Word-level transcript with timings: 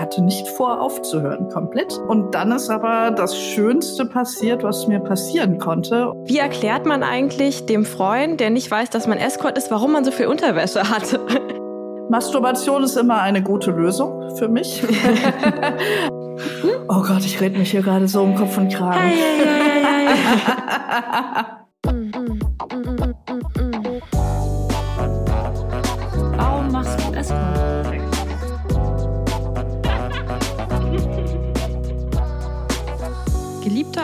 ich 0.00 0.02
hatte 0.02 0.22
nicht 0.22 0.48
vor, 0.48 0.80
aufzuhören 0.80 1.50
komplett. 1.50 1.92
Und 2.08 2.34
dann 2.34 2.52
ist 2.52 2.70
aber 2.70 3.10
das 3.10 3.36
Schönste 3.38 4.06
passiert, 4.06 4.62
was 4.62 4.86
mir 4.86 4.98
passieren 4.98 5.58
konnte. 5.58 6.14
Wie 6.24 6.38
erklärt 6.38 6.86
man 6.86 7.02
eigentlich 7.02 7.66
dem 7.66 7.84
Freund, 7.84 8.40
der 8.40 8.48
nicht 8.48 8.70
weiß, 8.70 8.88
dass 8.88 9.06
man 9.06 9.18
Escort 9.18 9.58
ist, 9.58 9.70
warum 9.70 9.92
man 9.92 10.02
so 10.02 10.10
viel 10.10 10.28
Unterwäsche 10.28 10.88
hatte? 10.88 11.20
Masturbation 12.08 12.82
ist 12.82 12.96
immer 12.96 13.20
eine 13.20 13.42
gute 13.42 13.72
Lösung 13.72 14.34
für 14.36 14.48
mich. 14.48 14.82
oh 16.88 17.02
Gott, 17.02 17.20
ich 17.26 17.38
rede 17.38 17.58
mich 17.58 17.70
hier 17.70 17.82
gerade 17.82 18.08
so 18.08 18.22
um 18.22 18.34
Kopf 18.36 18.56
und 18.56 18.72
Kragen. 18.72 19.12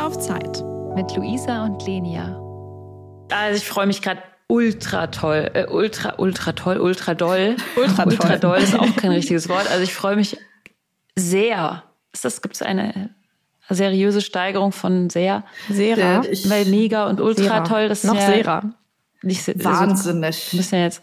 auf 0.07 0.21
Zeit 0.21 0.63
mit 0.95 1.17
Luisa 1.17 1.65
und 1.65 1.85
Lenia. 1.85 2.41
Also 3.33 3.57
ich 3.57 3.67
freue 3.67 3.89
mich 3.89 4.03
gerade 4.03 4.23
ultra 4.47 5.09
toll, 5.09 5.51
äh, 5.53 5.67
ultra, 5.67 6.15
ultra 6.19 6.53
toll, 6.53 6.79
ultra 6.79 7.15
doll. 7.15 7.57
Ultra, 7.77 8.05
ultra 8.05 8.37
doll 8.37 8.59
ist 8.59 8.79
auch 8.79 8.95
kein 8.95 9.11
richtiges 9.11 9.49
Wort. 9.49 9.69
Also 9.69 9.83
ich 9.83 9.93
freue 9.93 10.15
mich 10.15 10.37
sehr. 11.17 11.83
Ist 12.13 12.25
das, 12.25 12.41
gibt 12.41 12.55
es 12.55 12.63
eine 12.63 13.11
seriöse 13.69 14.21
Steigerung 14.21 14.71
von 14.71 15.11
sehr? 15.11 15.43
Sera. 15.69 16.23
Ich, 16.31 16.49
Weil 16.49 16.67
mega 16.67 17.09
und 17.09 17.21
ultra 17.21 17.43
Sera. 17.43 17.61
toll, 17.65 17.89
das 17.89 18.05
Noch 18.05 18.15
ist 18.15 18.29
ja 18.29 18.35
Sera. 18.35 18.63
Nicht, 19.23 19.65
wahnsinnig. 19.65 20.53
Also, 20.53 20.77
ja 20.77 20.83
jetzt, 20.83 21.03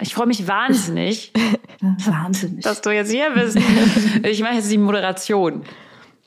ich 0.00 0.14
freue 0.14 0.26
mich 0.26 0.48
wahnsinnig. 0.48 1.30
wahnsinnig. 2.06 2.64
Dass 2.64 2.80
du 2.80 2.90
jetzt 2.90 3.10
hier 3.10 3.30
bist. 3.34 3.58
Ich 4.22 4.40
mache 4.40 4.54
jetzt 4.54 4.72
die 4.72 4.78
Moderation. 4.78 5.64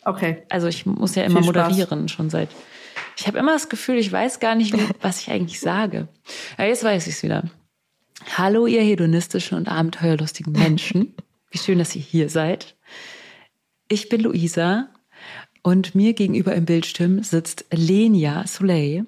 Okay. 0.07 0.38
Also 0.47 0.67
ich 0.67 0.85
muss 0.85 1.16
ja 1.16 1.23
immer 1.23 1.41
moderieren, 1.41 2.08
schon 2.08 2.30
seit. 2.30 2.47
Ich 3.17 3.27
habe 3.27 3.39
immer 3.39 3.52
das 3.52 3.67
Gefühl, 3.67 3.97
ich 3.97 4.09
weiß 4.09 4.39
gar 4.39 4.55
nicht, 4.55 4.73
was 5.02 5.22
ich 5.22 5.30
eigentlich 5.30 5.59
sage. 5.59 6.08
Ja, 6.58 6.64
jetzt 6.64 6.86
weiß 6.86 7.08
ich 7.08 7.16
es 7.16 7.23
wieder. 7.23 7.44
Hallo, 8.38 8.67
ihr 8.67 8.81
hedonistischen 8.81 9.58
und 9.58 9.67
abenteuerlustigen 9.67 10.53
Menschen. 10.53 11.14
Wie 11.52 11.58
schön, 11.58 11.77
dass 11.77 11.94
ihr 11.94 12.02
hier 12.02 12.30
seid. 12.30 12.77
Ich 13.89 14.08
bin 14.08 14.22
Luisa 14.22 14.88
und 15.61 15.94
mir 15.94 16.14
gegenüber 16.14 16.55
im 16.55 16.64
Bildschirm 16.64 17.21
sitzt 17.21 17.66
Lenia 17.71 18.47
Soleil. 18.47 19.05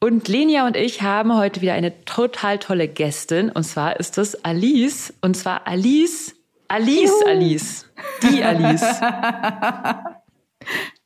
Und 0.00 0.26
Lenia 0.26 0.66
und 0.66 0.76
ich 0.76 1.00
haben 1.02 1.36
heute 1.36 1.60
wieder 1.60 1.74
eine 1.74 2.04
total 2.04 2.58
tolle 2.58 2.88
Gästin. 2.88 3.50
Und 3.50 3.62
zwar 3.62 4.00
ist 4.00 4.18
das 4.18 4.44
Alice. 4.44 5.14
Und 5.20 5.36
zwar 5.36 5.68
Alice 5.68 6.34
Alice, 6.68 7.10
Juhu. 7.10 7.26
Alice. 7.26 7.86
Die 8.22 8.44
Alice. 8.44 8.84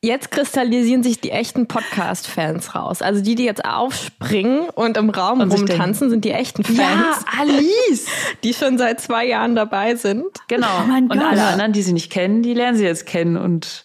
Jetzt 0.04 0.32
kristallisieren 0.32 1.04
sich 1.04 1.20
die 1.20 1.30
echten 1.30 1.68
Podcast-Fans 1.68 2.74
raus. 2.74 3.02
Also 3.02 3.22
die, 3.22 3.36
die 3.36 3.44
jetzt 3.44 3.64
aufspringen 3.64 4.68
und 4.70 4.96
im 4.96 5.10
Raum 5.10 5.40
und 5.40 5.52
rumtanzen, 5.52 6.10
sind 6.10 6.24
die 6.24 6.32
echten 6.32 6.64
Fans. 6.64 6.78
Ja, 6.78 7.20
Alice! 7.38 8.08
Die 8.42 8.52
schon 8.54 8.78
seit 8.78 9.00
zwei 9.00 9.24
Jahren 9.24 9.54
dabei 9.54 9.94
sind. 9.94 10.24
Genau. 10.48 10.66
Oh 10.88 10.92
und 10.92 11.12
alle 11.12 11.44
anderen, 11.44 11.72
die 11.72 11.82
sie 11.82 11.92
nicht 11.92 12.10
kennen, 12.10 12.42
die 12.42 12.54
lernen 12.54 12.76
sie 12.76 12.84
jetzt 12.84 13.06
kennen. 13.06 13.36
Und 13.36 13.84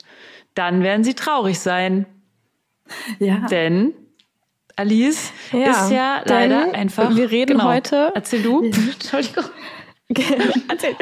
dann 0.55 0.81
werden 0.81 1.03
sie 1.03 1.13
traurig 1.13 1.59
sein. 1.59 2.07
Ja. 3.19 3.45
Denn 3.51 3.93
Alice 4.75 5.31
ja, 5.51 5.69
ist 5.69 5.91
ja 5.91 6.21
leider 6.25 6.73
einfach. 6.73 7.15
Wir 7.15 7.29
reden 7.29 7.57
genau. 7.57 7.69
heute. 7.69 8.11
Erzähl 8.15 8.41
du. 8.41 8.63
Entschuldigung. 8.63 9.45
Erzähl. 10.67 10.95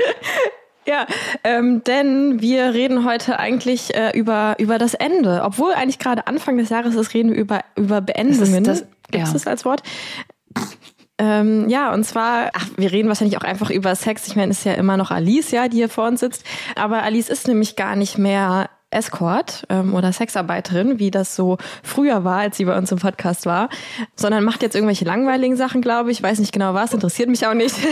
Ja, 0.88 1.08
ähm, 1.44 1.83
denn 1.83 2.41
wir 2.41 2.73
reden 2.73 3.05
heute 3.05 3.39
eigentlich 3.39 3.95
äh, 3.95 4.11
über 4.17 4.55
über 4.59 4.78
das 4.78 4.94
Ende, 4.94 5.41
obwohl 5.44 5.73
eigentlich 5.73 6.00
gerade 6.00 6.28
Anfang 6.28 6.58
des 6.58 6.69
Jahres 6.69 6.95
ist, 6.95 7.14
reden 7.14 7.31
wir 7.31 7.38
über 7.38 7.61
über 7.75 8.02
Beendungen. 8.02 8.64
Das, 8.64 8.81
das, 8.81 8.89
Gibt 9.11 9.23
es 9.23 9.30
ja. 9.30 9.33
das 9.33 9.47
als 9.47 9.66
Wort? 9.66 9.81
Ähm, 11.18 11.69
ja, 11.69 11.94
und 11.94 12.03
zwar, 12.03 12.51
ach, 12.53 12.68
wir 12.75 12.91
reden 12.91 13.07
wahrscheinlich 13.07 13.38
auch 13.38 13.44
einfach 13.44 13.69
über 13.69 13.95
Sex. 13.95 14.28
Ich 14.28 14.35
meine, 14.35 14.51
es 14.51 14.59
ist 14.59 14.66
ja 14.66 14.74
immer 14.74 14.97
noch 14.97 15.12
Alice, 15.12 15.51
ja, 15.51 15.69
die 15.69 15.78
hier 15.78 15.90
vor 15.90 16.07
uns 16.07 16.19
sitzt. 16.19 16.45
Aber 16.75 17.03
Alice 17.03 17.29
ist 17.29 17.47
nämlich 17.47 17.78
gar 17.78 17.95
nicht 17.95 18.18
mehr 18.18 18.69
Escort 18.95 19.66
ähm, 19.69 19.94
oder 19.94 20.11
Sexarbeiterin, 20.11 21.00
wie 21.00 21.11
das 21.11 21.35
so 21.35 21.57
früher 21.83 22.23
war, 22.23 22.39
als 22.39 22.57
sie 22.57 22.66
bei 22.66 22.78
uns 22.78 22.91
im 22.91 23.00
Podcast 23.00 23.45
war, 23.45 23.69
sondern 24.16 24.44
macht 24.44 24.61
jetzt 24.61 24.75
irgendwelche 24.75 25.06
langweiligen 25.06 25.57
Sachen, 25.57 25.81
glaube 25.81 26.11
ich. 26.11 26.23
Weiß 26.23 26.39
nicht 26.39 26.53
genau 26.53 26.73
was, 26.73 26.94
interessiert 26.94 27.29
mich 27.29 27.45
auch 27.45 27.53
nicht. 27.53 27.75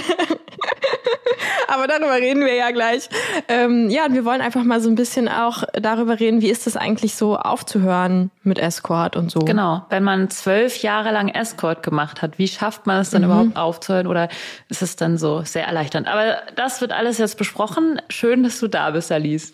Aber 1.68 1.88
darüber 1.88 2.16
reden 2.16 2.42
wir 2.42 2.54
ja 2.54 2.72
gleich. 2.72 3.10
Ähm, 3.48 3.90
ja, 3.90 4.06
und 4.06 4.14
wir 4.14 4.26
wollen 4.26 4.42
einfach 4.42 4.64
mal 4.64 4.80
so 4.80 4.90
ein 4.90 4.96
bisschen 4.96 5.28
auch 5.28 5.64
darüber 5.74 6.20
reden, 6.20 6.42
wie 6.42 6.50
ist 6.50 6.68
es 6.68 6.78
eigentlich 6.78 7.16
so 7.16 7.38
aufzuhören 7.38 8.32
mit 8.44 8.60
Escort 8.60 9.16
und 9.16 9.32
so. 9.32 9.40
Genau, 9.40 9.86
wenn 9.90 10.04
man 10.04 10.30
zwölf 10.30 10.82
Jahre 10.84 11.12
lang 11.12 11.30
Escort 11.30 11.84
gemacht 11.84 12.22
hat, 12.22 12.38
wie 12.38 12.48
schafft 12.48 12.86
man 12.86 13.02
es 13.02 13.10
dann 13.10 13.24
mhm. 13.24 13.28
überhaupt 13.28 13.58
aufzuhören 13.58 14.08
oder 14.08 14.30
ist 14.70 14.82
es 14.82 14.96
dann 14.96 15.18
so 15.18 15.42
sehr 15.44 15.66
erleichternd? 15.66 16.08
Aber 16.08 16.38
das 16.56 16.80
wird 16.80 16.92
alles 16.92 17.18
jetzt 17.18 17.38
besprochen. 17.38 18.02
Schön, 18.10 18.44
dass 18.44 18.60
du 18.60 18.68
da 18.68 18.92
bist, 18.92 19.12
Alice. 19.12 19.54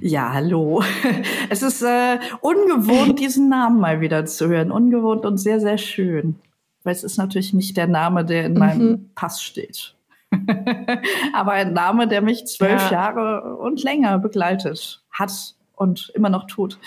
Ja, 0.00 0.32
hallo. 0.32 0.82
Es 1.48 1.62
ist 1.62 1.82
äh, 1.82 2.18
ungewohnt, 2.40 3.18
diesen 3.20 3.48
Namen 3.48 3.80
mal 3.80 4.00
wieder 4.00 4.26
zu 4.26 4.48
hören. 4.48 4.70
Ungewohnt 4.70 5.24
und 5.24 5.38
sehr, 5.38 5.60
sehr 5.60 5.78
schön. 5.78 6.36
Weil 6.84 6.92
es 6.92 7.04
ist 7.04 7.18
natürlich 7.18 7.52
nicht 7.52 7.76
der 7.76 7.86
Name, 7.86 8.24
der 8.24 8.46
in 8.46 8.54
meinem 8.54 8.88
mhm. 8.88 9.10
Pass 9.14 9.42
steht. 9.42 9.94
Aber 11.32 11.52
ein 11.52 11.72
Name, 11.72 12.08
der 12.08 12.20
mich 12.20 12.46
zwölf 12.46 12.90
ja. 12.90 12.92
Jahre 12.92 13.56
und 13.56 13.82
länger 13.82 14.18
begleitet 14.18 15.02
hat 15.10 15.54
und 15.74 16.10
immer 16.14 16.30
noch 16.30 16.46
tut. 16.46 16.78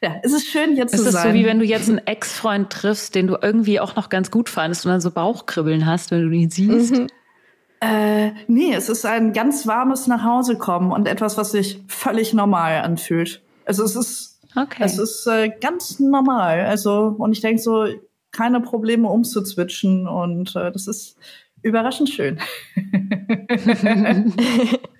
Ja, 0.00 0.16
es 0.22 0.32
ist 0.32 0.46
schön, 0.46 0.76
jetzt 0.76 0.94
es 0.94 1.02
zu 1.02 1.10
sein. 1.10 1.14
Es 1.14 1.24
ist 1.24 1.32
so, 1.32 1.34
wie 1.34 1.44
wenn 1.44 1.58
du 1.58 1.64
jetzt 1.64 1.88
einen 1.88 1.98
Ex-Freund 1.98 2.70
triffst, 2.70 3.14
den 3.14 3.26
du 3.26 3.36
irgendwie 3.40 3.80
auch 3.80 3.96
noch 3.96 4.08
ganz 4.08 4.30
gut 4.30 4.48
fandest 4.48 4.86
und 4.86 4.92
dann 4.92 5.00
so 5.00 5.10
Bauchkribbeln 5.10 5.86
hast, 5.86 6.10
wenn 6.10 6.28
du 6.28 6.36
ihn 6.36 6.50
siehst. 6.50 6.96
Mhm. 6.96 7.08
Äh, 7.80 8.32
nee, 8.48 8.74
es 8.74 8.88
ist 8.88 9.06
ein 9.06 9.32
ganz 9.32 9.66
warmes 9.66 10.06
Nachhausekommen 10.06 10.92
und 10.92 11.06
etwas, 11.06 11.36
was 11.36 11.52
sich 11.52 11.80
völlig 11.86 12.34
normal 12.34 12.82
anfühlt. 12.82 13.42
Also 13.64 13.84
es 13.84 13.94
ist, 13.94 14.40
okay. 14.56 14.82
es 14.84 14.98
ist 14.98 15.26
äh, 15.26 15.50
ganz 15.60 16.00
normal. 16.00 16.66
Also 16.66 17.14
und 17.18 17.32
ich 17.32 17.40
denke 17.40 17.62
so, 17.62 17.86
keine 18.32 18.60
Probleme 18.60 19.08
umzuzwitschen 19.08 20.06
und 20.08 20.56
äh, 20.56 20.72
das 20.72 20.86
ist 20.88 21.16
überraschend 21.62 22.10
schön. 22.10 22.40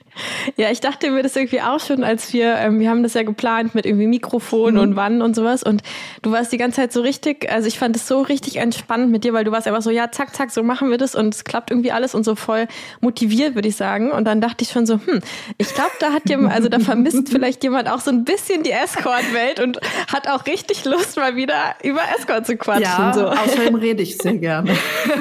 Ja, 0.57 0.71
ich 0.71 0.81
dachte 0.81 1.11
mir 1.11 1.23
das 1.23 1.37
irgendwie 1.37 1.61
auch 1.61 1.81
schon, 1.81 2.05
als 2.05 2.33
wir, 2.33 2.57
ähm, 2.57 2.81
wir 2.81 2.91
haben 2.91 3.03
das 3.03 3.15
ja 3.15 3.23
geplant 3.23 3.75
mit 3.75 3.87
irgendwie 3.87 4.07
Mikrofon 4.07 4.75
mhm. 4.75 4.81
und 4.81 4.97
wann 4.97 5.23
und 5.23 5.35
sowas. 5.35 5.63
Und 5.63 5.83
du 6.23 6.33
warst 6.33 6.53
die 6.53 6.59
ganze 6.59 6.81
Zeit 6.81 6.93
so 6.93 7.01
richtig, 7.01 7.51
also 7.51 7.69
ich 7.69 7.79
fand 7.79 7.97
es 7.97 8.07
so 8.07 8.23
richtig 8.23 8.57
entspannt 8.57 9.11
mit 9.11 9.25
dir, 9.25 9.33
weil 9.33 9.45
du 9.45 9.53
warst 9.53 9.67
einfach 9.67 9.83
so, 9.83 9.91
ja, 9.91 10.11
zack, 10.11 10.35
zack, 10.35 10.51
so 10.51 10.63
machen 10.63 10.91
wir 10.91 10.99
das 10.99 11.15
und 11.15 11.35
es 11.35 11.45
klappt 11.45 11.71
irgendwie 11.71 11.93
alles 11.93 12.15
und 12.15 12.25
so 12.25 12.35
voll 12.35 12.67
motiviert, 13.01 13.55
würde 13.55 13.69
ich 13.69 13.77
sagen. 13.77 14.11
Und 14.11 14.25
dann 14.25 14.41
dachte 14.41 14.65
ich 14.65 14.71
schon 14.71 14.87
so, 14.87 14.95
hm, 14.95 15.21
ich 15.59 15.75
glaube, 15.75 15.93
da 16.01 16.13
hat 16.13 16.29
jemand, 16.29 16.55
also 16.55 16.69
da 16.69 16.79
vermisst 16.79 17.29
vielleicht 17.31 17.63
jemand 17.63 17.89
auch 17.91 18.01
so 18.01 18.11
ein 18.11 18.25
bisschen 18.25 18.63
die 18.63 18.73
Escort-Welt 18.73 19.61
und 19.61 19.79
hat 20.13 20.29
auch 20.29 20.47
richtig 20.47 20.85
Lust, 20.85 21.17
mal 21.17 21.37
wieder 21.37 21.75
über 21.83 22.01
Escort 22.17 22.47
zu 22.47 22.57
quatschen. 22.57 22.83
Ja, 22.85 23.13
so. 23.13 23.27
außerdem 23.29 23.75
rede 23.75 24.03
ich 24.03 24.19
sehr 24.19 24.37
gerne. 24.37 24.71
wir 25.05 25.17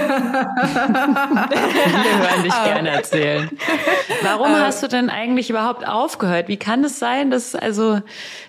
hören 2.30 2.44
dich 2.44 2.64
gerne 2.64 2.90
erzählen. 2.90 3.50
Warum 4.22 4.52
äh, 4.54 4.60
hast 4.60 4.84
du 4.84 4.87
denn 4.88 5.10
eigentlich 5.10 5.50
überhaupt 5.50 5.88
aufgehört? 5.88 6.48
Wie 6.48 6.58
kann 6.58 6.84
es 6.84 7.00
sein, 7.00 7.32
dass 7.32 7.56
also, 7.56 8.00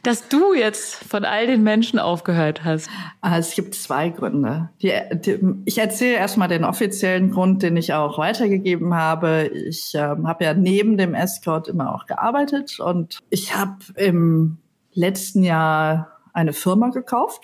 dass 0.02 0.28
du 0.28 0.54
jetzt 0.54 0.94
von 1.04 1.24
all 1.24 1.46
den 1.46 1.62
Menschen 1.62 1.98
aufgehört 1.98 2.64
hast? 2.64 2.88
Ah, 3.20 3.38
es 3.38 3.54
gibt 3.54 3.74
zwei 3.74 4.08
Gründe. 4.10 4.70
Die, 4.82 4.92
die, 5.12 5.38
ich 5.64 5.78
erzähle 5.78 6.16
erstmal 6.16 6.48
den 6.48 6.64
offiziellen 6.64 7.30
Grund, 7.30 7.62
den 7.62 7.76
ich 7.76 7.92
auch 7.94 8.18
weitergegeben 8.18 8.94
habe. 8.94 9.50
Ich 9.68 9.92
ähm, 9.94 10.26
habe 10.26 10.44
ja 10.44 10.54
neben 10.54 10.96
dem 10.96 11.14
Escort 11.14 11.68
immer 11.68 11.94
auch 11.94 12.06
gearbeitet 12.06 12.80
und 12.80 13.18
ich 13.30 13.56
habe 13.56 13.78
im 13.96 14.58
letzten 14.92 15.42
Jahr 15.42 16.18
eine 16.32 16.52
Firma 16.52 16.88
gekauft 16.88 17.42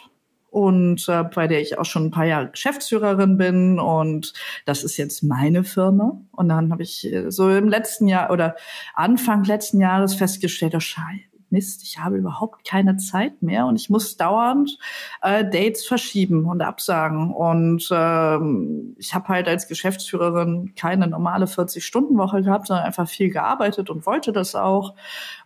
und 0.55 1.09
äh, 1.09 1.25
bei 1.25 1.49
der 1.49 1.61
ich 1.61 1.79
auch 1.79 1.85
schon 1.85 2.07
ein 2.07 2.11
paar 2.13 2.27
Jahre 2.27 2.49
Geschäftsführerin 2.49 3.37
bin 3.37 3.81
und 3.81 4.33
das 4.67 4.85
ist 4.85 4.97
jetzt 4.97 5.25
meine 5.25 5.65
Firma. 5.65 6.21
Und 6.31 6.49
dann 6.49 6.71
habe 6.71 6.85
ich 6.85 7.13
äh, 7.13 7.29
so 7.33 7.51
im 7.51 7.69
letzten 7.69 8.07
Jahr 8.07 8.31
oder 8.31 8.55
Anfang 8.95 9.43
letzten 9.43 9.81
Jahres 9.81 10.15
festgestellt, 10.15 10.77
oh 10.77 10.81
Scheiße, 10.81 11.34
Mist, 11.55 11.85
ich 11.85 12.01
habe 12.01 12.17
überhaupt 12.17 12.67
keine 12.69 12.97
Zeit 12.97 13.43
mehr 13.43 13.67
und 13.67 13.77
ich 13.77 13.89
muss 13.89 14.17
dauernd 14.17 14.77
äh, 15.23 15.45
Dates 15.45 15.87
verschieben 15.87 16.47
und 16.47 16.61
absagen. 16.63 17.33
Und 17.33 17.89
ähm, 17.93 18.97
ich 18.99 19.15
habe 19.15 19.29
halt 19.29 19.47
als 19.47 19.69
Geschäftsführerin 19.69 20.75
keine 20.75 21.07
normale 21.07 21.47
40-Stunden-Woche 21.47 22.43
gehabt, 22.43 22.67
sondern 22.67 22.85
einfach 22.85 23.09
viel 23.09 23.31
gearbeitet 23.31 23.89
und 23.89 24.05
wollte 24.05 24.33
das 24.33 24.57
auch 24.57 24.95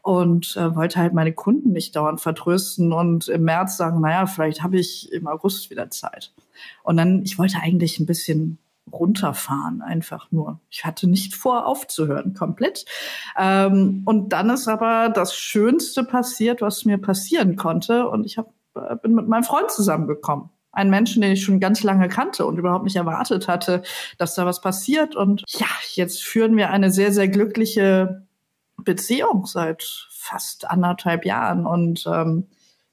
und 0.02 0.56
äh, 0.56 0.74
wollte 0.74 0.98
halt 0.98 1.12
meine 1.12 1.34
Kunden 1.34 1.72
nicht 1.72 1.94
dauernd 1.94 2.22
vertrösten 2.22 2.92
und 2.94 3.28
im 3.28 3.42
März 3.42 3.76
sagen, 3.76 4.00
naja, 4.00 4.24
vielleicht 4.26 4.62
habe 4.62 4.78
ich 4.78 5.12
im 5.12 5.26
August 5.26 5.70
wieder 5.70 5.90
Zeit. 5.90 6.32
Und 6.82 6.96
dann, 6.96 7.22
ich 7.22 7.38
wollte 7.38 7.58
eigentlich 7.62 8.00
ein 8.00 8.06
bisschen 8.06 8.58
runterfahren, 8.92 9.82
einfach 9.82 10.30
nur. 10.30 10.60
Ich 10.70 10.84
hatte 10.84 11.08
nicht 11.08 11.34
vor, 11.34 11.66
aufzuhören, 11.66 12.34
komplett. 12.34 12.84
Ähm, 13.36 14.02
und 14.04 14.30
dann 14.30 14.50
ist 14.50 14.68
aber 14.68 15.08
das 15.08 15.34
Schönste 15.34 16.04
passiert, 16.04 16.60
was 16.60 16.84
mir 16.84 16.98
passieren 16.98 17.56
konnte. 17.56 18.08
Und 18.08 18.24
ich 18.24 18.38
hab, 18.38 18.52
äh, 18.74 18.96
bin 18.96 19.14
mit 19.14 19.28
meinem 19.28 19.44
Freund 19.44 19.70
zusammengekommen. 19.70 20.50
Ein 20.72 20.90
Menschen, 20.90 21.22
den 21.22 21.32
ich 21.32 21.44
schon 21.44 21.60
ganz 21.60 21.82
lange 21.82 22.08
kannte 22.08 22.46
und 22.46 22.58
überhaupt 22.58 22.84
nicht 22.84 22.96
erwartet 22.96 23.48
hatte, 23.48 23.82
dass 24.18 24.34
da 24.34 24.46
was 24.46 24.60
passiert. 24.60 25.16
Und 25.16 25.42
ja, 25.48 25.66
jetzt 25.94 26.22
führen 26.22 26.56
wir 26.56 26.70
eine 26.70 26.90
sehr, 26.90 27.12
sehr 27.12 27.28
glückliche 27.28 28.26
Beziehung 28.76 29.46
seit 29.46 30.08
fast 30.10 30.70
anderthalb 30.70 31.24
Jahren. 31.24 31.66
Und 31.66 32.04
ähm, 32.06 32.46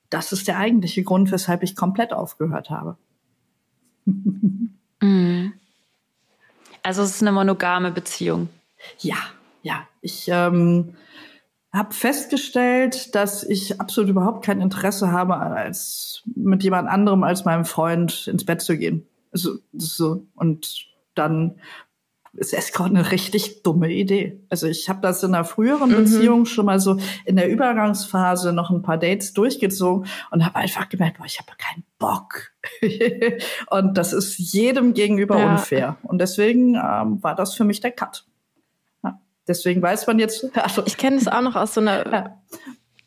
das 0.10 0.32
ist 0.32 0.48
der 0.48 0.58
eigentliche 0.58 1.04
Grund, 1.04 1.32
weshalb 1.32 1.64
ich 1.64 1.76
komplett 1.76 2.14
aufgehört 2.14 2.70
habe. 2.70 2.98
Mhm. 5.02 5.54
Also 6.86 7.02
es 7.02 7.16
ist 7.16 7.22
eine 7.24 7.32
monogame 7.32 7.92
Beziehung. 7.92 8.48
Ja, 9.00 9.18
ja. 9.64 9.88
Ich 10.02 10.28
ähm, 10.28 10.94
habe 11.74 11.96
festgestellt, 11.96 13.16
dass 13.16 13.42
ich 13.42 13.82
absolut 13.82 14.12
überhaupt 14.12 14.46
kein 14.46 14.62
Interesse 14.62 15.12
habe, 15.12 15.36
als 15.36 16.22
mit 16.36 16.64
jemand 16.64 16.88
anderem 16.88 17.24
als 17.24 17.44
meinem 17.44 17.66
Freund 17.66 18.28
ins 18.28 18.46
Bett 18.46 18.62
zu 18.62 18.78
gehen. 18.78 19.08
Also, 19.32 19.58
so. 19.74 20.28
Und 20.36 20.86
dann 21.16 21.56
ist 22.38 22.54
Escort 22.54 22.90
eine 22.90 23.12
richtig 23.12 23.64
dumme 23.64 23.92
Idee. 23.92 24.42
Also 24.50 24.68
ich 24.68 24.90
habe 24.90 25.02
das 25.02 25.24
in 25.24 25.34
einer 25.34 25.46
früheren 25.46 25.92
mhm. 25.92 25.96
Beziehung 25.96 26.46
schon 26.46 26.66
mal 26.66 26.80
so 26.80 26.98
in 27.26 27.36
der 27.36 27.50
Übergangsphase 27.50 28.54
noch 28.54 28.70
ein 28.70 28.82
paar 28.82 28.98
Dates 28.98 29.34
durchgezogen 29.34 30.08
und 30.32 30.46
habe 30.46 30.56
einfach 30.56 30.90
gemerkt, 30.90 31.18
boah, 31.18 31.26
ich 31.26 31.40
habe 31.40 31.52
keinen 31.58 31.84
Bock. 31.98 32.52
und 33.70 33.98
das 33.98 34.14
ist 34.14 34.38
jedem 34.38 34.94
gegenüber 34.94 35.40
ja. 35.40 35.52
unfair. 35.52 35.98
Und 36.04 36.20
deswegen 36.20 36.76
ähm, 36.76 37.24
war 37.24 37.36
das 37.36 37.56
für 37.56 37.64
mich 37.64 37.80
der 37.80 37.92
Cut. 37.92 38.26
Ja. 39.04 39.20
Deswegen 39.48 39.82
weiß 39.82 40.08
man 40.08 40.20
jetzt. 40.20 40.50
Also, 40.56 40.84
ich 40.86 40.98
kenne 40.98 41.18
es 41.18 41.28
auch 41.28 41.42
noch 41.42 41.56
aus 41.56 41.74
so 41.74 41.82
einer 41.82 42.12
ja. 42.12 42.42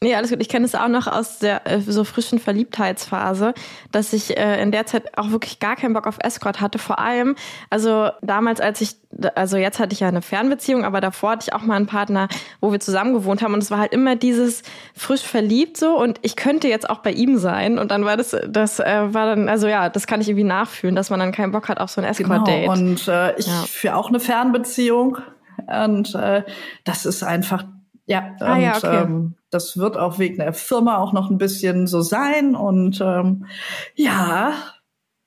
Nee, 0.01 0.15
alles 0.15 0.31
gut. 0.31 0.41
Ich 0.41 0.49
kenne 0.49 0.65
es 0.65 0.77
auch 0.77 0.87
noch 0.87 1.09
aus 1.09 1.41
der 1.41 1.67
äh, 1.67 1.81
so 1.81 2.05
frischen 2.05 2.39
Verliebtheitsphase, 2.39 3.53
dass 3.91 4.13
ich 4.13 4.37
äh, 4.37 4.63
in 4.63 4.71
der 4.71 4.87
Zeit 4.87 5.19
auch 5.19 5.31
wirklich 5.31 5.59
gar 5.59 5.75
keinen 5.75 5.93
Bock 5.93 6.07
auf 6.07 6.19
Escort 6.21 6.61
hatte. 6.61 6.79
Vor 6.79 7.01
allem, 7.01 7.35
also 7.69 8.11
damals, 8.23 8.61
als 8.61 8.81
ich, 8.81 8.95
also 9.35 9.57
jetzt 9.57 9.81
hatte 9.81 9.95
ich 9.95 10.01
ja 10.01 10.09
eine 10.09 10.23
Fernbeziehung, 10.23 10.85
aber 10.85 11.01
davor 11.01 11.33
hatte 11.33 11.49
ich 11.49 11.53
auch 11.53 11.63
mal 11.63 11.75
einen 11.75 11.87
Partner, 11.87 12.29
wo 12.61 12.71
wir 12.71 12.79
zusammen 12.79 13.13
gewohnt 13.13 13.43
haben 13.43 13.55
und 13.55 13.63
es 13.63 13.73
war 13.73 13.79
halt 13.79 13.93
immer 13.93 14.15
dieses 14.15 14.63
frisch 14.95 15.23
verliebt 15.23 15.77
so 15.77 15.99
und 15.99 16.21
ich 16.23 16.37
könnte 16.37 16.69
jetzt 16.69 16.89
auch 16.89 16.99
bei 16.99 17.11
ihm 17.11 17.37
sein 17.39 17.79
und 17.79 17.91
dann 17.91 18.05
war 18.05 18.17
das, 18.17 18.37
das 18.49 18.79
äh, 18.79 19.13
war 19.13 19.27
dann, 19.27 19.49
also 19.49 19.67
ja, 19.67 19.89
das 19.89 20.07
kann 20.07 20.21
ich 20.21 20.29
irgendwie 20.29 20.45
nachfühlen, 20.45 20.95
dass 20.95 21.11
man 21.11 21.19
dann 21.19 21.33
keinen 21.33 21.51
Bock 21.51 21.69
hat 21.69 21.81
auf 21.81 21.91
so 21.91 22.01
ein 22.01 22.07
Escort-Date. 22.07 22.69
Genau. 22.69 22.73
Und 22.73 23.09
äh, 23.09 23.37
ich 23.37 23.49
ja. 23.49 23.65
für 23.67 23.97
auch 23.97 24.11
eine 24.11 24.21
Fernbeziehung 24.21 25.19
und 25.67 26.15
äh, 26.15 26.45
das 26.85 27.05
ist 27.05 27.25
einfach 27.25 27.65
ja, 28.09 28.35
ah, 28.41 28.55
und 28.55 28.61
ja, 28.63 28.77
okay. 28.77 29.03
ähm, 29.03 29.35
das 29.51 29.77
wird 29.77 29.97
auch 29.97 30.19
wegen 30.19 30.39
der 30.39 30.55
Firma 30.55 30.97
auch 30.97 31.13
noch 31.13 31.31
ein 31.31 31.39
bisschen 31.39 31.87
so 31.87 32.01
sein. 32.01 32.57
Und 32.57 33.01
ähm, 33.03 33.47
ja, 33.95 34.55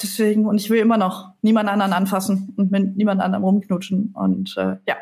deswegen, 0.02 0.48
und 0.48 0.60
ich 0.60 0.70
will 0.70 0.80
immer 0.80 0.98
noch 0.98 1.34
niemand 1.44 1.70
anderen 1.70 1.94
anfassen 1.94 2.54
und 2.58 2.72
mit 2.72 2.98
niemand 2.98 3.22
anderem 3.22 3.44
rumknutschen. 3.44 4.14
Und 4.16 4.56
äh, 4.58 4.78
ja. 4.88 4.96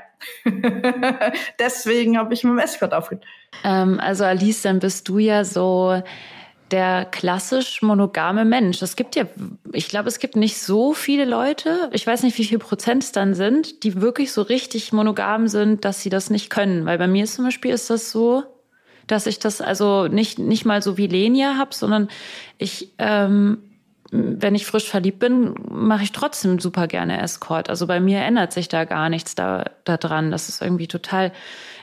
deswegen 1.59 2.17
habe 2.17 2.33
ich 2.33 2.43
mit 2.43 2.51
dem 2.51 2.59
Escort 2.59 2.93
aufgehört. 2.93 3.25
Ähm, 3.63 3.99
also 4.01 4.25
Alice, 4.25 4.61
dann 4.61 4.79
bist 4.79 5.07
du 5.07 5.17
ja 5.17 5.45
so 5.45 6.01
der 6.71 7.05
klassisch 7.05 7.81
monogame 7.81 8.45
Mensch. 8.45 8.81
Es 8.81 8.95
gibt 8.95 9.15
ja, 9.15 9.25
ich 9.73 9.87
glaube, 9.87 10.07
es 10.07 10.19
gibt 10.19 10.35
nicht 10.35 10.57
so 10.57 10.93
viele 10.93 11.25
Leute, 11.25 11.89
ich 11.91 12.05
weiß 12.05 12.23
nicht, 12.23 12.37
wie 12.37 12.45
viel 12.45 12.59
Prozent 12.59 13.03
es 13.03 13.11
dann 13.11 13.33
sind, 13.33 13.83
die 13.83 14.01
wirklich 14.01 14.31
so 14.31 14.41
richtig 14.41 14.93
monogam 14.93 15.47
sind, 15.47 15.85
dass 15.85 16.01
sie 16.01 16.09
das 16.09 16.29
nicht 16.29 16.49
können. 16.49 16.85
Weil 16.85 16.97
bei 16.97 17.07
mir 17.07 17.25
zum 17.25 17.45
Beispiel 17.45 17.71
ist 17.71 17.89
das 17.89 18.11
so, 18.11 18.43
dass 19.07 19.25
ich 19.25 19.39
das 19.39 19.61
also 19.61 20.07
nicht, 20.07 20.39
nicht 20.39 20.65
mal 20.65 20.81
so 20.81 20.97
wie 20.97 21.07
Lenia 21.07 21.57
habe, 21.57 21.73
sondern 21.73 22.09
ich, 22.57 22.93
ähm, 22.99 23.57
wenn 24.11 24.55
ich 24.55 24.65
frisch 24.65 24.89
verliebt 24.89 25.19
bin, 25.19 25.55
mache 25.69 26.03
ich 26.03 26.11
trotzdem 26.11 26.59
super 26.59 26.87
gerne 26.87 27.21
Escort. 27.21 27.69
Also 27.69 27.87
bei 27.87 27.99
mir 27.99 28.19
ändert 28.19 28.53
sich 28.53 28.67
da 28.67 28.85
gar 28.85 29.09
nichts 29.09 29.35
da, 29.35 29.65
da 29.83 29.97
dran. 29.97 30.31
Das 30.31 30.49
ist 30.49 30.61
irgendwie 30.61 30.87
total 30.87 31.31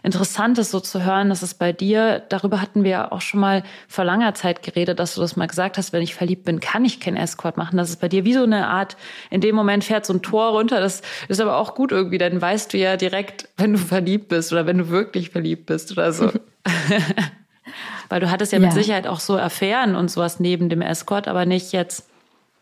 interessant 0.02 0.58
ist, 0.58 0.70
so 0.70 0.80
zu 0.80 1.04
hören, 1.04 1.28
dass 1.28 1.42
es 1.42 1.54
bei 1.54 1.72
dir, 1.72 2.22
darüber 2.28 2.60
hatten 2.60 2.84
wir 2.84 3.12
auch 3.12 3.20
schon 3.20 3.40
mal 3.40 3.62
vor 3.88 4.04
langer 4.04 4.34
Zeit 4.34 4.62
geredet, 4.62 4.98
dass 4.98 5.14
du 5.14 5.20
das 5.20 5.36
mal 5.36 5.46
gesagt 5.46 5.78
hast, 5.78 5.92
wenn 5.92 6.02
ich 6.02 6.14
verliebt 6.14 6.44
bin, 6.44 6.60
kann 6.60 6.84
ich 6.84 7.00
keinen 7.00 7.16
Escort 7.16 7.56
machen. 7.56 7.76
Das 7.76 7.90
ist 7.90 8.00
bei 8.00 8.08
dir 8.08 8.24
wie 8.24 8.34
so 8.34 8.42
eine 8.42 8.68
Art, 8.68 8.96
in 9.30 9.40
dem 9.40 9.54
Moment 9.54 9.84
fährt 9.84 10.06
so 10.06 10.12
ein 10.12 10.22
Tor 10.22 10.50
runter. 10.50 10.80
Das 10.80 11.02
ist 11.28 11.40
aber 11.40 11.56
auch 11.56 11.74
gut 11.74 11.92
irgendwie, 11.92 12.18
dann 12.18 12.40
weißt 12.40 12.72
du 12.72 12.78
ja 12.78 12.96
direkt, 12.96 13.48
wenn 13.56 13.72
du 13.72 13.78
verliebt 13.78 14.28
bist 14.28 14.52
oder 14.52 14.66
wenn 14.66 14.78
du 14.78 14.88
wirklich 14.88 15.30
verliebt 15.30 15.66
bist 15.66 15.92
oder 15.92 16.12
so. 16.12 16.30
Weil 18.08 18.20
du 18.20 18.30
hattest 18.30 18.52
ja, 18.52 18.58
ja, 18.58 18.64
mit 18.66 18.72
Sicherheit 18.72 19.06
auch 19.06 19.20
so 19.20 19.36
Affären 19.36 19.96
und 19.96 20.10
sowas 20.10 20.38
neben 20.38 20.68
dem 20.68 20.80
Escort, 20.80 21.28
aber 21.28 21.44
nicht 21.44 21.72
jetzt 21.72 22.08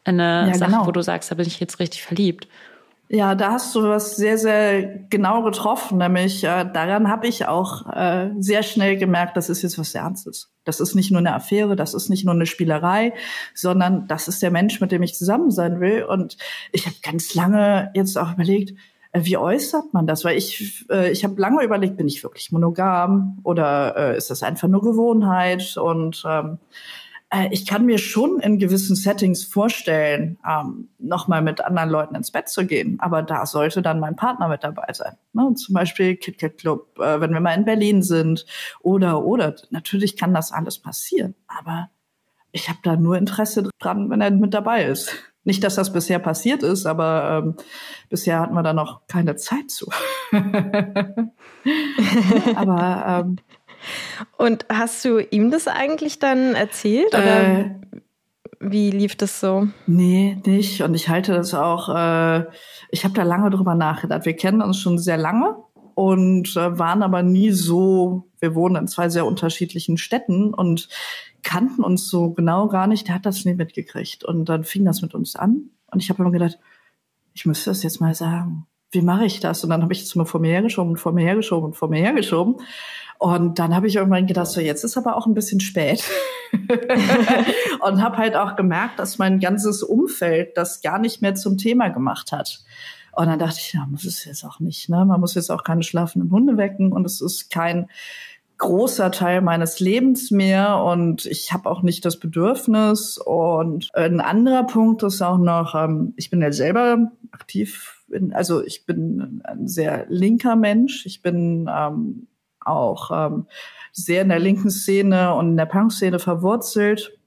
eine 0.04 0.48
ja, 0.48 0.54
Sache, 0.54 0.70
genau. 0.72 0.86
wo 0.86 0.92
du 0.92 1.02
sagst, 1.02 1.30
da 1.30 1.34
bin 1.34 1.46
ich 1.46 1.60
jetzt 1.60 1.80
richtig 1.80 2.02
verliebt. 2.02 2.46
Ja, 3.08 3.34
da 3.34 3.52
hast 3.52 3.74
du 3.74 3.82
was 3.82 4.16
sehr, 4.16 4.38
sehr 4.38 4.82
genau 5.10 5.42
getroffen. 5.42 5.98
Nämlich 5.98 6.42
äh, 6.42 6.64
daran 6.72 7.08
habe 7.08 7.26
ich 7.26 7.46
auch 7.46 7.86
äh, 7.94 8.30
sehr 8.38 8.62
schnell 8.62 8.96
gemerkt, 8.96 9.36
das 9.36 9.50
ist 9.50 9.62
jetzt 9.62 9.78
was 9.78 9.94
Ernstes. 9.94 10.50
Das 10.64 10.80
ist 10.80 10.94
nicht 10.94 11.10
nur 11.10 11.18
eine 11.18 11.34
Affäre, 11.34 11.76
das 11.76 11.92
ist 11.92 12.08
nicht 12.08 12.24
nur 12.24 12.34
eine 12.34 12.46
Spielerei, 12.46 13.12
sondern 13.54 14.06
das 14.08 14.26
ist 14.26 14.42
der 14.42 14.50
Mensch, 14.50 14.80
mit 14.80 14.90
dem 14.90 15.02
ich 15.02 15.14
zusammen 15.14 15.50
sein 15.50 15.80
will. 15.80 16.04
Und 16.04 16.38
ich 16.72 16.86
habe 16.86 16.96
ganz 17.02 17.34
lange 17.34 17.90
jetzt 17.94 18.16
auch 18.16 18.32
überlegt, 18.32 18.72
äh, 19.12 19.20
wie 19.24 19.36
äußert 19.36 19.92
man 19.92 20.06
das? 20.06 20.24
Weil 20.24 20.38
ich, 20.38 20.86
äh, 20.90 21.10
ich 21.12 21.24
habe 21.24 21.40
lange 21.40 21.62
überlegt, 21.62 21.98
bin 21.98 22.08
ich 22.08 22.22
wirklich 22.22 22.52
monogam 22.52 23.38
oder 23.42 23.96
äh, 23.96 24.16
ist 24.16 24.30
das 24.30 24.42
einfach 24.42 24.68
nur 24.68 24.80
Gewohnheit? 24.80 25.76
Und 25.76 26.24
ähm, 26.26 26.58
äh, 27.34 27.48
ich 27.50 27.66
kann 27.66 27.84
mir 27.84 27.98
schon 27.98 28.38
in 28.40 28.58
gewissen 28.58 28.94
Settings 28.96 29.44
vorstellen, 29.44 30.38
ähm, 30.48 30.88
nochmal 30.98 31.42
mit 31.42 31.60
anderen 31.60 31.90
Leuten 31.90 32.14
ins 32.14 32.30
Bett 32.30 32.48
zu 32.48 32.66
gehen. 32.66 32.98
Aber 33.00 33.22
da 33.22 33.44
sollte 33.46 33.82
dann 33.82 34.00
mein 34.00 34.16
Partner 34.16 34.48
mit 34.48 34.62
dabei 34.62 34.92
sein. 34.92 35.16
Ne? 35.32 35.54
Zum 35.54 35.74
Beispiel 35.74 36.16
KitKat 36.16 36.58
Club, 36.58 36.98
äh, 36.98 37.20
wenn 37.20 37.32
wir 37.32 37.40
mal 37.40 37.54
in 37.54 37.64
Berlin 37.64 38.02
sind 38.02 38.46
oder, 38.80 39.24
oder. 39.24 39.56
Natürlich 39.70 40.16
kann 40.16 40.32
das 40.34 40.52
alles 40.52 40.78
passieren. 40.78 41.34
Aber 41.46 41.90
ich 42.52 42.68
habe 42.68 42.78
da 42.82 42.96
nur 42.96 43.16
Interesse 43.18 43.68
dran, 43.80 44.10
wenn 44.10 44.20
er 44.20 44.30
mit 44.30 44.54
dabei 44.54 44.84
ist. 44.84 45.12
Nicht, 45.46 45.62
dass 45.62 45.74
das 45.74 45.92
bisher 45.92 46.20
passiert 46.20 46.62
ist, 46.62 46.86
aber 46.86 47.42
ähm, 47.44 47.54
bisher 48.08 48.40
hatten 48.40 48.54
wir 48.54 48.62
da 48.62 48.72
noch 48.72 49.06
keine 49.08 49.36
Zeit 49.36 49.70
zu. 49.70 49.90
aber 52.54 53.24
ähm, 53.26 53.36
und 54.36 54.66
hast 54.70 55.04
du 55.04 55.18
ihm 55.18 55.50
das 55.50 55.68
eigentlich 55.68 56.18
dann 56.18 56.54
erzählt 56.54 57.08
oder 57.08 57.58
äh, 57.58 57.70
wie 58.60 58.90
lief 58.90 59.16
das 59.16 59.40
so? 59.40 59.68
Nee, 59.86 60.38
nicht. 60.46 60.80
Und 60.82 60.94
ich 60.94 61.08
halte 61.08 61.32
das 61.32 61.54
auch, 61.54 61.88
äh, 61.94 62.44
ich 62.90 63.04
habe 63.04 63.14
da 63.14 63.22
lange 63.22 63.50
drüber 63.50 63.74
nachgedacht. 63.74 64.24
Wir 64.24 64.36
kennen 64.36 64.62
uns 64.62 64.78
schon 64.78 64.98
sehr 64.98 65.18
lange 65.18 65.56
und 65.94 66.56
äh, 66.56 66.78
waren 66.78 67.02
aber 67.02 67.22
nie 67.22 67.50
so, 67.50 68.30
wir 68.40 68.54
wohnen 68.54 68.76
in 68.76 68.88
zwei 68.88 69.08
sehr 69.08 69.26
unterschiedlichen 69.26 69.96
Städten 69.96 70.54
und 70.54 70.88
kannten 71.42 71.84
uns 71.84 72.08
so 72.08 72.30
genau 72.30 72.68
gar 72.68 72.86
nicht. 72.86 73.08
Der 73.08 73.16
hat 73.16 73.26
das 73.26 73.44
nie 73.44 73.54
mitgekriegt. 73.54 74.24
Und 74.24 74.48
dann 74.48 74.64
fing 74.64 74.84
das 74.84 75.02
mit 75.02 75.14
uns 75.14 75.36
an. 75.36 75.70
Und 75.90 76.02
ich 76.02 76.08
habe 76.08 76.22
immer 76.22 76.32
gedacht, 76.32 76.58
ich 77.34 77.46
müsste 77.46 77.70
das 77.70 77.82
jetzt 77.82 78.00
mal 78.00 78.14
sagen. 78.14 78.66
Wie 78.90 79.02
mache 79.02 79.24
ich 79.24 79.40
das? 79.40 79.62
Und 79.64 79.70
dann 79.70 79.82
habe 79.82 79.92
ich 79.92 80.02
es 80.02 80.14
immer 80.14 80.26
vor 80.26 80.40
mir 80.40 80.52
hergeschoben 80.52 80.92
und 80.92 80.96
vor 80.98 81.12
mir 81.12 81.24
hergeschoben 81.24 81.66
und 81.66 81.76
vor 81.76 81.88
mir 81.88 82.00
hergeschoben. 82.00 82.56
Und 83.18 83.58
dann 83.58 83.74
habe 83.74 83.86
ich 83.86 83.96
irgendwann 83.96 84.26
gedacht, 84.26 84.48
so 84.48 84.60
jetzt 84.60 84.84
ist 84.84 84.96
aber 84.96 85.16
auch 85.16 85.26
ein 85.26 85.34
bisschen 85.34 85.60
spät. 85.60 86.04
und 87.80 88.02
habe 88.02 88.16
halt 88.16 88.36
auch 88.36 88.56
gemerkt, 88.56 88.98
dass 88.98 89.18
mein 89.18 89.40
ganzes 89.40 89.82
Umfeld 89.82 90.56
das 90.56 90.82
gar 90.82 90.98
nicht 90.98 91.22
mehr 91.22 91.34
zum 91.34 91.58
Thema 91.58 91.88
gemacht 91.88 92.32
hat. 92.32 92.64
Und 93.12 93.26
dann 93.26 93.38
dachte 93.38 93.58
ich, 93.60 93.72
ja, 93.72 93.86
muss 93.86 94.04
es 94.04 94.24
jetzt 94.24 94.44
auch 94.44 94.60
nicht. 94.60 94.88
Ne? 94.88 95.04
Man 95.04 95.20
muss 95.20 95.34
jetzt 95.34 95.50
auch 95.50 95.62
keine 95.62 95.82
schlafenden 95.82 96.30
Hunde 96.30 96.56
wecken 96.56 96.92
und 96.92 97.06
es 97.06 97.20
ist 97.20 97.50
kein 97.50 97.88
großer 98.58 99.10
Teil 99.10 99.40
meines 99.40 99.80
Lebens 99.80 100.30
mehr 100.30 100.82
und 100.82 101.26
ich 101.26 101.52
habe 101.52 101.68
auch 101.68 101.82
nicht 101.82 102.04
das 102.04 102.18
Bedürfnis. 102.18 103.18
Und 103.18 103.90
ein 103.94 104.20
anderer 104.20 104.64
Punkt 104.64 105.02
ist 105.02 105.22
auch 105.22 105.38
noch, 105.38 105.74
ähm, 105.74 106.14
ich 106.16 106.30
bin 106.30 106.40
ja 106.40 106.52
selber 106.52 107.10
aktiv, 107.32 108.04
in, 108.10 108.32
also 108.32 108.64
ich 108.64 108.86
bin 108.86 109.42
ein 109.44 109.66
sehr 109.66 110.06
linker 110.08 110.56
Mensch. 110.56 111.04
Ich 111.06 111.22
bin 111.22 111.68
ähm, 111.72 112.26
auch 112.66 113.10
ähm, 113.12 113.46
sehr 113.92 114.22
in 114.22 114.28
der 114.28 114.38
linken 114.38 114.70
Szene 114.70 115.34
und 115.34 115.50
in 115.50 115.56
der 115.56 115.66
Punk-Szene 115.66 116.18
verwurzelt. 116.18 117.18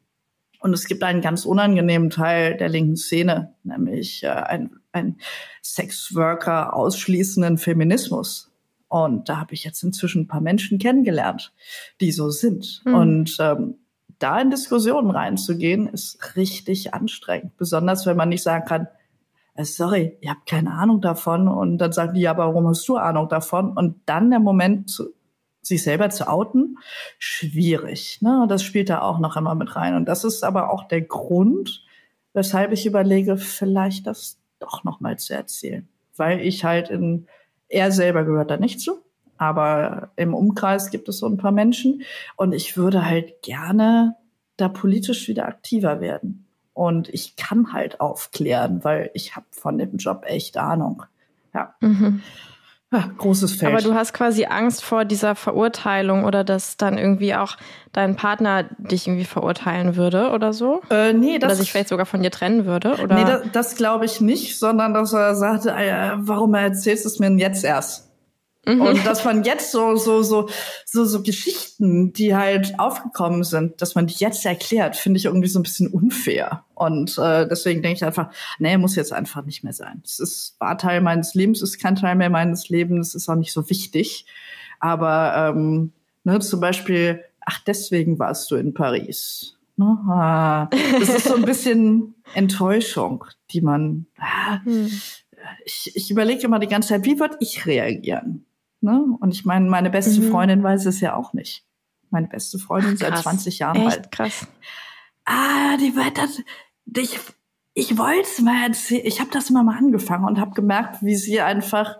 Und 0.59 0.73
es 0.73 0.85
gibt 0.85 1.03
einen 1.03 1.21
ganz 1.21 1.45
unangenehmen 1.45 2.09
Teil 2.09 2.57
der 2.57 2.69
linken 2.69 2.97
Szene, 2.97 3.53
nämlich 3.63 4.23
äh, 4.23 4.29
ein, 4.29 4.71
ein 4.91 5.17
Sexworker 5.63 6.73
ausschließenden 6.73 7.57
Feminismus. 7.57 8.51
Und 8.89 9.29
da 9.29 9.37
habe 9.37 9.53
ich 9.53 9.63
jetzt 9.63 9.83
inzwischen 9.83 10.23
ein 10.23 10.27
paar 10.27 10.41
Menschen 10.41 10.79
kennengelernt, 10.79 11.53
die 12.01 12.11
so 12.11 12.29
sind. 12.29 12.81
Mhm. 12.85 12.93
Und 12.95 13.37
ähm, 13.39 13.75
da 14.19 14.39
in 14.39 14.49
Diskussionen 14.49 15.11
reinzugehen, 15.11 15.87
ist 15.87 16.35
richtig 16.35 16.93
anstrengend. 16.93 17.55
Besonders 17.57 18.05
wenn 18.05 18.17
man 18.17 18.29
nicht 18.29 18.43
sagen 18.43 18.65
kann, 18.65 18.87
äh, 19.55 19.63
sorry, 19.63 20.17
ihr 20.21 20.31
habt 20.31 20.47
keine 20.47 20.71
Ahnung 20.71 21.01
davon. 21.01 21.47
Und 21.47 21.77
dann 21.79 21.91
sagen 21.91 22.13
die, 22.13 22.21
ja, 22.21 22.31
aber 22.31 22.47
warum 22.47 22.67
hast 22.67 22.87
du 22.87 22.97
Ahnung 22.97 23.29
davon? 23.29 23.71
Und 23.75 24.01
dann 24.05 24.29
der 24.29 24.39
Moment, 24.39 24.89
zu, 24.89 25.13
sich 25.67 25.83
selber 25.83 26.09
zu 26.09 26.27
outen, 26.27 26.77
schwierig. 27.19 28.21
Ne? 28.21 28.45
Das 28.49 28.63
spielt 28.63 28.89
da 28.89 29.01
auch 29.01 29.19
noch 29.19 29.37
immer 29.37 29.55
mit 29.55 29.75
rein. 29.75 29.95
Und 29.95 30.05
das 30.05 30.23
ist 30.23 30.43
aber 30.43 30.71
auch 30.71 30.87
der 30.87 31.01
Grund, 31.01 31.83
weshalb 32.33 32.71
ich 32.71 32.85
überlege, 32.85 33.37
vielleicht 33.37 34.07
das 34.07 34.39
doch 34.59 34.83
noch 34.83 34.99
mal 34.99 35.17
zu 35.17 35.33
erzählen. 35.33 35.87
Weil 36.15 36.39
ich 36.39 36.63
halt 36.63 36.89
in, 36.89 37.27
er 37.67 37.91
selber 37.91 38.23
gehört 38.23 38.51
da 38.51 38.57
nicht 38.57 38.79
zu, 38.79 38.99
aber 39.37 40.11
im 40.15 40.33
Umkreis 40.33 40.89
gibt 40.89 41.09
es 41.09 41.19
so 41.19 41.27
ein 41.27 41.37
paar 41.37 41.51
Menschen 41.51 42.03
und 42.35 42.53
ich 42.53 42.75
würde 42.77 43.05
halt 43.05 43.41
gerne 43.43 44.15
da 44.57 44.67
politisch 44.67 45.27
wieder 45.27 45.47
aktiver 45.47 46.01
werden. 46.01 46.47
Und 46.73 47.09
ich 47.09 47.35
kann 47.35 47.73
halt 47.73 48.01
aufklären, 48.01 48.83
weil 48.83 49.09
ich 49.13 49.35
habe 49.35 49.47
von 49.51 49.77
dem 49.77 49.97
Job 49.97 50.23
echt 50.25 50.57
Ahnung. 50.57 51.03
Ja. 51.53 51.75
Mhm. 51.81 52.21
Ja. 52.91 53.11
Großes 53.17 53.55
Feld. 53.55 53.73
Aber 53.73 53.81
du 53.81 53.93
hast 53.93 54.13
quasi 54.13 54.45
Angst 54.45 54.83
vor 54.83 55.03
dieser 55.03 55.35
Verurteilung 55.35 56.23
oder 56.23 56.43
dass 56.43 56.77
dann 56.77 56.97
irgendwie 56.97 57.35
auch 57.35 57.57
dein 57.91 58.15
Partner 58.15 58.63
dich 58.77 59.07
irgendwie 59.07 59.25
verurteilen 59.25 59.95
würde 59.97 60.31
oder 60.31 60.53
so? 60.53 60.81
Äh, 60.89 61.13
nee, 61.13 61.37
das 61.37 61.49
oder 61.49 61.55
sich 61.57 61.71
vielleicht 61.71 61.89
sogar 61.89 62.05
von 62.05 62.21
dir 62.23 62.31
trennen 62.31 62.65
würde? 62.65 62.95
Oder? 63.03 63.15
Nee, 63.15 63.25
das, 63.25 63.41
das 63.51 63.75
glaube 63.75 64.05
ich 64.05 64.21
nicht, 64.21 64.57
sondern 64.57 64.93
dass 64.93 65.11
er 65.11 65.35
sagte, 65.35 65.71
äh, 65.71 66.11
warum 66.15 66.53
erzählst 66.53 67.03
du 67.03 67.09
es 67.09 67.19
mir 67.19 67.27
denn 67.27 67.39
jetzt 67.39 67.65
erst? 67.65 68.06
Mhm. 68.67 68.81
Und 68.81 69.05
dass 69.05 69.23
man 69.23 69.43
jetzt 69.45 69.71
so, 69.71 69.95
so, 69.95 70.21
so, 70.23 70.49
so, 70.85 71.05
so 71.05 71.23
Geschichten, 71.23 72.11
die 72.11 72.35
halt 72.35 72.77
aufgekommen 72.79 73.45
sind, 73.45 73.81
dass 73.81 73.95
man 73.95 74.07
die 74.07 74.15
jetzt 74.17 74.45
erklärt, 74.45 74.97
finde 74.97 75.17
ich 75.17 75.25
irgendwie 75.25 75.47
so 75.47 75.57
ein 75.57 75.63
bisschen 75.63 75.87
unfair. 75.87 76.65
Und 76.75 77.17
äh, 77.17 77.47
deswegen 77.47 77.81
denke 77.81 77.95
ich 77.95 78.03
einfach, 78.03 78.29
nee, 78.59 78.77
muss 78.77 78.97
jetzt 78.97 79.13
einfach 79.13 79.45
nicht 79.45 79.63
mehr 79.63 79.71
sein. 79.71 80.01
Es 80.03 80.19
ist, 80.19 80.57
war 80.59 80.77
Teil 80.77 80.99
meines 80.99 81.33
Lebens, 81.33 81.61
ist 81.61 81.79
kein 81.79 81.95
Teil 81.95 82.15
mehr 82.15 82.29
meines 82.29 82.67
Lebens, 82.67 83.15
ist 83.15 83.29
auch 83.29 83.35
nicht 83.35 83.53
so 83.53 83.69
wichtig. 83.69 84.25
Aber 84.81 85.53
ähm, 85.55 85.93
ne, 86.25 86.39
zum 86.39 86.59
Beispiel, 86.59 87.23
ach, 87.45 87.59
deswegen 87.65 88.19
warst 88.19 88.51
du 88.51 88.57
in 88.57 88.73
Paris. 88.73 89.55
Ne? 89.77 89.97
Ah, 90.09 90.67
das 90.99 91.07
ist 91.07 91.27
so 91.29 91.35
ein 91.35 91.45
bisschen 91.45 92.15
Enttäuschung, 92.33 93.23
die 93.51 93.61
man. 93.61 94.07
Ah, 94.19 94.61
hm. 94.65 94.91
ich, 95.63 95.95
ich 95.95 96.11
überlege 96.11 96.43
immer 96.43 96.59
die 96.59 96.67
ganze 96.67 96.89
Zeit, 96.89 97.05
wie 97.05 97.17
würde 97.17 97.37
ich 97.39 97.65
reagieren? 97.65 98.43
Ne? 98.81 99.03
Und 99.19 99.33
ich 99.33 99.45
meine, 99.45 99.69
meine 99.69 99.89
beste 99.89 100.21
mhm. 100.21 100.31
Freundin 100.31 100.63
weiß 100.63 100.85
es 100.85 100.99
ja 100.99 101.15
auch 101.15 101.33
nicht. 101.33 101.65
Meine 102.09 102.27
beste 102.27 102.59
Freundin 102.59 102.93
Ach, 102.95 102.99
seit 102.99 103.17
20 103.17 103.59
Jahren 103.59 103.77
Echt? 103.77 103.97
alt. 103.97 104.11
Krass. 104.11 104.47
Ah, 105.25 105.77
die 105.77 105.95
wird 105.95 106.17
das. 106.17 106.41
Ich, 106.95 107.19
ich 107.73 107.97
wollte 107.97 108.21
es 108.21 108.39
mal 108.39 108.67
erzählen. 108.67 109.05
Ich 109.05 109.19
habe 109.19 109.29
das 109.31 109.49
immer 109.49 109.63
mal 109.63 109.77
angefangen 109.77 110.25
und 110.25 110.39
habe 110.39 110.51
gemerkt, 110.51 111.03
wie 111.03 111.15
sie 111.15 111.41
einfach 111.41 111.97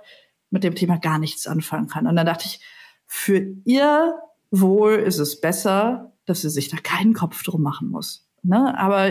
mit 0.50 0.64
dem 0.64 0.76
Thema 0.76 0.98
gar 0.98 1.20
nichts 1.20 1.46
anfangen 1.48 1.88
kann. 1.88 2.08
Und 2.08 2.16
dann 2.16 2.26
dachte 2.26 2.46
ich, 2.46 2.62
für 3.06 3.56
ihr 3.66 4.18
Wohl 4.50 4.94
ist 4.94 5.20
es 5.20 5.42
besser, 5.42 6.14
dass 6.26 6.42
sie 6.42 6.50
sich 6.50 6.70
da 6.70 6.78
keinen 6.78 7.14
Kopf 7.14 7.44
drum 7.44 7.62
machen 7.62 7.90
muss. 7.90 8.30
Ne? 8.44 8.78
Aber 8.78 9.10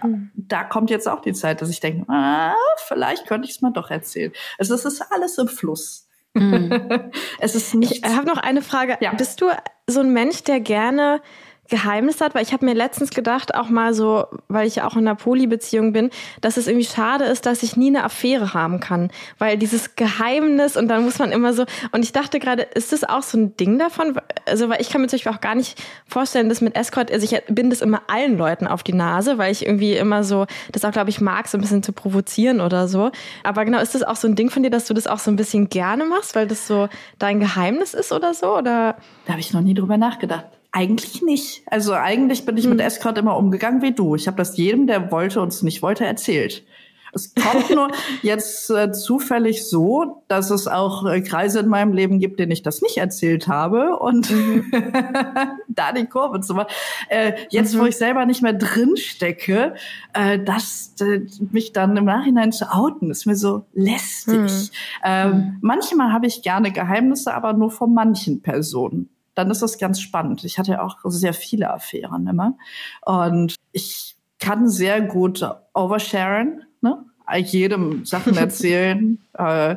hm. 0.00 0.30
da 0.34 0.64
kommt 0.64 0.90
jetzt 0.90 1.08
auch 1.08 1.20
die 1.20 1.32
Zeit, 1.32 1.62
dass 1.62 1.70
ich 1.70 1.80
denke, 1.80 2.10
ah, 2.12 2.54
vielleicht 2.86 3.26
könnte 3.26 3.48
ich 3.48 3.54
es 3.54 3.62
mal 3.62 3.72
doch 3.72 3.90
erzählen. 3.90 4.32
Also 4.58 4.74
es 4.74 4.84
ist 4.84 5.00
alles 5.10 5.38
im 5.38 5.48
Fluss. 5.48 6.08
Mhm. 6.34 7.10
es 7.38 7.54
ist 7.54 7.74
nicht. 7.74 8.06
Ich 8.06 8.16
habe 8.16 8.26
noch 8.26 8.38
eine 8.38 8.62
Frage. 8.62 8.98
Ja. 9.00 9.12
Bist 9.14 9.40
du 9.40 9.46
so 9.86 10.00
ein 10.00 10.12
Mensch, 10.12 10.42
der 10.44 10.60
gerne 10.60 11.22
Geheimnis 11.68 12.20
hat, 12.20 12.34
weil 12.34 12.42
ich 12.42 12.52
habe 12.52 12.64
mir 12.64 12.74
letztens 12.74 13.10
gedacht, 13.10 13.54
auch 13.54 13.68
mal 13.68 13.94
so, 13.94 14.26
weil 14.48 14.66
ich 14.66 14.76
ja 14.76 14.86
auch 14.86 14.94
in 14.94 15.00
einer 15.00 15.14
Polybeziehung 15.14 15.92
bin, 15.92 16.10
dass 16.40 16.56
es 16.56 16.66
irgendwie 16.66 16.86
schade 16.86 17.24
ist, 17.24 17.46
dass 17.46 17.62
ich 17.62 17.76
nie 17.76 17.88
eine 17.88 18.04
Affäre 18.04 18.54
haben 18.54 18.80
kann, 18.80 19.10
weil 19.38 19.56
dieses 19.56 19.96
Geheimnis 19.96 20.76
und 20.76 20.88
dann 20.88 21.04
muss 21.04 21.18
man 21.18 21.32
immer 21.32 21.54
so 21.54 21.64
und 21.92 22.02
ich 22.02 22.12
dachte 22.12 22.38
gerade, 22.38 22.62
ist 22.62 22.92
das 22.92 23.04
auch 23.04 23.22
so 23.22 23.38
ein 23.38 23.56
Ding 23.56 23.78
davon? 23.78 24.20
Also, 24.46 24.68
weil 24.68 24.80
ich 24.80 24.90
kann 24.90 25.00
mir 25.00 25.08
zum 25.08 25.16
Beispiel 25.16 25.32
auch 25.32 25.40
gar 25.40 25.54
nicht 25.54 25.82
vorstellen, 26.06 26.48
dass 26.48 26.60
mit 26.60 26.76
Escort, 26.76 27.10
also 27.10 27.24
ich 27.24 27.40
bin 27.48 27.70
das 27.70 27.80
immer 27.80 28.02
allen 28.08 28.36
Leuten 28.36 28.66
auf 28.66 28.82
die 28.82 28.92
Nase, 28.92 29.38
weil 29.38 29.52
ich 29.52 29.64
irgendwie 29.64 29.94
immer 29.94 30.24
so, 30.24 30.46
das 30.72 30.84
auch 30.84 30.92
glaube 30.92 31.10
ich 31.10 31.20
mag, 31.20 31.48
so 31.48 31.56
ein 31.56 31.60
bisschen 31.60 31.82
zu 31.82 31.92
provozieren 31.92 32.60
oder 32.60 32.88
so. 32.88 33.10
Aber 33.42 33.64
genau, 33.64 33.80
ist 33.80 33.94
das 33.94 34.02
auch 34.02 34.16
so 34.16 34.28
ein 34.28 34.36
Ding 34.36 34.50
von 34.50 34.62
dir, 34.62 34.70
dass 34.70 34.86
du 34.86 34.94
das 34.94 35.06
auch 35.06 35.18
so 35.18 35.30
ein 35.30 35.36
bisschen 35.36 35.68
gerne 35.68 36.04
machst, 36.04 36.34
weil 36.34 36.46
das 36.46 36.66
so 36.66 36.88
dein 37.18 37.40
Geheimnis 37.40 37.94
ist 37.94 38.12
oder 38.12 38.34
so? 38.34 38.56
Oder? 38.56 38.96
Da 39.26 39.32
habe 39.32 39.40
ich 39.40 39.52
noch 39.52 39.60
nie 39.60 39.74
drüber 39.74 39.96
nachgedacht. 39.96 40.46
Eigentlich 40.76 41.22
nicht. 41.22 41.62
Also 41.70 41.94
eigentlich 41.94 42.44
bin 42.44 42.56
ich 42.56 42.64
hm. 42.64 42.72
mit 42.72 42.80
Escort 42.80 43.16
immer 43.16 43.36
umgegangen 43.36 43.80
wie 43.80 43.92
du. 43.92 44.16
Ich 44.16 44.26
habe 44.26 44.36
das 44.36 44.56
jedem, 44.56 44.88
der 44.88 45.12
wollte 45.12 45.40
und 45.40 45.52
es 45.52 45.62
nicht 45.62 45.82
wollte, 45.82 46.04
erzählt. 46.04 46.64
Es 47.12 47.32
kommt 47.32 47.70
nur 47.70 47.92
jetzt 48.22 48.70
äh, 48.70 48.90
zufällig 48.90 49.68
so, 49.68 50.24
dass 50.26 50.50
es 50.50 50.66
auch 50.66 51.06
äh, 51.06 51.20
Kreise 51.20 51.60
in 51.60 51.68
meinem 51.68 51.92
Leben 51.92 52.18
gibt, 52.18 52.40
denen 52.40 52.50
ich 52.50 52.62
das 52.62 52.82
nicht 52.82 52.96
erzählt 52.96 53.46
habe 53.46 53.96
und 54.00 54.32
mhm. 54.32 54.72
da 55.68 55.92
die 55.92 56.06
Kurve 56.06 56.40
zu 56.40 56.54
machen. 56.54 56.72
Äh, 57.08 57.34
jetzt, 57.50 57.76
mhm. 57.76 57.78
wo 57.78 57.84
ich 57.84 57.96
selber 57.96 58.26
nicht 58.26 58.42
mehr 58.42 58.52
drin 58.52 58.96
stecke, 58.96 59.76
äh, 60.12 60.40
das 60.40 60.94
äh, 61.00 61.20
mich 61.52 61.72
dann 61.72 61.96
im 61.96 62.06
Nachhinein 62.06 62.50
zu 62.50 62.74
outen, 62.74 63.12
ist 63.12 63.26
mir 63.26 63.36
so 63.36 63.64
lästig. 63.74 64.34
Mhm. 64.34 64.68
Ähm, 65.04 65.30
mhm. 65.30 65.58
manchmal 65.60 66.12
habe 66.12 66.26
ich 66.26 66.42
gerne 66.42 66.72
Geheimnisse, 66.72 67.32
aber 67.32 67.52
nur 67.52 67.70
von 67.70 67.94
manchen 67.94 68.42
Personen 68.42 69.13
dann 69.34 69.50
ist 69.50 69.62
das 69.62 69.78
ganz 69.78 70.00
spannend. 70.00 70.44
Ich 70.44 70.58
hatte 70.58 70.72
ja 70.72 70.82
auch 70.82 70.98
sehr 71.04 71.34
viele 71.34 71.72
Affären 71.72 72.26
immer. 72.26 72.56
Und 73.02 73.56
ich 73.72 74.16
kann 74.38 74.68
sehr 74.68 75.00
gut 75.00 75.46
oversharen, 75.72 76.64
ne? 76.80 77.04
jedem 77.36 78.04
Sachen 78.04 78.36
erzählen. 78.36 79.18
äh, 79.34 79.76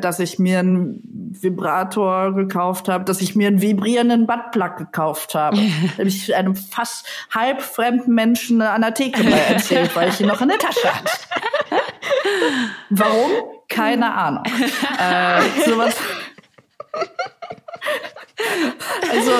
dass 0.00 0.18
ich 0.18 0.40
mir 0.40 0.58
einen 0.58 1.00
Vibrator 1.40 2.34
gekauft 2.34 2.88
habe, 2.88 3.04
dass 3.04 3.20
ich 3.20 3.36
mir 3.36 3.46
einen 3.46 3.60
vibrierenden 3.60 4.26
Buttplug 4.26 4.76
gekauft 4.76 5.34
habe. 5.36 5.58
habe 5.92 6.08
ich 6.08 6.34
einem 6.34 6.56
fast 6.56 7.06
halb 7.32 7.62
fremden 7.62 8.14
Menschen 8.14 8.62
an 8.62 8.80
der 8.80 8.94
Theke 8.94 9.22
mal 9.22 9.32
erzählt, 9.32 9.94
weil 9.94 10.08
ich 10.08 10.20
ihn 10.20 10.26
noch 10.26 10.40
in 10.40 10.48
der 10.48 10.58
Tasche 10.58 10.92
hatte. 10.92 11.12
Warum? 12.90 13.30
Keine 13.68 14.12
Ahnung. 14.12 14.44
äh, 14.98 15.70
sowas 15.70 15.94
also 19.10 19.32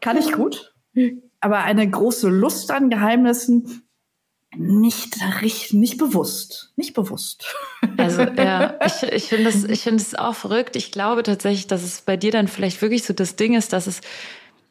kann 0.00 0.16
ich 0.16 0.32
gut, 0.32 0.72
aber 1.40 1.58
eine 1.58 1.88
große 1.88 2.28
Lust 2.28 2.70
an 2.70 2.90
Geheimnissen 2.90 3.82
nicht 4.56 5.16
richtig, 5.40 5.72
nicht 5.72 5.96
bewusst, 5.96 6.72
nicht 6.76 6.94
bewusst. 6.94 7.46
Also 7.96 8.22
ja, 8.36 8.74
ich, 8.84 9.02
ich 9.02 9.24
finde 9.24 9.44
das, 9.44 9.64
ich 9.64 9.82
finde 9.82 10.02
es 10.02 10.14
auch 10.14 10.34
verrückt. 10.34 10.76
Ich 10.76 10.92
glaube 10.92 11.22
tatsächlich, 11.22 11.66
dass 11.66 11.82
es 11.82 12.02
bei 12.02 12.16
dir 12.16 12.32
dann 12.32 12.48
vielleicht 12.48 12.82
wirklich 12.82 13.04
so 13.04 13.14
das 13.14 13.36
Ding 13.36 13.54
ist, 13.54 13.72
dass 13.72 13.86
es, 13.86 14.02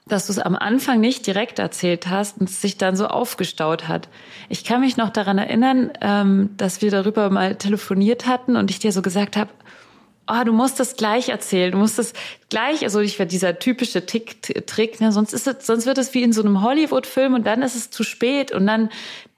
dass 0.06 0.28
du 0.28 0.34
es 0.34 0.40
am 0.40 0.56
Anfang 0.56 1.00
nicht 1.00 1.26
direkt 1.26 1.58
erzählt 1.58 2.08
hast 2.08 2.40
und 2.40 2.50
es 2.50 2.62
sich 2.62 2.78
dann 2.78 2.96
so 2.96 3.08
aufgestaut 3.08 3.88
hat. 3.88 4.08
Ich 4.50 4.64
kann 4.64 4.82
mich 4.82 4.98
noch 4.98 5.10
daran 5.10 5.40
erinnern, 5.40 5.92
ähm, 6.02 6.52
dass 6.58 6.82
wir 6.82 6.92
darüber 6.92 7.30
mal 7.32 7.56
telefoniert 7.56 8.28
hatten 8.28 8.56
und 8.56 8.70
ich 8.70 8.80
dir 8.80 8.92
so 8.92 9.02
gesagt 9.02 9.36
habe, 9.36 9.50
oh, 10.32 10.44
du 10.44 10.54
musst 10.54 10.80
das 10.80 10.96
gleich 10.96 11.30
erzählen, 11.30 11.72
du 11.72 11.78
musst 11.78 12.00
das 12.00 12.14
gleich, 12.50 12.84
also 12.84 13.00
ich 13.00 13.20
werde 13.20 13.30
dieser 13.30 13.60
typische 13.60 14.06
Tick, 14.06 14.42
Trick, 14.68 15.02
ne, 15.02 15.12
sonst 15.12 15.34
ist 15.34 15.48
es, 15.48 15.66
sonst 15.66 15.86
wird 15.86 15.98
es 15.98 16.14
wie 16.14 16.24
in 16.24 16.34
so 16.34 16.42
einem 16.42 16.62
Hollywood-Film 16.62 17.34
und 17.34 17.46
dann 17.46 17.62
ist 17.62 17.76
es 17.76 17.90
zu 17.90 18.04
spät 18.04 18.52
und 18.52 18.68
dann 18.68 18.90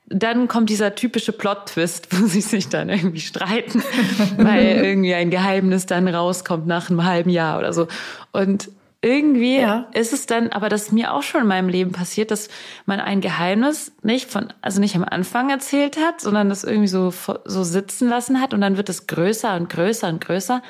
dann 0.07 0.47
kommt 0.47 0.69
dieser 0.69 0.95
typische 0.95 1.31
Plot-Twist, 1.31 2.07
wo 2.11 2.27
sie 2.27 2.41
sich 2.41 2.69
dann 2.69 2.89
irgendwie 2.89 3.21
streiten, 3.21 3.81
weil 4.37 4.83
irgendwie 4.83 5.13
ein 5.13 5.31
Geheimnis 5.31 5.85
dann 5.85 6.07
rauskommt 6.07 6.67
nach 6.67 6.89
einem 6.89 7.03
halben 7.03 7.29
Jahr 7.29 7.57
oder 7.57 7.73
so. 7.73 7.87
Und 8.31 8.69
irgendwie 9.03 9.59
ja. 9.59 9.89
ist 9.93 10.13
es 10.13 10.25
dann, 10.25 10.49
aber 10.49 10.69
das 10.69 10.83
ist 10.83 10.91
mir 10.93 11.13
auch 11.13 11.23
schon 11.23 11.41
in 11.41 11.47
meinem 11.47 11.67
Leben 11.67 11.91
passiert, 11.91 12.31
dass 12.31 12.47
man 12.85 13.01
ein 13.01 13.19
Geheimnis 13.19 13.91
nicht 14.01 14.31
von, 14.31 14.53
also 14.61 14.79
nicht 14.79 14.95
am 14.95 15.03
Anfang 15.03 15.49
erzählt 15.49 15.97
hat, 15.97 16.21
sondern 16.21 16.47
das 16.47 16.63
irgendwie 16.63 16.87
so, 16.87 17.13
so 17.43 17.63
sitzen 17.63 18.07
lassen 18.07 18.39
hat 18.39 18.53
und 18.53 18.61
dann 18.61 18.77
wird 18.77 18.87
es 18.87 19.05
größer 19.05 19.55
und 19.55 19.69
größer 19.69 20.07
und 20.07 20.21
größer. 20.21 20.63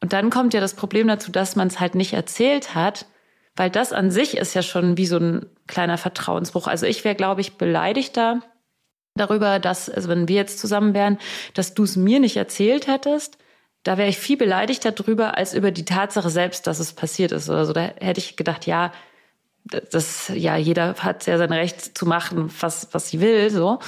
Und 0.00 0.12
dann 0.12 0.30
kommt 0.30 0.52
ja 0.52 0.60
das 0.60 0.74
Problem 0.74 1.06
dazu, 1.06 1.30
dass 1.30 1.54
man 1.54 1.68
es 1.68 1.78
halt 1.78 1.94
nicht 1.94 2.12
erzählt 2.12 2.74
hat, 2.74 3.06
weil 3.54 3.70
das 3.70 3.92
an 3.92 4.10
sich 4.10 4.36
ist 4.36 4.54
ja 4.54 4.62
schon 4.62 4.96
wie 4.96 5.06
so 5.06 5.18
ein 5.18 5.46
kleiner 5.68 5.96
Vertrauensbruch. 5.96 6.66
Also 6.66 6.86
ich 6.86 7.04
wäre, 7.04 7.14
glaube 7.14 7.40
ich, 7.40 7.56
beleidigter 7.56 8.40
darüber, 9.14 9.60
dass, 9.60 9.88
also 9.88 10.08
wenn 10.08 10.26
wir 10.26 10.36
jetzt 10.36 10.58
zusammen 10.58 10.92
wären, 10.92 11.18
dass 11.54 11.74
du 11.74 11.84
es 11.84 11.94
mir 11.94 12.18
nicht 12.18 12.36
erzählt 12.36 12.88
hättest 12.88 13.38
da 13.82 13.96
wäre 13.96 14.08
ich 14.08 14.18
viel 14.18 14.36
beleidigter 14.36 14.92
drüber 14.92 15.36
als 15.36 15.54
über 15.54 15.70
die 15.70 15.84
Tatsache 15.84 16.30
selbst, 16.30 16.66
dass 16.66 16.78
es 16.78 16.92
passiert 16.92 17.32
ist 17.32 17.48
oder 17.48 17.64
so. 17.64 17.72
Da 17.72 17.92
hätte 18.00 18.20
ich 18.20 18.36
gedacht, 18.36 18.66
ja, 18.66 18.92
das, 19.64 20.30
ja, 20.34 20.56
jeder 20.56 20.94
hat 20.96 21.26
ja 21.26 21.38
sein 21.38 21.52
Recht 21.52 21.96
zu 21.96 22.06
machen, 22.06 22.50
was, 22.60 22.88
was 22.92 23.08
sie 23.08 23.20
will, 23.20 23.50
so. 23.50 23.78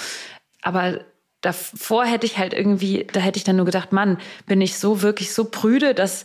Aber 0.63 1.01
davor 1.41 2.05
hätte 2.05 2.27
ich 2.27 2.39
halt 2.39 2.55
irgendwie, 2.55 3.07
da 3.13 3.21
hätte 3.21 3.37
ich 3.37 3.45
dann 3.45 3.57
nur 3.57 3.67
gedacht, 3.67 3.93
Mann, 3.93 4.19
bin 4.47 4.61
ich 4.61 4.79
so 4.79 5.03
wirklich 5.03 5.35
so 5.35 5.45
prüde, 5.45 5.95
dass, 5.95 6.25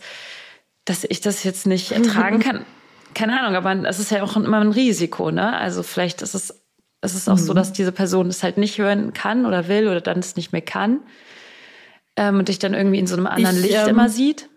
dass 0.86 1.04
ich 1.04 1.22
das 1.22 1.44
jetzt 1.44 1.66
nicht 1.66 1.92
ertragen 1.92 2.40
kann. 2.44 2.66
Keine 3.14 3.40
Ahnung, 3.40 3.56
aber 3.56 3.88
es 3.88 4.00
ist 4.00 4.12
ja 4.12 4.22
auch 4.22 4.36
immer 4.36 4.60
ein 4.60 4.72
Risiko, 4.72 5.32
ne? 5.32 5.58
Also 5.58 5.82
vielleicht 5.82 6.22
ist 6.22 6.36
es 6.36 6.64
Es 7.02 7.16
ist 7.16 7.28
auch 7.28 7.38
mhm. 7.38 7.42
so, 7.42 7.54
dass 7.54 7.74
diese 7.74 7.92
Person 7.92 8.28
es 8.28 8.44
halt 8.44 8.58
nicht 8.58 8.78
hören 8.78 9.14
kann 9.14 9.46
oder 9.46 9.68
will 9.68 9.88
oder 9.88 10.02
dann 10.02 10.20
es 10.20 10.36
nicht 10.36 10.52
mehr 10.52 10.62
kann 10.62 11.00
ähm, 12.18 12.40
und 12.40 12.50
dich 12.50 12.60
dann 12.60 12.74
irgendwie 12.74 13.00
in 13.00 13.08
so 13.08 13.16
einem 13.16 13.28
anderen 13.28 13.56
ich, 13.58 13.64
Licht 13.64 13.78
ähm, 13.84 13.90
immer 13.90 14.10
sieht. 14.10 14.50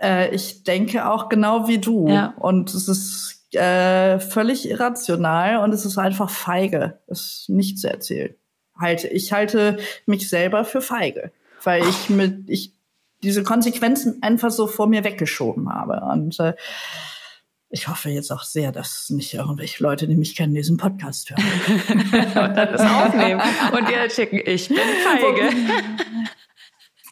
Äh, 0.00 0.34
ich 0.34 0.62
denke 0.62 1.10
auch 1.10 1.28
genau 1.28 1.68
wie 1.68 1.78
du. 1.78 2.08
Ja. 2.08 2.34
Und 2.38 2.72
es 2.72 2.88
ist 2.88 3.54
äh, 3.54 4.20
völlig 4.20 4.68
irrational 4.68 5.58
und 5.58 5.72
es 5.72 5.84
ist 5.84 5.98
einfach 5.98 6.30
feige, 6.30 7.00
es 7.06 7.46
nicht 7.48 7.78
zu 7.78 7.90
erzählen. 7.90 8.34
Halte, 8.78 9.08
ich 9.08 9.32
halte 9.32 9.78
mich 10.06 10.28
selber 10.30 10.64
für 10.64 10.80
feige, 10.80 11.32
weil 11.64 11.82
ich 11.82 12.08
mit, 12.08 12.48
ich 12.48 12.74
diese 13.24 13.42
Konsequenzen 13.42 14.22
einfach 14.22 14.52
so 14.52 14.68
vor 14.68 14.86
mir 14.86 15.02
weggeschoben 15.02 15.68
habe. 15.68 16.02
Und 16.12 16.38
äh, 16.38 16.54
ich 17.70 17.88
hoffe 17.88 18.08
jetzt 18.10 18.30
auch 18.30 18.44
sehr, 18.44 18.70
dass 18.70 19.10
nicht 19.10 19.34
irgendwelche 19.34 19.82
Leute, 19.82 20.06
die 20.06 20.16
mich 20.16 20.36
kennen, 20.36 20.54
diesen 20.54 20.76
Podcast 20.76 21.30
hören. 21.30 21.42
und 22.48 22.56
dann 22.56 22.72
das 22.72 22.80
aufnehmen 22.80 23.42
und 23.72 23.88
dir 23.88 24.08
schicken, 24.08 24.40
ich 24.44 24.68
bin 24.68 24.78
feige. 25.04 25.56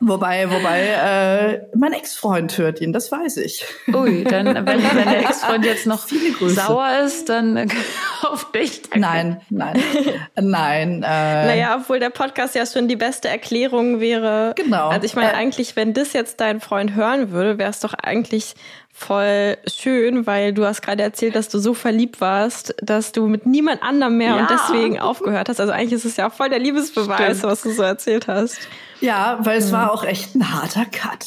Wobei, 0.00 0.50
wobei, 0.50 0.88
äh, 0.88 1.66
mein 1.74 1.94
Ex-Freund 1.94 2.58
hört 2.58 2.82
ihn, 2.82 2.92
das 2.92 3.10
weiß 3.10 3.38
ich. 3.38 3.64
Ui, 3.88 4.24
dann, 4.24 4.46
wenn, 4.46 4.66
wenn 4.66 5.08
der 5.08 5.20
Ex-Freund 5.20 5.64
jetzt 5.64 5.86
noch 5.86 6.06
sauer 6.40 7.00
ist, 7.04 7.30
dann 7.30 7.70
auf 8.22 8.52
dich. 8.52 8.82
Danke. 8.82 8.98
Nein, 9.00 9.40
nein, 9.48 9.82
nein. 10.34 11.02
Äh, 11.02 11.46
naja, 11.46 11.78
obwohl 11.80 11.98
der 11.98 12.10
Podcast 12.10 12.54
ja 12.54 12.66
schon 12.66 12.88
die 12.88 12.96
beste 12.96 13.28
Erklärung 13.28 14.00
wäre. 14.00 14.52
Genau. 14.56 14.88
Also 14.88 15.06
ich 15.06 15.14
meine, 15.14 15.32
äh, 15.32 15.36
eigentlich, 15.36 15.76
wenn 15.76 15.94
das 15.94 16.12
jetzt 16.12 16.40
dein 16.40 16.60
Freund 16.60 16.94
hören 16.94 17.30
würde, 17.30 17.56
wäre 17.58 17.70
es 17.70 17.80
doch 17.80 17.94
eigentlich 17.94 18.54
voll 18.92 19.56
schön, 19.66 20.26
weil 20.26 20.52
du 20.52 20.64
hast 20.64 20.82
gerade 20.82 21.02
erzählt, 21.02 21.36
dass 21.36 21.48
du 21.48 21.58
so 21.58 21.74
verliebt 21.74 22.20
warst, 22.20 22.74
dass 22.82 23.12
du 23.12 23.26
mit 23.28 23.44
niemand 23.46 23.82
anderem 23.82 24.16
mehr 24.16 24.36
ja. 24.36 24.40
und 24.40 24.50
deswegen 24.50 24.98
aufgehört 24.98 25.48
hast. 25.48 25.60
Also 25.60 25.72
eigentlich 25.72 25.92
ist 25.92 26.04
es 26.06 26.16
ja 26.16 26.30
voll 26.30 26.48
der 26.48 26.58
Liebesbeweis, 26.58 27.38
Stimmt. 27.38 27.42
was 27.42 27.62
du 27.62 27.70
so 27.70 27.82
erzählt 27.82 28.26
hast. 28.26 28.58
Ja, 29.00 29.38
weil 29.42 29.58
es 29.58 29.72
war 29.72 29.92
auch 29.92 30.04
echt 30.04 30.34
ein 30.34 30.52
harter 30.52 30.86
Cut. 30.86 31.26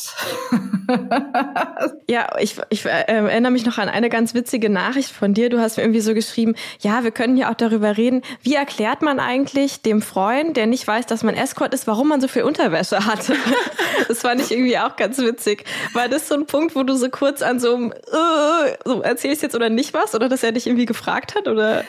ja, 2.07 2.27
ich, 2.39 2.55
ich 2.69 2.85
äh, 2.85 2.89
erinnere 2.89 3.51
mich 3.51 3.65
noch 3.65 3.77
an 3.77 3.89
eine 3.89 4.09
ganz 4.09 4.33
witzige 4.33 4.69
Nachricht 4.69 5.11
von 5.11 5.33
dir. 5.33 5.49
Du 5.49 5.59
hast 5.59 5.77
mir 5.77 5.83
irgendwie 5.83 6.01
so 6.01 6.13
geschrieben, 6.13 6.55
ja, 6.79 7.03
wir 7.03 7.11
können 7.11 7.38
ja 7.38 7.51
auch 7.51 7.55
darüber 7.55 7.97
reden, 7.97 8.23
wie 8.41 8.55
erklärt 8.55 9.01
man 9.01 9.19
eigentlich 9.19 9.81
dem 9.81 10.01
Freund, 10.01 10.57
der 10.57 10.65
nicht 10.65 10.88
weiß, 10.88 11.05
dass 11.05 11.23
man 11.23 11.35
Escort 11.35 11.73
ist, 11.73 11.85
warum 11.85 12.07
man 12.07 12.21
so 12.21 12.27
viel 12.27 12.43
Unterwäsche 12.43 13.05
hatte. 13.05 13.35
das 14.07 14.19
fand 14.19 14.41
ich 14.41 14.51
irgendwie 14.51 14.77
auch 14.77 14.95
ganz 14.95 15.19
witzig. 15.19 15.65
War 15.93 16.09
das 16.09 16.27
so 16.27 16.35
ein 16.35 16.47
Punkt, 16.47 16.75
wo 16.75 16.83
du 16.83 16.95
so 16.95 17.09
kurz 17.09 17.41
an 17.41 17.59
so 17.59 17.75
einem, 17.75 17.91
äh, 17.91 18.77
so 18.83 19.01
erzählst 19.01 19.43
jetzt 19.43 19.55
oder 19.55 19.69
nicht 19.69 19.93
was? 19.93 20.15
Oder 20.15 20.27
dass 20.27 20.43
er 20.43 20.51
dich 20.51 20.65
irgendwie 20.65 20.85
gefragt 20.85 21.35
hat? 21.35 21.47
Oder? 21.47 21.83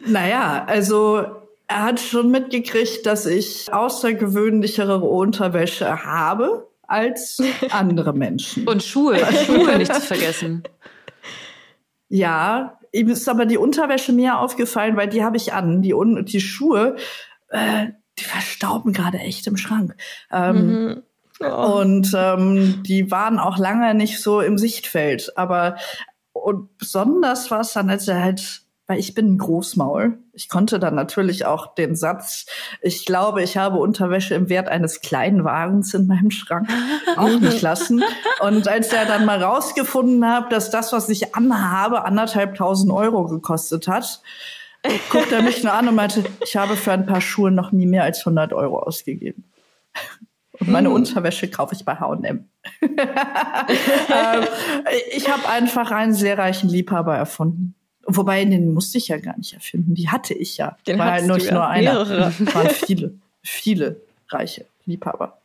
Naja, 0.00 0.64
also 0.66 1.26
er 1.68 1.82
hat 1.82 2.00
schon 2.00 2.30
mitgekriegt, 2.30 3.06
dass 3.06 3.26
ich 3.26 3.72
außergewöhnlichere 3.72 5.00
Unterwäsche 5.00 6.04
habe 6.04 6.68
als 6.86 7.38
andere 7.70 8.12
Menschen. 8.12 8.68
Und 8.68 8.82
Schuhe, 8.82 9.18
Schuhe 9.44 9.78
nicht 9.78 9.94
zu 9.94 10.00
vergessen. 10.00 10.62
Ja, 12.08 12.78
ihm 12.92 13.08
ist 13.08 13.28
aber 13.28 13.46
die 13.46 13.58
Unterwäsche 13.58 14.12
mehr 14.12 14.38
aufgefallen, 14.38 14.96
weil 14.96 15.08
die 15.08 15.24
habe 15.24 15.36
ich 15.36 15.52
an. 15.52 15.82
Die, 15.82 15.92
die 16.24 16.40
Schuhe, 16.40 16.94
äh, 17.48 17.86
die 18.16 18.22
verstauben 18.22 18.92
gerade 18.92 19.18
echt 19.18 19.44
im 19.48 19.56
Schrank. 19.56 19.96
Ähm, 20.30 20.84
mhm. 20.84 21.02
oh. 21.40 21.80
Und 21.80 22.12
ähm, 22.16 22.84
die 22.84 23.10
waren 23.10 23.40
auch 23.40 23.58
lange 23.58 23.92
nicht 23.94 24.20
so 24.20 24.40
im 24.40 24.56
Sichtfeld. 24.56 25.36
Aber 25.36 25.78
und 26.32 26.78
besonders 26.78 27.50
war 27.50 27.60
es 27.60 27.72
dann, 27.72 27.90
als 27.90 28.06
er 28.06 28.22
halt 28.22 28.62
weil 28.86 28.98
ich 29.00 29.14
bin 29.14 29.34
ein 29.34 29.38
Großmaul. 29.38 30.18
Ich 30.32 30.48
konnte 30.48 30.78
dann 30.78 30.94
natürlich 30.94 31.44
auch 31.44 31.74
den 31.74 31.96
Satz, 31.96 32.46
ich 32.80 33.04
glaube, 33.04 33.42
ich 33.42 33.56
habe 33.56 33.78
Unterwäsche 33.78 34.34
im 34.34 34.48
Wert 34.48 34.68
eines 34.68 35.00
kleinen 35.00 35.44
Wagens 35.44 35.92
in 35.94 36.06
meinem 36.06 36.30
Schrank 36.30 36.68
auch 37.16 37.40
nicht 37.40 37.62
lassen. 37.62 38.04
Und 38.40 38.68
als 38.68 38.92
er 38.92 39.06
dann 39.06 39.24
mal 39.24 39.42
rausgefunden 39.42 40.26
hat, 40.26 40.52
dass 40.52 40.70
das, 40.70 40.92
was 40.92 41.08
ich 41.08 41.34
anhabe, 41.34 42.04
anderthalb 42.04 42.54
tausend 42.54 42.92
Euro 42.92 43.26
gekostet 43.26 43.88
hat, 43.88 44.22
guckt 45.10 45.32
er 45.32 45.42
mich 45.42 45.64
nur 45.64 45.72
an 45.72 45.88
und 45.88 45.96
meinte, 45.96 46.24
ich 46.44 46.56
habe 46.56 46.76
für 46.76 46.92
ein 46.92 47.06
paar 47.06 47.20
Schuhe 47.20 47.50
noch 47.50 47.72
nie 47.72 47.86
mehr 47.86 48.04
als 48.04 48.20
100 48.20 48.52
Euro 48.52 48.78
ausgegeben. 48.78 49.44
Und 50.60 50.68
meine 50.68 50.88
hm. 50.88 50.94
Unterwäsche 50.94 51.50
kaufe 51.50 51.74
ich 51.74 51.84
bei 51.84 51.96
H&M. 52.00 52.48
ich 55.10 55.28
habe 55.28 55.48
einfach 55.48 55.90
einen 55.90 56.14
sehr 56.14 56.38
reichen 56.38 56.68
Liebhaber 56.68 57.16
erfunden. 57.16 57.74
Wobei, 58.06 58.44
den 58.44 58.72
musste 58.72 58.98
ich 58.98 59.08
ja 59.08 59.18
gar 59.18 59.36
nicht 59.36 59.52
erfinden. 59.54 59.94
Die 59.94 60.08
hatte 60.08 60.32
ich 60.32 60.56
ja. 60.56 60.76
Den 60.86 60.98
war 60.98 61.12
halt 61.12 61.26
nur, 61.26 61.38
ja. 61.38 61.52
nur 61.52 61.66
einer. 61.66 61.92
Mehrere. 61.92 62.32
Waren 62.54 62.70
viele, 62.70 63.14
viele 63.42 64.00
reiche 64.28 64.64
Liebhaber. 64.84 65.38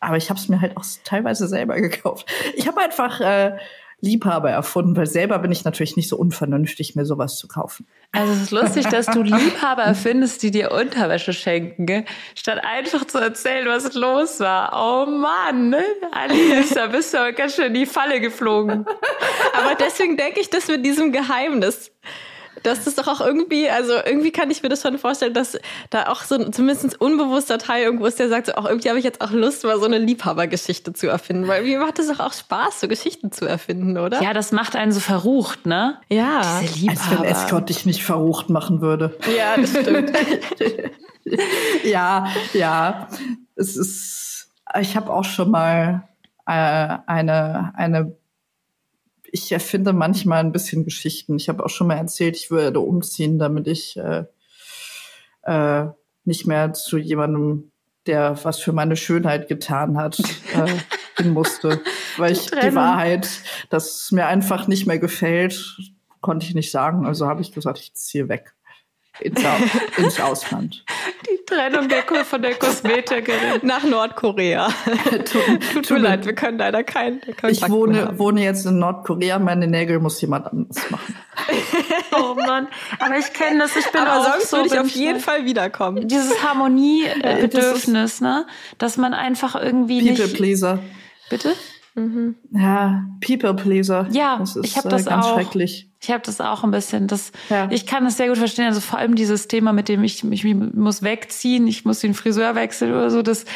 Aber 0.00 0.16
ich 0.16 0.30
habe 0.30 0.38
es 0.38 0.48
mir 0.48 0.60
halt 0.60 0.76
auch 0.76 0.84
teilweise 1.04 1.48
selber 1.48 1.80
gekauft. 1.80 2.26
Ich 2.54 2.66
habe 2.66 2.80
einfach 2.80 3.20
äh, 3.20 3.56
Liebhaber 4.06 4.50
erfunden, 4.50 4.96
weil 4.96 5.06
selber 5.06 5.38
bin 5.38 5.50
ich 5.50 5.64
natürlich 5.64 5.96
nicht 5.96 6.08
so 6.08 6.16
unvernünftig, 6.16 6.94
mir 6.94 7.04
sowas 7.04 7.36
zu 7.36 7.48
kaufen. 7.48 7.86
Also 8.12 8.32
es 8.32 8.42
ist 8.42 8.50
lustig, 8.52 8.86
dass 8.86 9.06
du 9.06 9.22
Liebhaber 9.22 9.82
erfindest, 9.82 10.42
die 10.42 10.50
dir 10.50 10.70
Unterwäsche 10.72 11.32
schenken, 11.32 11.86
gell? 11.86 12.04
statt 12.34 12.60
einfach 12.62 13.06
zu 13.06 13.18
erzählen, 13.18 13.66
was 13.66 13.94
los 13.94 14.40
war. 14.40 14.72
Oh 14.74 15.10
Mann, 15.10 15.70
ne? 15.70 15.84
Alice, 16.12 16.70
da 16.70 16.86
bist 16.86 17.12
du 17.12 17.18
aber 17.18 17.32
ganz 17.32 17.56
schön 17.56 17.66
in 17.66 17.74
die 17.74 17.86
Falle 17.86 18.20
geflogen. 18.20 18.86
Aber 19.52 19.74
deswegen 19.74 20.16
denke 20.16 20.40
ich, 20.40 20.50
das 20.50 20.68
mit 20.68 20.86
diesem 20.86 21.12
Geheimnis 21.12 21.90
das 22.62 22.86
ist 22.86 22.98
doch 22.98 23.06
auch 23.06 23.20
irgendwie, 23.20 23.68
also 23.68 23.92
irgendwie 24.04 24.30
kann 24.30 24.50
ich 24.50 24.62
mir 24.62 24.68
das 24.68 24.82
schon 24.82 24.98
vorstellen, 24.98 25.34
dass 25.34 25.58
da 25.90 26.08
auch 26.08 26.22
so 26.22 26.36
ein 26.36 26.52
zumindest 26.52 27.00
unbewusster 27.00 27.58
Teil 27.58 27.84
irgendwo 27.84 28.06
ist, 28.06 28.18
der 28.18 28.28
sagt, 28.28 28.46
so, 28.46 28.54
auch 28.54 28.66
irgendwie 28.66 28.88
habe 28.88 28.98
ich 28.98 29.04
jetzt 29.04 29.20
auch 29.20 29.30
Lust, 29.30 29.64
mal 29.64 29.78
so 29.78 29.84
eine 29.84 29.98
Liebhabergeschichte 29.98 30.92
zu 30.92 31.08
erfinden. 31.08 31.48
Weil 31.48 31.62
mir 31.62 31.78
macht 31.78 31.98
es 31.98 32.08
doch 32.08 32.20
auch 32.20 32.32
Spaß, 32.32 32.80
so 32.80 32.88
Geschichten 32.88 33.32
zu 33.32 33.46
erfinden, 33.46 33.98
oder? 33.98 34.22
Ja, 34.22 34.32
das 34.32 34.52
macht 34.52 34.76
einen 34.76 34.92
so 34.92 35.00
verrucht, 35.00 35.66
ne? 35.66 35.98
Ja. 36.08 36.60
Diese 36.62 36.78
Liebhaber. 36.78 37.10
Als 37.10 37.20
wenn 37.20 37.24
Escort 37.24 37.68
dich 37.68 37.86
nicht 37.86 38.04
verrucht 38.04 38.50
machen 38.50 38.80
würde. 38.80 39.16
Ja, 39.36 39.56
das 39.56 39.70
stimmt. 39.70 40.12
ja, 41.84 42.26
ja. 42.52 43.08
Es 43.54 43.76
ist, 43.76 44.50
ich 44.80 44.96
habe 44.96 45.12
auch 45.12 45.24
schon 45.24 45.50
mal 45.50 46.08
äh, 46.46 46.98
eine, 47.06 47.72
eine 47.76 48.16
ich 49.36 49.52
erfinde 49.52 49.92
manchmal 49.92 50.40
ein 50.40 50.52
bisschen 50.52 50.84
Geschichten. 50.84 51.36
Ich 51.36 51.50
habe 51.50 51.64
auch 51.64 51.68
schon 51.68 51.88
mal 51.88 51.96
erzählt, 51.96 52.36
ich 52.36 52.50
würde 52.50 52.80
umziehen, 52.80 53.38
damit 53.38 53.68
ich 53.68 53.96
äh, 53.98 54.24
äh, 55.42 55.86
nicht 56.24 56.46
mehr 56.46 56.72
zu 56.72 56.96
jemandem, 56.96 57.70
der 58.06 58.38
was 58.44 58.58
für 58.58 58.72
meine 58.72 58.96
Schönheit 58.96 59.46
getan 59.46 59.98
hat, 59.98 60.18
äh, 60.18 60.74
hin 61.22 61.32
musste. 61.32 61.82
Weil 62.16 62.32
ich 62.32 62.50
die 62.50 62.74
Wahrheit, 62.74 63.28
dass 63.68 64.04
es 64.04 64.12
mir 64.12 64.26
einfach 64.26 64.68
nicht 64.68 64.86
mehr 64.86 64.98
gefällt, 64.98 65.76
konnte 66.22 66.46
ich 66.46 66.54
nicht 66.54 66.70
sagen. 66.70 67.04
Also 67.04 67.26
habe 67.26 67.42
ich 67.42 67.52
gesagt, 67.52 67.78
ich 67.78 67.92
ziehe 67.94 68.30
weg 68.30 68.55
ins, 69.20 69.42
ins 69.96 70.20
Ausland. 70.20 70.84
Die 71.28 71.44
Trennung 71.44 71.88
der, 71.88 72.04
von 72.24 72.42
der 72.42 72.54
Kosmetikerin 72.54 73.60
nach 73.62 73.84
Nordkorea. 73.84 74.68
tut, 75.24 75.86
tut 75.86 75.90
mir 75.90 75.98
leid, 75.98 76.26
wir 76.26 76.34
können 76.34 76.58
leider 76.58 76.84
keinen. 76.84 77.20
Ich 77.48 77.68
wohne, 77.68 78.18
wohne 78.18 78.42
jetzt 78.42 78.66
in 78.66 78.78
Nordkorea, 78.78 79.38
meine 79.38 79.66
Nägel 79.66 79.98
muss 79.98 80.20
jemand 80.20 80.46
anders 80.46 80.90
machen. 80.90 81.16
oh 82.12 82.34
Mann, 82.34 82.68
aber 82.98 83.18
ich 83.18 83.32
kenne 83.32 83.60
das, 83.60 83.76
ich 83.76 83.90
bin 83.90 84.00
aber 84.00 84.20
auch 84.20 84.32
sonst 84.32 84.50
so, 84.50 84.56
würde 84.58 84.68
ich 84.68 84.78
auf 84.78 84.90
jeden 84.90 85.20
Fall 85.20 85.44
wiederkommen. 85.44 86.08
Dieses 86.08 86.42
Harmoniebedürfnis, 86.42 88.20
ne? 88.20 88.46
Dass 88.78 88.96
man 88.96 89.14
einfach 89.14 89.54
irgendwie 89.54 90.00
People 90.00 90.26
nicht... 90.26 90.36
Pleaser. 90.36 90.78
Bitte? 91.28 91.54
Mhm. 91.96 92.36
Ja, 92.50 93.06
People 93.24 93.54
Pleaser. 93.54 94.06
Ja, 94.10 94.40
ist, 94.42 94.58
ich 94.62 94.76
habe 94.76 94.90
das 94.90 95.06
äh, 95.06 95.10
ganz 95.10 95.26
auch. 95.26 95.34
Schrecklich. 95.34 95.90
Ich 96.00 96.10
habe 96.10 96.22
das 96.24 96.42
auch 96.42 96.62
ein 96.62 96.70
bisschen. 96.70 97.06
Das, 97.08 97.32
ja. 97.48 97.68
Ich 97.70 97.86
kann 97.86 98.04
das 98.04 98.18
sehr 98.18 98.28
gut 98.28 98.36
verstehen. 98.36 98.66
Also 98.66 98.80
vor 98.80 98.98
allem 98.98 99.14
dieses 99.14 99.48
Thema, 99.48 99.72
mit 99.72 99.88
dem 99.88 100.04
ich, 100.04 100.22
ich 100.22 100.44
muss 100.44 101.02
wegziehen, 101.02 101.66
ich 101.66 101.86
muss 101.86 102.00
den 102.00 102.12
Friseur 102.12 102.54
wechseln 102.54 102.92
oder 102.92 103.10
so. 103.10 103.22
Das, 103.22 103.46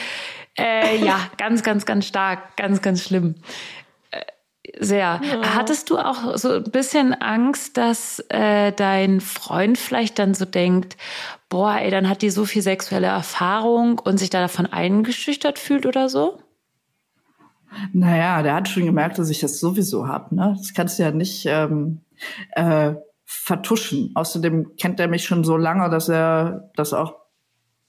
äh, 0.58 1.04
ja, 1.04 1.20
ganz, 1.36 1.62
ganz, 1.62 1.84
ganz 1.84 2.06
stark, 2.06 2.56
ganz, 2.56 2.80
ganz 2.80 3.04
schlimm. 3.04 3.34
Äh, 4.10 4.22
sehr. 4.78 5.20
Ja. 5.22 5.54
Hattest 5.54 5.90
du 5.90 5.98
auch 5.98 6.38
so 6.38 6.54
ein 6.54 6.64
bisschen 6.64 7.12
Angst, 7.12 7.76
dass 7.76 8.24
äh, 8.30 8.72
dein 8.72 9.20
Freund 9.20 9.76
vielleicht 9.76 10.18
dann 10.18 10.32
so 10.32 10.46
denkt, 10.46 10.96
boah, 11.50 11.76
ey, 11.78 11.90
dann 11.90 12.08
hat 12.08 12.22
die 12.22 12.30
so 12.30 12.46
viel 12.46 12.62
sexuelle 12.62 13.08
Erfahrung 13.08 13.98
und 13.98 14.16
sich 14.16 14.30
da 14.30 14.40
davon 14.40 14.64
eingeschüchtert 14.64 15.58
fühlt 15.58 15.84
oder 15.84 16.08
so? 16.08 16.38
Naja, 17.92 18.42
der 18.42 18.54
hat 18.54 18.68
schon 18.68 18.84
gemerkt, 18.84 19.18
dass 19.18 19.30
ich 19.30 19.40
das 19.40 19.60
sowieso 19.60 20.08
hab. 20.08 20.32
Ne? 20.32 20.54
Das 20.58 20.74
kannst 20.74 20.98
du 20.98 21.02
ja 21.04 21.10
nicht 21.10 21.46
ähm, 21.46 22.00
äh, 22.52 22.94
vertuschen. 23.24 24.10
Außerdem 24.14 24.76
kennt 24.76 25.00
er 25.00 25.08
mich 25.08 25.24
schon 25.24 25.44
so 25.44 25.56
lange, 25.56 25.88
dass 25.88 26.08
er 26.08 26.70
das 26.74 26.92
auch 26.92 27.14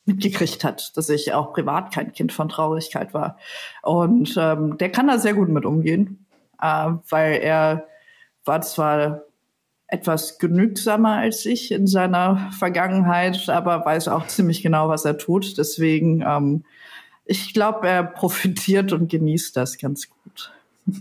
mitgekriegt 0.06 0.64
hat, 0.64 0.96
dass 0.98 1.10
ich 1.10 1.34
auch 1.34 1.54
privat 1.54 1.94
kein 1.94 2.12
Kind 2.12 2.32
von 2.32 2.50
Traurigkeit 2.50 3.14
war. 3.14 3.38
Und 3.82 4.36
ähm, 4.38 4.78
der 4.78 4.92
kann 4.92 5.08
da 5.08 5.18
sehr 5.18 5.34
gut 5.34 5.50
mit 5.50 5.66
umgehen, 5.66 6.26
äh, 6.62 6.92
weil 7.10 7.40
er 7.42 7.88
war 8.46 8.62
zwar 8.62 9.22
etwas 9.88 10.40
genügsamer 10.40 11.18
als 11.18 11.46
ich 11.46 11.72
in 11.72 11.86
seiner 11.86 12.50
Vergangenheit, 12.58 13.50
aber 13.50 13.86
weiß 13.86 14.08
auch 14.08 14.26
ziemlich 14.28 14.64
genau, 14.64 14.90
was 14.90 15.06
er 15.06 15.18
tut. 15.18 15.58
Deswegen, 15.58 16.24
ähm, 16.26 16.64
ich 17.32 17.54
glaube, 17.54 17.88
er 17.88 18.04
profitiert 18.04 18.92
und 18.92 19.10
genießt 19.10 19.56
das 19.56 19.78
ganz 19.78 20.10
gut. 20.10 20.52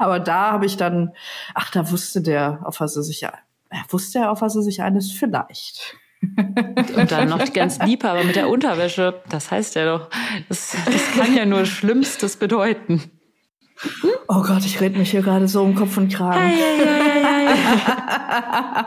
aber 0.00 0.18
da 0.18 0.50
habe 0.52 0.66
ich 0.66 0.76
dann, 0.76 1.12
ach, 1.54 1.70
da 1.70 1.90
wusste 1.90 2.20
der, 2.20 2.60
auf 2.64 2.80
was 2.80 2.96
er 2.96 3.02
sich, 3.04 3.22
er 3.22 3.32
wusste 3.88 4.18
er, 4.18 4.32
auf 4.32 4.40
was 4.40 4.56
er 4.56 4.62
sich 4.62 4.82
eines 4.82 5.12
vielleicht. 5.12 5.96
Und 6.96 7.12
dann 7.12 7.28
noch 7.28 7.52
ganz 7.52 7.78
Liebhaber 7.78 8.24
mit 8.24 8.34
der 8.34 8.48
Unterwäsche. 8.48 9.22
Das 9.28 9.52
heißt 9.52 9.76
ja 9.76 9.84
doch, 9.84 10.10
das, 10.48 10.76
das 10.84 11.12
kann 11.12 11.36
ja 11.36 11.46
nur 11.46 11.64
Schlimmstes 11.64 12.36
bedeuten. 12.36 13.04
Oh 14.26 14.42
Gott, 14.42 14.64
ich 14.64 14.80
rede 14.80 14.98
mich 14.98 15.12
hier 15.12 15.22
gerade 15.22 15.46
so 15.46 15.62
um 15.62 15.76
Kopf 15.76 15.96
und 15.96 16.12
Kragen. 16.12 16.40
Ei, 16.40 16.54
ei, 16.54 17.24
ei, 17.24 18.84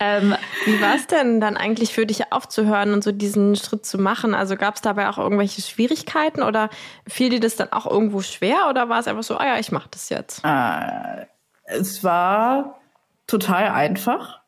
ähm, 0.00 0.34
wie 0.64 0.80
war 0.80 0.96
es 0.96 1.06
denn 1.06 1.40
dann 1.40 1.56
eigentlich 1.56 1.92
für 1.92 2.06
dich 2.06 2.32
aufzuhören 2.32 2.92
und 2.92 3.04
so 3.04 3.12
diesen 3.12 3.56
Schritt 3.56 3.86
zu 3.86 3.98
machen? 3.98 4.34
Also 4.34 4.56
gab 4.56 4.74
es 4.74 4.80
dabei 4.80 5.08
auch 5.08 5.18
irgendwelche 5.18 5.62
Schwierigkeiten 5.62 6.42
oder 6.42 6.68
fiel 7.06 7.30
dir 7.30 7.40
das 7.40 7.56
dann 7.56 7.72
auch 7.72 7.86
irgendwo 7.86 8.20
schwer 8.20 8.68
oder 8.68 8.88
war 8.88 8.98
es 8.98 9.06
einfach 9.06 9.22
so, 9.22 9.36
ah 9.36 9.46
ja, 9.46 9.58
ich 9.58 9.70
mache 9.70 9.88
das 9.90 10.08
jetzt? 10.08 10.44
Äh, 10.44 11.26
es 11.64 12.02
war 12.02 12.80
total 13.26 13.68
einfach 13.68 14.40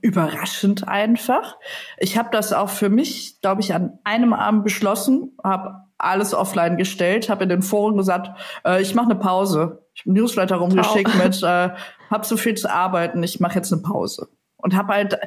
überraschend 0.00 0.86
einfach. 0.88 1.56
Ich 1.98 2.16
habe 2.16 2.28
das 2.30 2.52
auch 2.52 2.68
für 2.68 2.88
mich, 2.88 3.40
glaube 3.40 3.60
ich, 3.60 3.74
an 3.74 3.98
einem 4.04 4.32
Abend 4.32 4.64
beschlossen, 4.64 5.36
habe 5.42 5.82
alles 5.98 6.34
offline 6.34 6.76
gestellt, 6.76 7.28
habe 7.28 7.44
in 7.44 7.48
den 7.48 7.62
Foren 7.62 7.96
gesagt, 7.96 8.30
äh, 8.64 8.80
ich 8.82 8.94
mache 8.94 9.06
eine 9.06 9.16
Pause. 9.16 9.84
Ich 9.94 10.02
habe 10.02 10.12
Newsletter 10.12 10.56
rumgeschickt 10.56 11.10
oh. 11.14 11.22
mit, 11.22 11.42
äh, 11.42 11.70
hab 12.10 12.26
so 12.26 12.36
viel 12.36 12.54
zu 12.54 12.70
arbeiten, 12.70 13.22
ich 13.22 13.40
mache 13.40 13.56
jetzt 13.56 13.72
eine 13.72 13.82
Pause. 13.82 14.28
Und 14.56 14.74
habe 14.74 14.94
halt, 14.94 15.18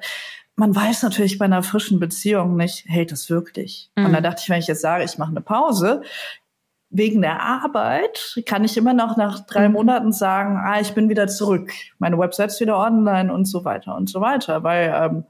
man 0.56 0.76
weiß 0.76 1.04
natürlich 1.04 1.38
bei 1.38 1.46
einer 1.46 1.64
frischen 1.64 2.00
Beziehung 2.00 2.56
nicht, 2.56 2.86
hält 2.88 3.12
das 3.12 3.30
wirklich? 3.30 3.92
Mhm. 3.96 4.06
Und 4.06 4.14
da 4.14 4.22
dachte 4.22 4.42
ich, 4.44 4.50
wenn 4.50 4.60
ich 4.60 4.68
jetzt 4.68 4.82
sage, 4.82 5.04
ich 5.04 5.18
mache 5.18 5.32
eine 5.32 5.42
Pause, 5.42 6.02
wegen 6.90 7.22
der 7.22 7.42
Arbeit 7.42 8.42
kann 8.46 8.64
ich 8.64 8.76
immer 8.76 8.94
noch 8.94 9.16
nach 9.16 9.46
drei 9.46 9.68
mhm. 9.68 9.76
Monaten 9.76 10.12
sagen, 10.12 10.58
ah, 10.58 10.80
ich 10.82 10.94
bin 10.94 11.08
wieder 11.08 11.28
zurück, 11.28 11.72
meine 12.00 12.18
Website 12.18 12.50
ist 12.50 12.60
wieder 12.60 12.78
online 12.78 13.32
und 13.32 13.46
so 13.46 13.64
weiter 13.64 13.96
und 13.96 14.10
so 14.10 14.22
weiter, 14.22 14.64
weil 14.64 14.92
ähm, 14.94 15.24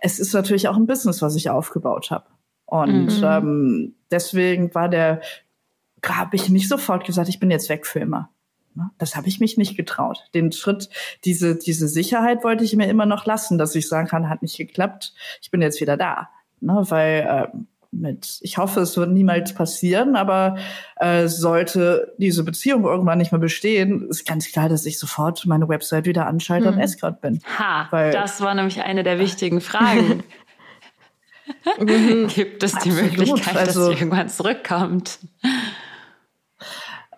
es 0.00 0.18
ist 0.18 0.32
natürlich 0.32 0.68
auch 0.68 0.76
ein 0.76 0.86
Business, 0.86 1.20
was 1.20 1.36
ich 1.36 1.50
aufgebaut 1.50 2.10
habe. 2.10 2.26
Und 2.66 3.18
mhm. 3.18 3.24
ähm, 3.24 3.94
deswegen 4.10 4.74
war 4.74 4.88
der, 4.88 5.20
habe 6.06 6.36
ich 6.36 6.48
nicht 6.48 6.68
sofort 6.68 7.04
gesagt, 7.04 7.28
ich 7.28 7.40
bin 7.40 7.50
jetzt 7.50 7.68
weg 7.68 7.86
für 7.86 8.00
immer. 8.00 8.30
Ne? 8.74 8.90
Das 8.98 9.16
habe 9.16 9.28
ich 9.28 9.40
mich 9.40 9.56
nicht 9.56 9.76
getraut. 9.76 10.18
Den 10.34 10.52
Schritt, 10.52 10.88
diese, 11.24 11.56
diese 11.56 11.88
Sicherheit 11.88 12.44
wollte 12.44 12.64
ich 12.64 12.74
mir 12.76 12.88
immer 12.88 13.06
noch 13.06 13.26
lassen, 13.26 13.58
dass 13.58 13.74
ich 13.74 13.88
sagen 13.88 14.08
kann, 14.08 14.28
hat 14.28 14.42
nicht 14.42 14.56
geklappt, 14.56 15.14
ich 15.40 15.50
bin 15.50 15.62
jetzt 15.62 15.80
wieder 15.80 15.96
da. 15.96 16.28
Ne? 16.60 16.84
Weil 16.88 17.50
äh, 17.52 17.56
mit, 17.92 18.38
ich 18.40 18.56
hoffe, 18.56 18.80
es 18.80 18.96
wird 18.96 19.10
niemals 19.10 19.52
passieren, 19.52 20.16
aber 20.16 20.56
äh, 20.96 21.28
sollte 21.28 22.14
diese 22.16 22.42
Beziehung 22.42 22.84
irgendwann 22.84 23.18
nicht 23.18 23.32
mehr 23.32 23.40
bestehen, 23.40 24.08
ist 24.08 24.26
ganz 24.26 24.50
klar, 24.50 24.68
dass 24.70 24.86
ich 24.86 24.98
sofort 24.98 25.44
meine 25.44 25.68
Website 25.68 26.06
wieder 26.06 26.26
anschalte 26.26 26.68
hm. 26.68 26.74
und 26.74 26.80
Escort 26.80 27.20
bin. 27.20 27.40
Ha, 27.58 27.88
Weil, 27.90 28.12
das 28.12 28.40
war 28.40 28.54
nämlich 28.54 28.80
eine 28.82 29.02
der 29.02 29.18
wichtigen 29.18 29.60
Fragen. 29.60 30.22
Gibt 32.34 32.62
es 32.62 32.72
die 32.72 32.90
Absolut. 32.90 33.02
Möglichkeit, 33.02 33.54
dass 33.54 33.68
also, 33.68 33.86
sie 33.86 33.92
irgendwann 33.94 34.28
zurückkommt? 34.28 35.18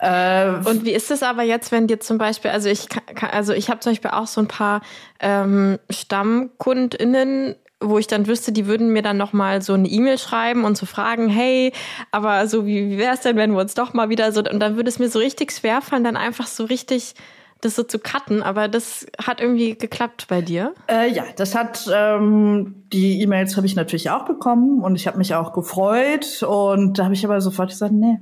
Äh, 0.04 0.68
und 0.68 0.84
wie 0.84 0.92
ist 0.92 1.10
es 1.10 1.22
aber 1.22 1.42
jetzt, 1.42 1.72
wenn 1.72 1.86
dir 1.86 1.98
zum 1.98 2.18
Beispiel, 2.18 2.50
also 2.50 2.68
ich 2.68 2.88
also 3.32 3.54
ich 3.54 3.70
habe 3.70 3.80
zum 3.80 3.92
Beispiel 3.92 4.10
auch 4.10 4.26
so 4.26 4.42
ein 4.42 4.48
paar 4.48 4.82
ähm, 5.18 5.78
StammkundInnen, 5.88 7.54
wo 7.80 7.96
ich 7.96 8.06
dann 8.06 8.26
wüsste, 8.26 8.52
die 8.52 8.66
würden 8.66 8.90
mir 8.90 9.00
dann 9.00 9.16
nochmal 9.16 9.62
so 9.62 9.72
eine 9.72 9.88
E-Mail 9.88 10.18
schreiben 10.18 10.64
und 10.64 10.76
so 10.76 10.84
fragen, 10.84 11.28
hey, 11.28 11.72
aber 12.10 12.46
so 12.48 12.66
wie, 12.66 12.90
wie 12.90 12.98
wäre 12.98 13.14
es 13.14 13.20
denn, 13.20 13.36
wenn 13.36 13.52
wir 13.52 13.60
uns 13.60 13.72
doch 13.72 13.94
mal 13.94 14.10
wieder 14.10 14.30
so, 14.32 14.40
und 14.40 14.60
dann 14.60 14.76
würde 14.76 14.90
es 14.90 14.98
mir 14.98 15.08
so 15.08 15.18
richtig 15.18 15.52
schwerfallen, 15.52 16.04
dann 16.04 16.16
einfach 16.16 16.46
so 16.46 16.64
richtig 16.64 17.14
das 17.62 17.76
so 17.76 17.82
zu 17.82 17.98
cutten, 17.98 18.42
aber 18.42 18.68
das 18.68 19.06
hat 19.24 19.40
irgendwie 19.40 19.74
geklappt 19.74 20.26
bei 20.28 20.42
dir. 20.42 20.74
Äh, 20.86 21.10
ja, 21.12 21.24
das 21.36 21.54
hat 21.54 21.88
ähm, 21.90 22.84
die 22.92 23.22
E-Mails 23.22 23.56
habe 23.56 23.66
ich 23.66 23.74
natürlich 23.74 24.10
auch 24.10 24.26
bekommen 24.26 24.82
und 24.82 24.96
ich 24.96 25.06
habe 25.06 25.16
mich 25.16 25.34
auch 25.34 25.54
gefreut 25.54 26.42
und 26.42 26.98
da 26.98 27.04
habe 27.04 27.14
ich 27.14 27.24
aber 27.24 27.40
sofort 27.40 27.70
gesagt, 27.70 27.92
nee, 27.92 28.18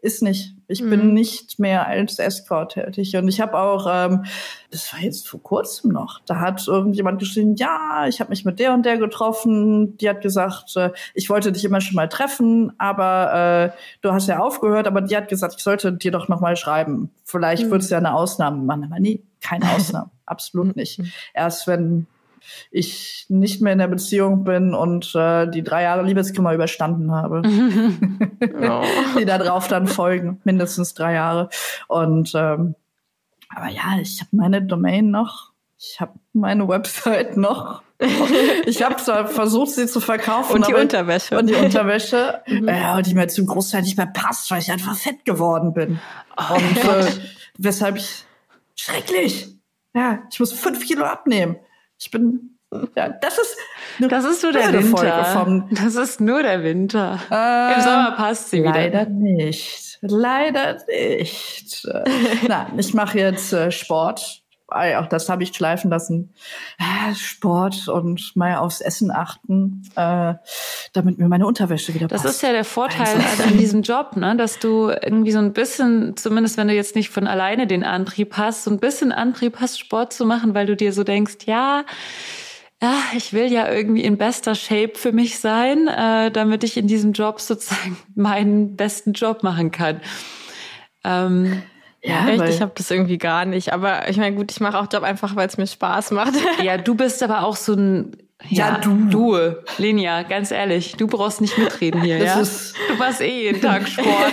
ist 0.00 0.22
nicht. 0.22 0.54
Ich 0.68 0.80
mhm. 0.82 0.90
bin 0.90 1.14
nicht 1.14 1.58
mehr 1.58 1.86
als 1.86 2.18
Escort 2.18 2.74
tätig. 2.74 3.16
Und 3.16 3.26
ich 3.26 3.40
habe 3.40 3.58
auch, 3.58 3.86
ähm, 3.90 4.24
das 4.70 4.92
war 4.92 5.00
jetzt 5.00 5.28
vor 5.28 5.42
kurzem 5.42 5.92
noch, 5.92 6.20
da 6.26 6.38
hat 6.40 6.66
irgendjemand 6.68 7.18
geschrieben, 7.18 7.56
ja, 7.56 8.06
ich 8.06 8.20
habe 8.20 8.30
mich 8.30 8.44
mit 8.44 8.60
der 8.60 8.74
und 8.74 8.84
der 8.86 8.98
getroffen. 8.98 9.96
Die 9.98 10.08
hat 10.08 10.20
gesagt, 10.20 10.76
äh, 10.76 10.90
ich 11.14 11.30
wollte 11.30 11.50
dich 11.50 11.64
immer 11.64 11.80
schon 11.80 11.96
mal 11.96 12.08
treffen, 12.08 12.72
aber 12.78 13.72
äh, 13.74 13.78
du 14.02 14.12
hast 14.12 14.28
ja 14.28 14.38
aufgehört, 14.38 14.86
aber 14.86 15.00
die 15.00 15.16
hat 15.16 15.28
gesagt, 15.28 15.54
ich 15.56 15.64
sollte 15.64 15.92
dir 15.92 16.12
doch 16.12 16.28
noch 16.28 16.40
mal 16.40 16.56
schreiben. 16.56 17.10
Vielleicht 17.24 17.66
mhm. 17.66 17.70
wird 17.70 17.82
es 17.82 17.90
ja 17.90 17.98
eine 17.98 18.14
Ausnahme 18.14 18.62
machen. 18.62 18.84
Aber 18.84 19.00
nee, 19.00 19.22
keine 19.40 19.68
Ausnahme. 19.74 20.10
Absolut 20.26 20.76
nicht. 20.76 21.00
Mhm. 21.00 21.12
Erst 21.34 21.66
wenn 21.66 22.06
ich 22.70 23.26
nicht 23.28 23.60
mehr 23.60 23.72
in 23.72 23.78
der 23.78 23.88
Beziehung 23.88 24.44
bin 24.44 24.74
und 24.74 25.14
äh, 25.14 25.48
die 25.48 25.62
drei 25.62 25.82
Jahre 25.82 26.02
Liebeskummer 26.02 26.54
überstanden 26.54 27.12
habe. 27.12 27.42
oh. 27.44 28.82
die 29.18 29.24
da 29.24 29.38
drauf 29.38 29.68
dann 29.68 29.86
folgen, 29.86 30.40
mindestens 30.44 30.94
drei 30.94 31.14
Jahre. 31.14 31.48
Und 31.86 32.32
ähm, 32.34 32.74
aber 33.54 33.68
ja, 33.68 33.98
ich 34.00 34.20
habe 34.20 34.30
meine 34.32 34.62
Domain 34.62 35.10
noch, 35.10 35.52
ich 35.78 36.00
habe 36.00 36.12
meine 36.32 36.68
Website 36.68 37.36
noch. 37.36 37.82
Ich 38.66 38.80
habe 38.84 38.94
zwar 38.96 39.26
versucht, 39.26 39.72
sie 39.72 39.88
zu 39.88 40.00
verkaufen. 40.00 40.54
Und 40.54 40.68
die 40.68 40.74
Unterwäsche. 40.74 41.36
Und 41.36 41.48
die 41.48 41.54
Unterwäsche, 41.54 42.42
mhm. 42.46 42.68
ja, 42.68 42.96
und 42.96 43.06
die 43.06 43.14
mir 43.14 43.26
zum 43.26 43.46
Großteil 43.46 43.82
nicht 43.82 43.96
mehr 43.96 44.06
passt, 44.06 44.48
weil 44.52 44.60
ich 44.60 44.70
einfach 44.70 44.94
fett 44.94 45.24
geworden 45.24 45.72
bin. 45.72 45.98
Oh, 46.36 46.54
und 46.54 46.76
äh, 46.76 47.10
weshalb 47.56 47.96
ich 47.96 48.24
schrecklich. 48.76 49.48
Ja, 49.94 50.20
ich 50.30 50.38
muss 50.38 50.52
fünf 50.52 50.86
Kilo 50.86 51.04
abnehmen. 51.04 51.56
Ich 51.98 52.10
bin 52.10 52.58
ja, 52.96 53.08
das 53.08 53.38
ist 53.38 53.56
das 54.10 54.24
ist 54.24 54.42
nur 54.42 54.52
der 54.52 54.72
Winter. 54.72 55.24
Vom, 55.24 55.68
das 55.70 55.96
ist 55.96 56.20
nur 56.20 56.42
der 56.42 56.62
Winter. 56.62 57.18
Äh, 57.30 57.74
Im 57.74 57.80
Sommer 57.80 58.14
passt 58.16 58.50
sie 58.50 58.62
wieder. 58.62 58.72
Leider 58.72 59.06
nicht. 59.06 59.98
Leider 60.02 60.76
nicht. 60.86 61.88
Nein, 62.48 62.66
ich 62.76 62.92
mache 62.92 63.18
jetzt 63.18 63.52
äh, 63.52 63.70
Sport. 63.70 64.42
Auch 64.68 65.06
das 65.06 65.28
habe 65.28 65.42
ich 65.42 65.54
schleifen 65.54 65.90
lassen. 65.90 66.34
Äh, 66.78 67.14
Sport 67.14 67.88
und 67.88 68.36
mal 68.36 68.56
aufs 68.56 68.80
Essen 68.80 69.10
achten, 69.10 69.82
äh, 69.96 70.34
damit 70.92 71.18
mir 71.18 71.28
meine 71.28 71.46
Unterwäsche 71.46 71.94
wieder 71.94 72.08
passt. 72.08 72.24
Das 72.24 72.34
ist 72.36 72.42
ja 72.42 72.52
der 72.52 72.64
Vorteil 72.64 73.16
an 73.46 73.56
diesem 73.56 73.82
Job, 73.82 74.16
ne? 74.16 74.36
dass 74.36 74.58
du 74.58 74.90
irgendwie 74.90 75.32
so 75.32 75.38
ein 75.38 75.54
bisschen, 75.54 76.16
zumindest 76.16 76.58
wenn 76.58 76.68
du 76.68 76.74
jetzt 76.74 76.96
nicht 76.96 77.08
von 77.08 77.26
alleine 77.26 77.66
den 77.66 77.82
Antrieb 77.82 78.36
hast, 78.36 78.64
so 78.64 78.70
ein 78.70 78.78
bisschen 78.78 79.10
Antrieb 79.10 79.56
hast, 79.58 79.78
Sport 79.78 80.12
zu 80.12 80.26
machen, 80.26 80.54
weil 80.54 80.66
du 80.66 80.76
dir 80.76 80.92
so 80.92 81.02
denkst, 81.02 81.46
ja, 81.46 81.84
ja, 82.80 82.94
ich 83.16 83.32
will 83.32 83.50
ja 83.50 83.72
irgendwie 83.72 84.04
in 84.04 84.18
bester 84.18 84.54
Shape 84.54 84.92
für 84.94 85.12
mich 85.12 85.40
sein, 85.40 85.88
äh, 85.88 86.30
damit 86.30 86.62
ich 86.62 86.76
in 86.76 86.86
diesem 86.86 87.12
Job 87.12 87.40
sozusagen 87.40 87.96
meinen 88.14 88.76
besten 88.76 89.14
Job 89.14 89.42
machen 89.42 89.70
kann. 89.70 90.00
Ähm, 91.04 91.62
ja, 92.02 92.28
echt, 92.28 92.54
ich 92.54 92.60
habe 92.60 92.72
das 92.74 92.90
irgendwie 92.90 93.18
gar 93.18 93.44
nicht. 93.44 93.72
Aber 93.72 94.08
ich 94.08 94.16
meine, 94.16 94.36
gut, 94.36 94.52
ich 94.52 94.60
mache 94.60 94.78
auch 94.78 94.86
Job 94.92 95.02
einfach, 95.02 95.34
weil 95.36 95.48
es 95.48 95.58
mir 95.58 95.66
Spaß 95.66 96.12
macht. 96.12 96.34
Ja, 96.62 96.76
du 96.76 96.94
bist 96.94 97.22
aber 97.22 97.44
auch 97.44 97.56
so 97.56 97.74
ein 97.74 98.16
ja, 98.48 98.68
ja, 98.68 98.78
du. 98.78 99.08
Du, 99.10 99.36
Lenia, 99.78 100.22
ganz 100.22 100.52
ehrlich, 100.52 100.92
du 100.92 101.08
brauchst 101.08 101.40
nicht 101.40 101.58
mitreden 101.58 102.02
hier, 102.02 102.18
das 102.18 102.26
ja? 102.26 102.40
Ist 102.40 102.74
du 102.88 102.94
machst 102.94 103.20
eh 103.20 103.42
jeden 103.42 103.60
Tag 103.60 103.88
Sport. 103.88 104.32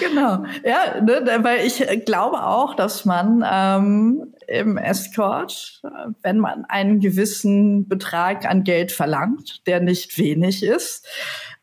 genau. 0.00 0.44
Ja, 0.64 1.00
ne, 1.00 1.38
weil 1.42 1.64
ich 1.64 1.84
glaube 2.04 2.42
auch, 2.42 2.74
dass 2.74 3.04
man 3.04 3.44
ähm, 3.48 4.34
im 4.48 4.76
Escort, 4.76 5.82
wenn 6.22 6.38
man 6.38 6.64
einen 6.64 7.00
gewissen 7.00 7.88
Betrag 7.88 8.44
an 8.44 8.64
Geld 8.64 8.90
verlangt, 8.90 9.66
der 9.66 9.80
nicht 9.80 10.18
wenig 10.18 10.64
ist, 10.64 11.06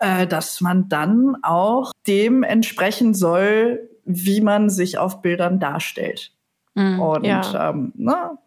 äh, 0.01 0.27
dass 0.27 0.61
man 0.61 0.89
dann 0.89 1.37
auch 1.43 1.93
dem 2.07 2.43
entsprechen 2.43 3.13
soll, 3.13 3.89
wie 4.03 4.41
man 4.41 4.69
sich 4.69 4.97
auf 4.97 5.21
Bildern 5.21 5.59
darstellt. 5.59 6.31
Mm, 6.73 6.99
und, 6.99 7.25
ja. 7.25 7.69
ähm, 7.69 7.93
ne? 7.95 8.37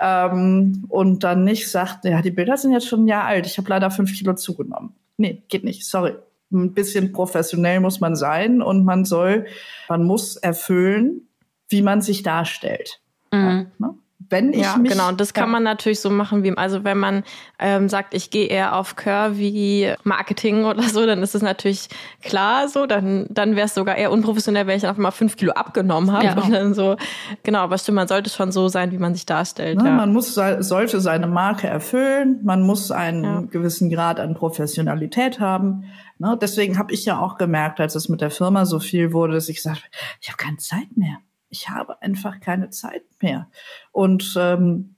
ähm, 0.00 0.84
und 0.88 1.24
dann 1.24 1.44
nicht 1.44 1.70
sagt, 1.70 2.04
ja, 2.04 2.22
die 2.22 2.30
Bilder 2.30 2.56
sind 2.56 2.72
jetzt 2.72 2.86
schon 2.86 3.04
ein 3.04 3.08
Jahr 3.08 3.24
alt, 3.24 3.46
ich 3.46 3.58
habe 3.58 3.68
leider 3.68 3.90
fünf 3.90 4.12
Kilo 4.12 4.34
zugenommen. 4.34 4.94
Nee, 5.16 5.42
geht 5.48 5.64
nicht, 5.64 5.86
sorry 5.86 6.14
ein 6.52 6.74
bisschen 6.74 7.12
professionell 7.12 7.80
muss 7.80 8.00
man 8.00 8.16
sein 8.16 8.62
und 8.62 8.84
man 8.84 9.04
soll, 9.04 9.46
man 9.88 10.04
muss 10.04 10.36
erfüllen, 10.36 11.28
wie 11.68 11.82
man 11.82 12.02
sich 12.02 12.22
darstellt. 12.22 13.00
Mhm. 13.32 13.38
Ja, 13.38 13.66
ne? 13.78 13.94
Wenn 14.30 14.52
ich 14.52 14.62
ja, 14.62 14.76
mich, 14.76 14.92
genau, 14.92 15.12
das 15.12 15.34
kann 15.34 15.50
man 15.50 15.62
natürlich 15.62 16.00
so 16.00 16.08
machen, 16.08 16.44
wie 16.44 16.56
also 16.56 16.84
wenn 16.84 16.98
man 16.98 17.24
ähm, 17.58 17.88
sagt, 17.88 18.14
ich 18.14 18.30
gehe 18.30 18.46
eher 18.46 18.76
auf 18.76 18.96
Curvy 18.96 19.94
Marketing 20.04 20.64
oder 20.66 20.82
so, 20.84 21.04
dann 21.04 21.22
ist 21.22 21.34
es 21.34 21.42
natürlich 21.42 21.88
klar 22.22 22.68
so, 22.68 22.86
dann 22.86 23.26
dann 23.28 23.56
wäre 23.56 23.66
es 23.66 23.74
sogar 23.74 23.96
eher 23.96 24.10
unprofessionell, 24.10 24.66
wenn 24.66 24.76
ich 24.76 24.86
einfach 24.86 25.02
mal 25.02 25.10
fünf 25.10 25.36
Kilo 25.36 25.52
abgenommen 25.52 26.12
habe 26.12 26.24
ja. 26.24 26.34
und 26.42 26.52
dann 26.52 26.74
so 26.74 26.96
genau, 27.42 27.60
aber 27.60 27.76
stimmt, 27.76 27.96
man 27.96 28.08
sollte 28.08 28.30
schon 28.30 28.52
so 28.52 28.68
sein, 28.68 28.92
wie 28.92 28.98
man 28.98 29.14
sich 29.14 29.26
darstellt. 29.26 29.78
Ne, 29.78 29.88
ja. 29.88 29.94
Man 29.96 30.12
muss 30.12 30.34
sollte 30.34 31.00
seine 31.00 31.26
Marke 31.26 31.66
erfüllen, 31.66 32.40
man 32.42 32.62
muss 32.62 32.90
einen 32.90 33.24
ja. 33.24 33.40
gewissen 33.40 33.90
Grad 33.90 34.20
an 34.20 34.34
Professionalität 34.34 35.40
haben. 35.40 35.84
Ne? 36.18 36.38
Deswegen 36.40 36.78
habe 36.78 36.92
ich 36.92 37.04
ja 37.04 37.18
auch 37.18 37.36
gemerkt, 37.36 37.80
als 37.80 37.94
es 37.94 38.08
mit 38.08 38.20
der 38.20 38.30
Firma 38.30 38.64
so 38.66 38.78
viel 38.78 39.12
wurde, 39.12 39.34
dass 39.34 39.48
ich 39.48 39.56
gesagt 39.56 39.78
habe, 39.78 39.90
ich 40.20 40.28
habe 40.28 40.36
keine 40.36 40.58
Zeit 40.58 40.96
mehr 40.96 41.18
ich 41.50 41.68
habe 41.68 42.00
einfach 42.00 42.40
keine 42.40 42.70
Zeit 42.70 43.02
mehr. 43.20 43.48
Und 43.92 44.34
ähm, 44.38 44.94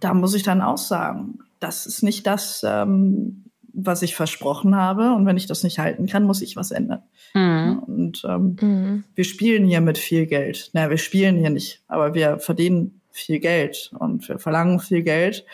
da 0.00 0.14
muss 0.14 0.34
ich 0.34 0.42
dann 0.42 0.62
auch 0.62 0.78
sagen, 0.78 1.40
das 1.60 1.86
ist 1.86 2.02
nicht 2.02 2.26
das, 2.26 2.64
ähm, 2.66 3.44
was 3.72 4.02
ich 4.02 4.16
versprochen 4.16 4.74
habe. 4.74 5.12
Und 5.12 5.26
wenn 5.26 5.36
ich 5.36 5.46
das 5.46 5.62
nicht 5.62 5.78
halten 5.78 6.06
kann, 6.06 6.24
muss 6.24 6.42
ich 6.42 6.56
was 6.56 6.70
ändern. 6.70 7.02
Mhm. 7.34 7.78
Und 7.86 8.22
ähm, 8.26 8.56
mhm. 8.60 9.04
wir 9.14 9.24
spielen 9.24 9.64
hier 9.64 9.80
mit 9.80 9.98
viel 9.98 10.26
Geld. 10.26 10.70
Na, 10.72 10.90
wir 10.90 10.98
spielen 10.98 11.36
hier 11.36 11.50
nicht, 11.50 11.82
aber 11.86 12.14
wir 12.14 12.38
verdienen 12.38 13.00
viel 13.10 13.38
Geld 13.38 13.92
und 13.98 14.28
wir 14.28 14.38
verlangen 14.38 14.80
viel 14.80 15.02
Geld. 15.02 15.44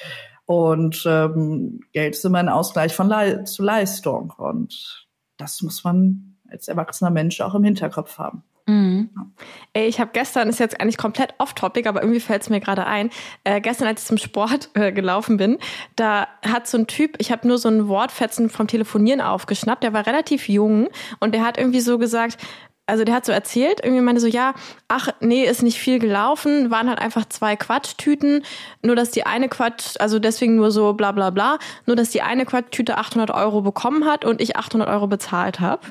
Und 0.47 1.05
ähm, 1.07 1.81
Geld 1.92 2.14
ist 2.14 2.25
immer 2.25 2.38
ein 2.38 2.49
Ausgleich 2.49 2.95
von 2.95 3.09
Le 3.09 3.45
zu 3.45 3.62
Leistung. 3.62 4.33
Und 4.37 5.07
das 5.37 5.61
muss 5.62 5.83
man 5.83 6.37
als 6.49 6.69
erwachsener 6.69 7.11
Mensch 7.11 7.40
auch 7.40 7.55
im 7.55 7.64
Hinterkopf 7.64 8.19
haben. 8.19 8.45
Mhm. 8.66 9.11
Ey, 9.74 9.87
ich 9.87 10.00
habe 10.00 10.11
gestern, 10.12 10.48
ist 10.48 10.59
jetzt 10.59 10.81
eigentlich 10.81 10.96
komplett 10.96 11.35
off-topic, 11.38 11.88
aber 11.88 12.02
irgendwie 12.02 12.20
fällt 12.20 12.42
es 12.42 12.50
mir 12.50 12.59
gerade 12.59 12.85
ein. 12.85 13.11
Äh, 13.44 13.61
gestern, 13.61 13.87
als 13.87 14.02
ich 14.02 14.09
zum 14.09 14.18
Sport 14.18 14.70
äh, 14.74 14.90
gelaufen 14.92 15.37
bin, 15.37 15.59
da 15.94 16.26
hat 16.44 16.66
so 16.66 16.76
ein 16.76 16.88
Typ, 16.88 17.14
ich 17.18 17.31
habe 17.31 17.46
nur 17.46 17.59
so 17.59 17.68
ein 17.68 17.87
Wortfetzen 17.87 18.50
vom 18.50 18.66
Telefonieren 18.66 19.20
aufgeschnappt, 19.20 19.85
der 19.85 19.92
war 19.92 20.07
relativ 20.07 20.48
jung 20.48 20.88
und 21.20 21.33
der 21.33 21.44
hat 21.44 21.59
irgendwie 21.59 21.81
so 21.81 21.96
gesagt, 21.98 22.38
also 22.88 23.05
der 23.05 23.14
hat 23.14 23.24
so 23.24 23.33
erzählt, 23.33 23.81
irgendwie 23.83 24.02
meinte 24.02 24.20
so, 24.20 24.29
ja, 24.29 24.55
ach 24.88 25.09
nee, 25.20 25.44
ist 25.44 25.62
nicht 25.62 25.79
viel 25.79 25.98
gelaufen, 25.98 26.70
waren 26.70 26.88
halt 26.88 27.00
einfach 27.00 27.24
zwei 27.29 27.57
Quatschtüten, 27.57 28.44
nur 28.83 28.94
dass 28.96 29.11
die 29.11 29.26
eine 29.26 29.48
Quatsch, 29.48 29.96
also 29.98 30.18
deswegen 30.18 30.55
nur 30.57 30.70
so 30.70 30.92
bla 30.92 31.12
bla 31.12 31.31
bla, 31.31 31.59
nur 31.87 31.96
dass 31.96 32.11
die 32.11 32.22
eine 32.22 32.46
Quatschtüte 32.46 32.96
800 32.96 33.33
Euro 33.33 33.61
bekommen 33.61 34.07
hat 34.07 34.24
und 34.24 34.40
ich 34.40 34.57
800 34.57 34.88
Euro 34.88 35.09
bezahlt 35.09 35.59
habe. 35.61 35.83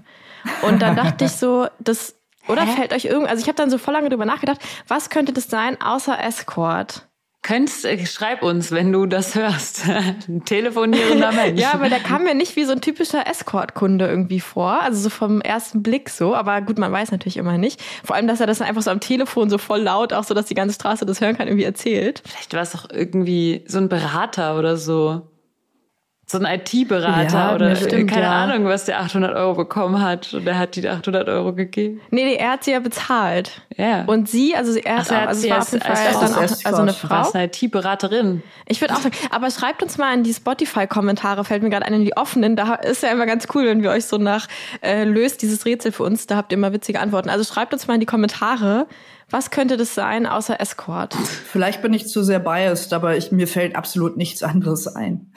Und 0.62 0.82
dann 0.82 0.96
dachte 0.96 1.26
ich 1.26 1.32
so, 1.32 1.68
das 1.80 2.16
oder 2.48 2.64
Hä? 2.64 2.76
fällt 2.76 2.94
euch 2.94 3.06
irgend, 3.06 3.30
also 3.30 3.42
ich 3.42 3.48
habe 3.48 3.58
dann 3.58 3.70
so 3.70 3.78
voll 3.78 3.94
lange 3.94 4.10
drüber 4.10 4.26
nachgedacht, 4.26 4.60
was 4.88 5.10
könnte 5.10 5.34
das 5.34 5.50
sein 5.50 5.80
außer 5.82 6.22
Escort? 6.24 7.08
Könntest, 7.42 7.86
äh, 7.86 8.04
schreib 8.08 8.42
uns, 8.42 8.72
wenn 8.72 8.92
du 8.92 9.06
das 9.06 9.36
hörst. 9.36 9.88
Ein 9.88 10.44
telefonierender 10.46 11.32
Mensch. 11.32 11.62
ja, 11.62 11.74
aber 11.74 11.90
der 11.90 12.00
kam 12.00 12.24
mir 12.24 12.34
nicht 12.34 12.56
wie 12.56 12.64
so 12.66 12.72
ein 12.72 12.82
typischer 12.82 13.28
Escort-Kunde 13.28 14.08
irgendwie 14.08 14.40
vor. 14.40 14.82
Also 14.82 15.00
so 15.00 15.10
vom 15.12 15.42
ersten 15.42 15.84
Blick 15.84 16.10
so. 16.10 16.34
Aber 16.34 16.60
gut, 16.62 16.80
man 16.80 16.92
weiß 16.92 17.12
natürlich 17.12 17.38
immer 17.38 17.60
nicht. 17.60 17.80
Vor 18.04 18.16
allem, 18.16 18.26
dass 18.26 18.40
er 18.40 18.48
das 18.48 18.62
einfach 18.62 18.82
so 18.82 18.90
am 18.90 19.00
Telefon 19.00 19.52
so 19.52 19.60
voll 19.60 19.82
laut, 19.82 20.12
auch 20.12 20.24
so, 20.24 20.34
dass 20.34 20.48
die 20.48 20.56
ganze 20.56 20.74
Straße 20.74 21.06
das 21.06 21.22
hören 21.22 21.38
kann, 21.38 21.48
irgendwie 21.48 21.66
erzählt. 21.66 22.24
Vielleicht 22.26 22.52
war 22.56 22.62
es 22.64 22.74
auch 22.74 22.90
irgendwie 22.90 23.64
so 23.68 23.78
ein 23.78 23.90
Berater 23.90 24.58
oder 24.58 24.76
so 24.76 25.30
so 26.28 26.40
ein 26.40 26.46
IT-Berater 26.46 27.38
ja, 27.38 27.56
oder 27.56 27.76
stimmt, 27.76 28.10
keine 28.10 28.24
ja. 28.24 28.44
Ahnung, 28.44 28.66
was 28.66 28.86
der 28.86 29.00
800 29.00 29.36
Euro 29.36 29.54
bekommen 29.54 30.02
hat 30.02 30.34
und 30.34 30.48
er 30.48 30.58
hat 30.58 30.76
die 30.76 30.88
800 30.90 31.30
Euro 31.30 31.54
gegeben. 31.54 32.02
Nee, 32.10 32.26
nee, 32.26 32.36
er 32.36 32.54
hat 32.54 32.64
sie 32.64 32.72
ja 32.72 32.80
bezahlt. 32.80 33.62
Ja. 33.78 34.06
Und 34.06 34.28
sie, 34.28 34.56
also 34.56 34.76
er 34.76 34.98
hat, 34.98 35.12
also, 35.12 35.28
also 35.28 35.42
sie 35.42 35.52
als, 35.52 35.74
als, 35.74 35.86
als, 35.86 36.20
dann 36.20 36.34
auch, 36.34 36.40
also 36.40 36.82
eine 36.82 36.94
Frau. 36.94 37.10
War 37.10 37.36
eine 37.36 37.46
IT-Beraterin. 37.46 38.42
Ich 38.66 38.82
würde 38.82 38.96
auch 38.96 39.02
sagen, 39.02 39.16
aber 39.30 39.52
schreibt 39.52 39.84
uns 39.84 40.00
mal 40.00 40.16
in 40.16 40.24
die 40.24 40.34
Spotify-Kommentare, 40.34 41.44
fällt 41.44 41.62
mir 41.62 41.70
gerade 41.70 41.86
ein, 41.86 41.94
in 41.94 42.06
die 42.06 42.18
offenen, 42.18 42.56
da 42.56 42.74
ist 42.74 43.04
ja 43.04 43.12
immer 43.12 43.28
ganz 43.28 43.48
cool, 43.54 43.68
wenn 43.68 43.84
wir 43.84 43.92
euch 43.92 44.06
so 44.06 44.18
nach 44.18 44.48
äh, 44.82 45.04
löst 45.04 45.44
dieses 45.44 45.64
Rätsel 45.66 45.92
für 45.92 46.04
uns, 46.04 46.26
da 46.26 46.38
habt 46.38 46.52
ihr 46.52 46.58
immer 46.58 46.74
witzige 46.74 47.02
Antworten. 47.02 47.30
Also 47.30 47.44
schreibt 47.44 47.72
uns 47.72 47.88
mal 47.88 47.94
in 47.94 48.00
die 48.00 48.08
Kommentare, 48.08 48.88
was 49.30 49.52
könnte 49.52 49.78
das 49.78 49.96
sein 49.96 50.26
außer 50.26 50.60
Escort? 50.60 51.16
Vielleicht 51.16 51.82
bin 51.82 51.94
ich 51.94 52.08
zu 52.08 52.24
sehr 52.24 52.40
biased, 52.40 52.94
aber 52.94 53.16
ich, 53.16 53.32
mir 53.32 53.48
fällt 53.48 53.76
absolut 53.76 54.18
nichts 54.18 54.44
anderes 54.44 54.88
ein. 54.88 55.32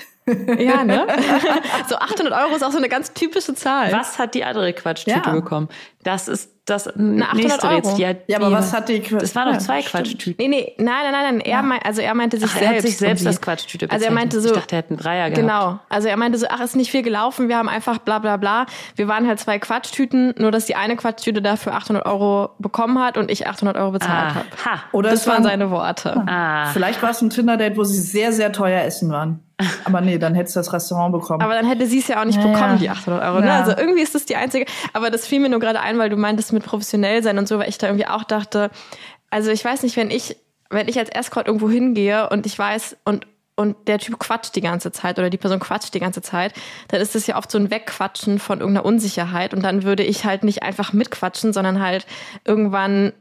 Ja, 0.58 0.84
ne? 0.84 1.06
so 1.88 1.96
800 1.96 2.32
Euro 2.32 2.56
ist 2.56 2.62
auch 2.62 2.70
so 2.70 2.78
eine 2.78 2.88
ganz 2.88 3.12
typische 3.12 3.54
Zahl. 3.54 3.92
Was 3.92 4.18
hat 4.18 4.34
die 4.34 4.44
andere 4.44 4.72
Quatschtüte 4.72 5.22
ja. 5.24 5.32
bekommen? 5.32 5.68
Das 6.04 6.28
ist 6.28 6.50
das 6.68 6.90
Na, 6.96 7.34
nächste 7.34 7.70
Rätsel. 7.70 7.98
Ja, 7.98 8.10
ja, 8.26 8.38
aber 8.38 8.52
was 8.52 8.72
hat 8.72 8.88
die 8.88 9.00
Quatschtüte? 9.00 9.20
Das 9.20 9.34
waren 9.34 9.52
noch 9.54 9.58
zwei 9.58 9.82
Quatschtüten. 9.82 10.36
Nee, 10.38 10.48
nee, 10.48 10.74
nein, 10.78 10.86
nein, 11.02 11.12
nein, 11.12 11.36
nein. 11.36 11.40
Er, 11.40 11.50
ja. 11.50 11.62
mein, 11.62 11.80
also 11.82 12.00
er 12.00 12.14
meinte 12.14 12.38
sich 12.38 12.50
ach, 12.50 12.58
selbst. 12.58 12.70
Er 12.70 12.76
hat 12.76 12.82
sich 12.82 12.96
selbst 12.98 13.26
als 13.26 13.40
Quatschtüte 13.40 13.86
bezeichnet. 13.86 13.92
Also 13.92 14.04
er 14.06 14.14
meinte 14.14 14.40
so. 14.40 14.48
Ich 14.48 14.54
dachte, 14.54 14.76
er 14.76 14.78
hätte 14.78 14.90
einen 14.90 14.98
Dreier 14.98 15.30
gehabt. 15.30 15.36
Genau. 15.36 15.78
Also 15.88 16.08
er 16.08 16.16
meinte 16.16 16.38
so, 16.38 16.46
ach, 16.48 16.60
ist 16.60 16.76
nicht 16.76 16.90
viel 16.90 17.02
gelaufen, 17.02 17.48
wir 17.48 17.56
haben 17.56 17.68
einfach 17.68 17.98
bla, 17.98 18.18
bla, 18.18 18.36
bla. 18.36 18.66
Wir 18.96 19.08
waren 19.08 19.26
halt 19.26 19.40
zwei 19.40 19.58
Quatschtüten, 19.58 20.34
nur 20.38 20.50
dass 20.50 20.66
die 20.66 20.76
eine 20.76 20.96
Quatschtüte 20.96 21.42
dafür 21.42 21.74
800 21.74 22.06
Euro 22.06 22.50
bekommen 22.58 22.98
hat 22.98 23.16
und 23.16 23.30
ich 23.30 23.46
800 23.46 23.76
Euro 23.76 23.92
bezahlt 23.92 24.34
ah. 24.34 24.64
habe. 24.64 24.80
Oder 24.92 25.10
das 25.10 25.26
waren 25.26 25.42
seine 25.42 25.70
Worte. 25.70 26.22
Ah. 26.26 26.70
Vielleicht 26.72 27.02
war 27.02 27.10
es 27.10 27.22
ein 27.22 27.30
Tinder-Date, 27.30 27.76
wo 27.76 27.84
sie 27.84 27.98
sehr, 27.98 28.32
sehr 28.32 28.52
teuer 28.52 28.82
essen 28.82 29.10
waren. 29.10 29.47
Aber 29.84 30.00
nee, 30.00 30.18
dann 30.18 30.34
hättest 30.34 30.56
du 30.56 30.60
das 30.60 30.72
Restaurant 30.72 31.12
bekommen. 31.12 31.42
Aber 31.42 31.54
dann 31.54 31.66
hätte 31.66 31.86
sie 31.86 31.98
es 31.98 32.08
ja 32.08 32.20
auch 32.20 32.24
nicht 32.24 32.40
ja, 32.40 32.46
bekommen, 32.46 32.78
die 32.78 32.90
800 32.90 33.22
Euro. 33.22 33.40
Ne? 33.40 33.46
Ja. 33.46 33.60
Also 33.60 33.76
irgendwie 33.76 34.02
ist 34.02 34.14
das 34.14 34.24
die 34.24 34.36
einzige. 34.36 34.66
Aber 34.92 35.10
das 35.10 35.26
fiel 35.26 35.40
mir 35.40 35.48
nur 35.48 35.60
gerade 35.60 35.80
ein, 35.80 35.98
weil 35.98 36.10
du 36.10 36.16
meintest 36.16 36.52
mit 36.52 36.64
professionell 36.64 37.22
sein 37.22 37.38
und 37.38 37.48
so, 37.48 37.58
weil 37.58 37.68
ich 37.68 37.78
da 37.78 37.88
irgendwie 37.88 38.06
auch 38.06 38.24
dachte, 38.24 38.70
also 39.30 39.50
ich 39.50 39.64
weiß 39.64 39.82
nicht, 39.82 39.96
wenn 39.96 40.10
ich, 40.10 40.36
wenn 40.70 40.88
ich 40.88 40.98
als 40.98 41.10
Escort 41.10 41.46
irgendwo 41.46 41.68
hingehe 41.68 42.28
und 42.30 42.46
ich 42.46 42.58
weiß 42.58 42.96
und 43.04 43.26
und 43.58 43.88
der 43.88 43.98
Typ 43.98 44.20
quatscht 44.20 44.54
die 44.54 44.60
ganze 44.60 44.92
Zeit 44.92 45.18
oder 45.18 45.30
die 45.30 45.36
Person 45.36 45.58
quatscht 45.58 45.92
die 45.92 45.98
ganze 45.98 46.22
Zeit, 46.22 46.54
dann 46.86 47.00
ist 47.00 47.16
das 47.16 47.26
ja 47.26 47.36
oft 47.36 47.50
so 47.50 47.58
ein 47.58 47.72
Wegquatschen 47.72 48.38
von 48.38 48.60
irgendeiner 48.60 48.86
Unsicherheit 48.86 49.52
und 49.52 49.64
dann 49.64 49.82
würde 49.82 50.04
ich 50.04 50.24
halt 50.24 50.44
nicht 50.44 50.62
einfach 50.62 50.92
mitquatschen, 50.92 51.52
sondern 51.52 51.82
halt 51.82 52.06
irgendwann 52.44 53.12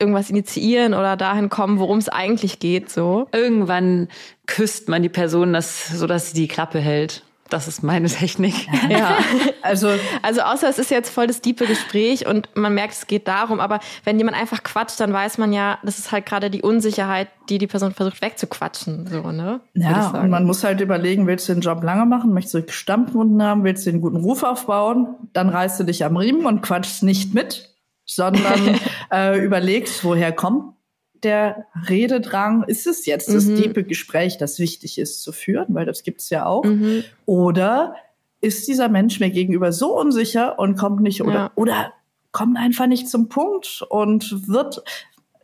irgendwas 0.00 0.30
initiieren 0.30 0.94
oder 0.94 1.16
dahin 1.16 1.48
kommen, 1.50 1.78
worum 1.78 1.98
es 1.98 2.08
eigentlich 2.08 2.58
geht, 2.58 2.90
so. 2.90 3.28
Irgendwann 3.32 4.08
küsst 4.46 4.88
man 4.88 5.02
die 5.02 5.08
Person, 5.08 5.52
das, 5.52 5.88
so 5.88 6.06
dass 6.06 6.30
sie 6.30 6.40
die 6.40 6.48
Klappe 6.48 6.80
hält. 6.80 7.22
Das 7.50 7.66
ist 7.66 7.82
meine 7.82 8.06
Technik. 8.08 8.68
Ja. 8.88 9.18
also, 9.62 9.90
also 10.22 10.40
außer 10.40 10.68
es 10.68 10.78
ist 10.78 10.90
jetzt 10.90 11.10
voll 11.10 11.26
das 11.26 11.40
diepe 11.40 11.66
Gespräch 11.66 12.26
und 12.26 12.48
man 12.54 12.74
merkt, 12.74 12.94
es 12.94 13.06
geht 13.06 13.28
darum, 13.28 13.60
aber 13.60 13.80
wenn 14.04 14.18
jemand 14.18 14.36
einfach 14.36 14.62
quatscht, 14.62 15.00
dann 15.00 15.12
weiß 15.12 15.38
man 15.38 15.52
ja, 15.52 15.78
das 15.82 15.98
ist 15.98 16.12
halt 16.12 16.26
gerade 16.26 16.48
die 16.48 16.62
Unsicherheit, 16.62 17.28
die 17.48 17.58
die 17.58 17.66
Person 17.66 17.92
versucht 17.92 18.22
wegzuquatschen, 18.22 19.06
so, 19.08 19.32
ne? 19.32 19.60
Ja, 19.74 20.10
und 20.10 20.30
man 20.30 20.44
muss 20.44 20.64
halt 20.64 20.80
überlegen, 20.80 21.26
willst 21.26 21.48
du 21.48 21.52
den 21.52 21.60
Job 21.60 21.82
lange 21.82 22.06
machen, 22.06 22.32
möchtest 22.32 22.54
du 22.54 22.72
Stammkunden 22.72 23.42
haben, 23.42 23.64
willst 23.64 23.84
du 23.84 23.90
den 23.90 24.00
guten 24.00 24.16
Ruf 24.16 24.44
aufbauen, 24.44 25.16
dann 25.32 25.48
reißt 25.48 25.80
du 25.80 25.84
dich 25.84 26.04
am 26.04 26.16
Riemen 26.16 26.46
und 26.46 26.62
quatschst 26.62 27.02
nicht 27.02 27.34
mit 27.34 27.70
sondern 28.14 28.80
äh, 29.12 29.38
überlegst, 29.38 30.04
woher 30.04 30.32
kommt 30.32 30.74
der 31.22 31.66
Rededrang? 31.88 32.64
Ist 32.64 32.86
es 32.86 33.06
jetzt 33.06 33.28
mhm. 33.28 33.34
das 33.34 33.44
tiefe 33.46 33.84
Gespräch, 33.84 34.38
das 34.38 34.58
wichtig 34.58 34.98
ist 34.98 35.22
zu 35.22 35.32
führen, 35.32 35.74
weil 35.74 35.86
das 35.86 36.02
gibt's 36.02 36.30
ja 36.30 36.46
auch? 36.46 36.64
Mhm. 36.64 37.04
Oder 37.26 37.94
ist 38.40 38.66
dieser 38.68 38.88
Mensch 38.88 39.20
mir 39.20 39.30
gegenüber 39.30 39.72
so 39.72 39.98
unsicher 39.98 40.58
und 40.58 40.76
kommt 40.76 41.00
nicht 41.00 41.22
oder 41.22 41.32
ja. 41.32 41.50
oder 41.56 41.92
kommt 42.32 42.56
einfach 42.56 42.86
nicht 42.86 43.08
zum 43.08 43.28
Punkt 43.28 43.84
und 43.88 44.48
wird 44.48 44.82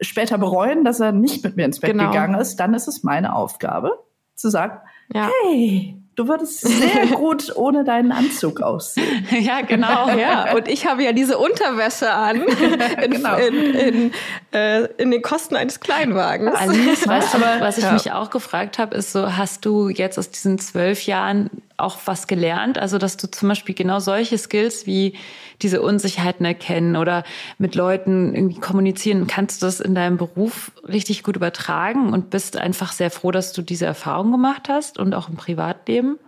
später 0.01 0.39
bereuen, 0.39 0.85
dass 0.85 1.01
er 1.01 1.13
nicht 1.13 1.45
mit 1.45 1.57
mir 1.57 1.65
ins 1.65 1.81
Bett 1.81 1.93
genau. 1.93 2.11
gegangen 2.11 2.41
ist, 2.41 2.57
dann 2.57 2.75
ist 2.75 2.89
es 2.89 3.03
meine 3.03 3.35
Aufgabe 3.35 3.91
zu 4.35 4.51
sagen, 4.51 4.79
ja. 5.13 5.31
hey, 5.43 5.97
Du 6.17 6.29
würdest 6.29 6.61
sehr 6.61 7.07
gut 7.15 7.55
ohne 7.55 7.85
deinen 7.85 8.11
Anzug 8.11 8.63
aussehen. 8.63 9.27
ja, 9.39 9.61
genau. 9.61 10.09
Ja. 10.09 10.55
Und 10.55 10.67
ich 10.67 10.87
habe 10.87 11.05
ja 11.05 11.13
diese 11.13 11.37
Unterwäsche 11.37 12.11
an 12.11 12.43
in, 13.03 13.11
genau. 13.11 13.37
in, 13.37 13.55
in, 13.55 14.13
äh, 14.53 14.85
in 14.97 15.11
den 15.11 15.21
Kosten 15.21 15.57
eines 15.57 15.79
Kleinwagens. 15.79 16.57
Alice, 16.57 17.07
weißt 17.07 17.35
du, 17.35 17.39
was 17.61 17.77
ich 17.77 17.85
ja. 17.85 17.93
mich 17.93 18.13
auch 18.13 18.31
gefragt 18.31 18.79
habe, 18.79 18.97
ist 18.97 19.13
so, 19.13 19.37
hast 19.37 19.67
du 19.67 19.91
jetzt 19.91 20.19
aus 20.19 20.31
diesen 20.31 20.59
zwölf 20.59 21.03
Jahren 21.05 21.51
auch 21.77 21.99
was 22.07 22.27
gelernt? 22.27 22.79
Also, 22.79 22.99
dass 22.99 23.17
du 23.17 23.31
zum 23.31 23.49
Beispiel 23.49 23.75
genau 23.75 23.99
solche 23.99 24.39
Skills 24.39 24.87
wie 24.87 25.17
diese 25.63 25.83
Unsicherheiten 25.83 26.45
erkennen 26.47 26.97
oder 26.97 27.25
mit 27.59 27.75
Leuten 27.75 28.35
irgendwie 28.35 28.61
kommunizieren, 28.61 29.27
kannst 29.27 29.63
du 29.63 29.67
das 29.67 29.81
in 29.81 29.95
deinem 29.95 30.17
Beruf 30.17 30.73
richtig 30.87 31.23
gut 31.23 31.37
übertragen 31.37 32.13
und 32.13 32.31
bist 32.31 32.57
einfach 32.57 32.93
sehr 32.93 33.11
froh, 33.11 33.31
dass 33.31 33.53
du 33.53 33.63
diese 33.63 33.87
Erfahrung 33.87 34.33
gemacht 34.33 34.69
hast 34.69 34.99
und 34.99 35.15
auch 35.15 35.29
im 35.29 35.37
Privatleben? 35.37 36.19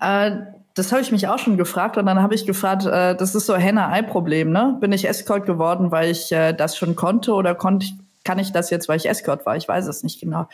Äh, 0.00 0.32
das 0.74 0.90
habe 0.90 1.02
ich 1.02 1.12
mich 1.12 1.28
auch 1.28 1.38
schon 1.38 1.56
gefragt 1.56 1.98
und 1.98 2.06
dann 2.06 2.22
habe 2.22 2.34
ich 2.34 2.46
gefragt, 2.46 2.86
äh, 2.86 3.14
das 3.14 3.34
ist 3.34 3.46
so 3.46 3.54
Henne-Ei-Problem, 3.56 4.50
ne? 4.50 4.76
Bin 4.80 4.92
ich 4.92 5.08
Escort 5.08 5.44
geworden, 5.44 5.90
weil 5.90 6.10
ich 6.10 6.32
äh, 6.32 6.52
das 6.52 6.76
schon 6.76 6.96
konnte 6.96 7.32
oder 7.34 7.54
konnte 7.54 7.86
kann 8.24 8.38
ich 8.38 8.52
das 8.52 8.70
jetzt, 8.70 8.88
weil 8.88 8.98
ich 8.98 9.08
Escort 9.08 9.46
war? 9.46 9.56
Ich 9.56 9.68
weiß 9.68 9.86
es 9.88 10.02
nicht 10.02 10.20
genau. 10.20 10.46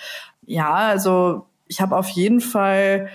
Ja, 0.46 0.72
also 0.72 1.47
ich 1.68 1.80
habe 1.80 1.96
auf 1.96 2.08
jeden 2.08 2.40
Fall 2.40 3.08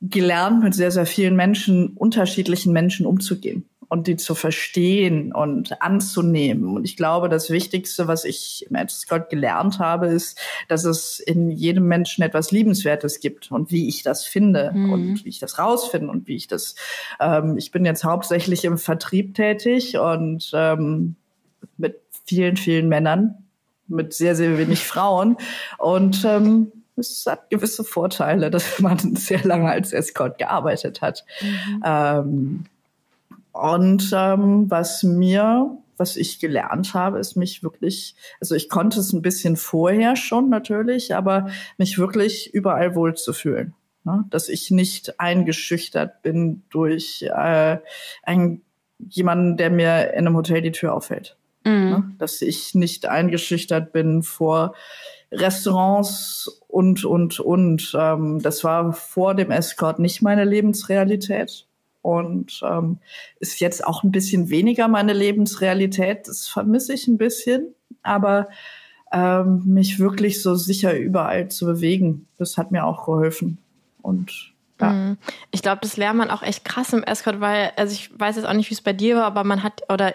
gelernt, 0.00 0.62
mit 0.62 0.74
sehr, 0.74 0.90
sehr 0.90 1.06
vielen 1.06 1.36
Menschen, 1.36 1.94
unterschiedlichen 1.94 2.72
Menschen 2.72 3.06
umzugehen. 3.06 3.68
und 3.90 4.06
die 4.06 4.16
zu 4.16 4.34
verstehen 4.34 5.32
und 5.32 5.80
anzunehmen. 5.80 6.76
Und 6.76 6.84
ich 6.84 6.94
glaube, 6.94 7.30
das 7.30 7.48
Wichtigste, 7.48 8.06
was 8.06 8.26
ich 8.26 8.66
im 8.68 8.76
Escort 8.76 9.30
gelernt 9.30 9.78
habe, 9.78 10.08
ist, 10.08 10.38
dass 10.68 10.84
es 10.84 11.20
in 11.20 11.50
jedem 11.50 11.88
Menschen 11.88 12.22
etwas 12.22 12.52
Liebenswertes 12.52 13.20
gibt 13.20 13.50
und 13.50 13.72
wie 13.72 13.88
ich 13.88 14.02
das 14.02 14.26
finde 14.26 14.72
mhm. 14.74 14.92
und 14.92 15.24
wie 15.24 15.30
ich 15.30 15.38
das 15.38 15.58
rausfinde 15.58 16.10
und 16.10 16.28
wie 16.28 16.36
ich 16.36 16.48
das. 16.48 16.74
Ähm, 17.18 17.56
ich 17.56 17.70
bin 17.70 17.86
jetzt 17.86 18.04
hauptsächlich 18.04 18.66
im 18.66 18.76
Vertrieb 18.76 19.34
tätig 19.34 19.96
und 19.96 20.50
ähm, 20.52 21.16
mit 21.78 21.98
vielen, 22.26 22.58
vielen 22.58 22.90
Männern, 22.90 23.46
mit 23.86 24.12
sehr, 24.12 24.36
sehr 24.36 24.58
wenig 24.58 24.80
Frauen 24.80 25.38
und 25.78 26.26
ähm, 26.26 26.72
es 26.98 27.24
hat 27.26 27.50
gewisse 27.50 27.84
Vorteile, 27.84 28.50
dass 28.50 28.78
man 28.80 29.16
sehr 29.16 29.44
lange 29.44 29.70
als 29.70 29.92
Escort 29.92 30.38
gearbeitet 30.38 31.00
hat. 31.00 31.24
Mhm. 31.40 31.82
Ähm, 31.84 32.64
und 33.52 34.10
ähm, 34.14 34.70
was 34.70 35.02
mir, 35.02 35.76
was 35.96 36.16
ich 36.16 36.38
gelernt 36.38 36.94
habe, 36.94 37.18
ist 37.18 37.36
mich 37.36 37.62
wirklich, 37.62 38.14
also 38.40 38.54
ich 38.54 38.68
konnte 38.68 39.00
es 39.00 39.12
ein 39.12 39.22
bisschen 39.22 39.56
vorher 39.56 40.14
schon 40.14 40.48
natürlich, 40.48 41.14
aber 41.14 41.48
mich 41.76 41.98
wirklich 41.98 42.54
überall 42.54 42.94
wohlzufühlen. 42.94 43.74
Ne? 44.04 44.24
Dass 44.30 44.48
ich 44.48 44.70
nicht 44.70 45.18
eingeschüchtert 45.18 46.22
bin 46.22 46.62
durch 46.70 47.22
äh, 47.22 47.78
einen, 48.22 48.62
jemanden, 49.08 49.56
der 49.56 49.70
mir 49.70 50.12
in 50.12 50.26
einem 50.26 50.36
Hotel 50.36 50.62
die 50.62 50.72
Tür 50.72 50.94
aufhält. 50.94 51.36
Mhm. 51.64 51.90
Ne? 51.90 52.14
Dass 52.18 52.42
ich 52.42 52.74
nicht 52.74 53.06
eingeschüchtert 53.06 53.92
bin 53.92 54.22
vor 54.22 54.74
Restaurants 55.32 56.62
und, 56.68 57.04
und, 57.04 57.40
und. 57.40 57.96
Ähm, 57.98 58.40
das 58.40 58.64
war 58.64 58.92
vor 58.92 59.34
dem 59.34 59.50
Escort 59.50 59.98
nicht 59.98 60.22
meine 60.22 60.44
Lebensrealität 60.44 61.66
und 62.02 62.60
ähm, 62.62 62.98
ist 63.40 63.60
jetzt 63.60 63.86
auch 63.86 64.02
ein 64.02 64.12
bisschen 64.12 64.50
weniger 64.50 64.88
meine 64.88 65.12
Lebensrealität. 65.12 66.28
Das 66.28 66.48
vermisse 66.48 66.94
ich 66.94 67.06
ein 67.08 67.18
bisschen, 67.18 67.74
aber 68.02 68.48
ähm, 69.12 69.62
mich 69.66 69.98
wirklich 69.98 70.42
so 70.42 70.54
sicher 70.54 70.96
überall 70.96 71.48
zu 71.48 71.66
bewegen, 71.66 72.26
das 72.38 72.56
hat 72.56 72.72
mir 72.72 72.84
auch 72.84 73.06
geholfen. 73.06 73.58
Und 74.02 74.52
ja. 74.80 74.90
Mhm. 74.90 75.18
Ich 75.50 75.62
glaube, 75.62 75.80
das 75.82 75.96
lernt 75.96 76.18
man 76.18 76.30
auch 76.30 76.42
echt 76.42 76.64
krass 76.64 76.92
im 76.92 77.02
Escort, 77.02 77.40
weil, 77.40 77.72
also 77.76 77.92
ich 77.92 78.16
weiß 78.18 78.36
jetzt 78.36 78.44
auch 78.46 78.52
nicht, 78.52 78.70
wie 78.70 78.74
es 78.74 78.80
bei 78.80 78.92
dir 78.92 79.16
war, 79.16 79.24
aber 79.24 79.44
man 79.44 79.62
hat, 79.62 79.82
oder 79.92 80.14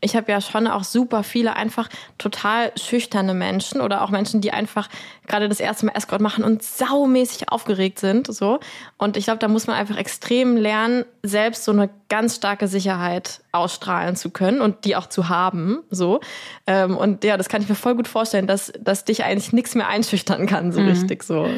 ich 0.00 0.16
habe 0.16 0.30
ja 0.30 0.40
schon 0.40 0.66
auch 0.66 0.84
super 0.84 1.22
viele 1.22 1.56
einfach 1.56 1.88
total 2.18 2.72
schüchterne 2.76 3.34
Menschen 3.34 3.80
oder 3.80 4.02
auch 4.02 4.10
Menschen, 4.10 4.40
die 4.40 4.52
einfach 4.52 4.88
gerade 5.26 5.48
das 5.48 5.60
erste 5.60 5.86
Mal 5.86 5.92
Escort 5.94 6.20
machen 6.20 6.44
und 6.44 6.62
saumäßig 6.62 7.50
aufgeregt 7.50 7.98
sind, 7.98 8.26
so. 8.26 8.60
Und 8.98 9.16
ich 9.16 9.24
glaube, 9.24 9.38
da 9.38 9.48
muss 9.48 9.66
man 9.66 9.76
einfach 9.76 9.96
extrem 9.96 10.56
lernen, 10.56 11.04
selbst 11.22 11.64
so 11.64 11.72
eine 11.72 11.90
ganz 12.08 12.36
starke 12.36 12.68
Sicherheit 12.68 13.40
ausstrahlen 13.52 14.16
zu 14.16 14.30
können 14.30 14.60
und 14.60 14.84
die 14.84 14.96
auch 14.96 15.06
zu 15.06 15.28
haben, 15.28 15.82
so. 15.90 16.20
Ähm, 16.66 16.96
und 16.96 17.24
ja, 17.24 17.36
das 17.36 17.48
kann 17.48 17.62
ich 17.62 17.68
mir 17.68 17.74
voll 17.74 17.94
gut 17.94 18.08
vorstellen, 18.08 18.46
dass, 18.46 18.72
dass 18.80 19.04
dich 19.04 19.24
eigentlich 19.24 19.52
nichts 19.52 19.74
mehr 19.74 19.88
einschüchtern 19.88 20.46
kann, 20.46 20.72
so 20.72 20.80
mhm. 20.80 20.88
richtig, 20.88 21.22
so. 21.24 21.48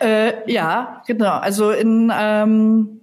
Äh, 0.00 0.50
ja, 0.50 1.02
genau. 1.06 1.38
Also 1.38 1.70
in, 1.70 2.12
ähm, 2.16 3.00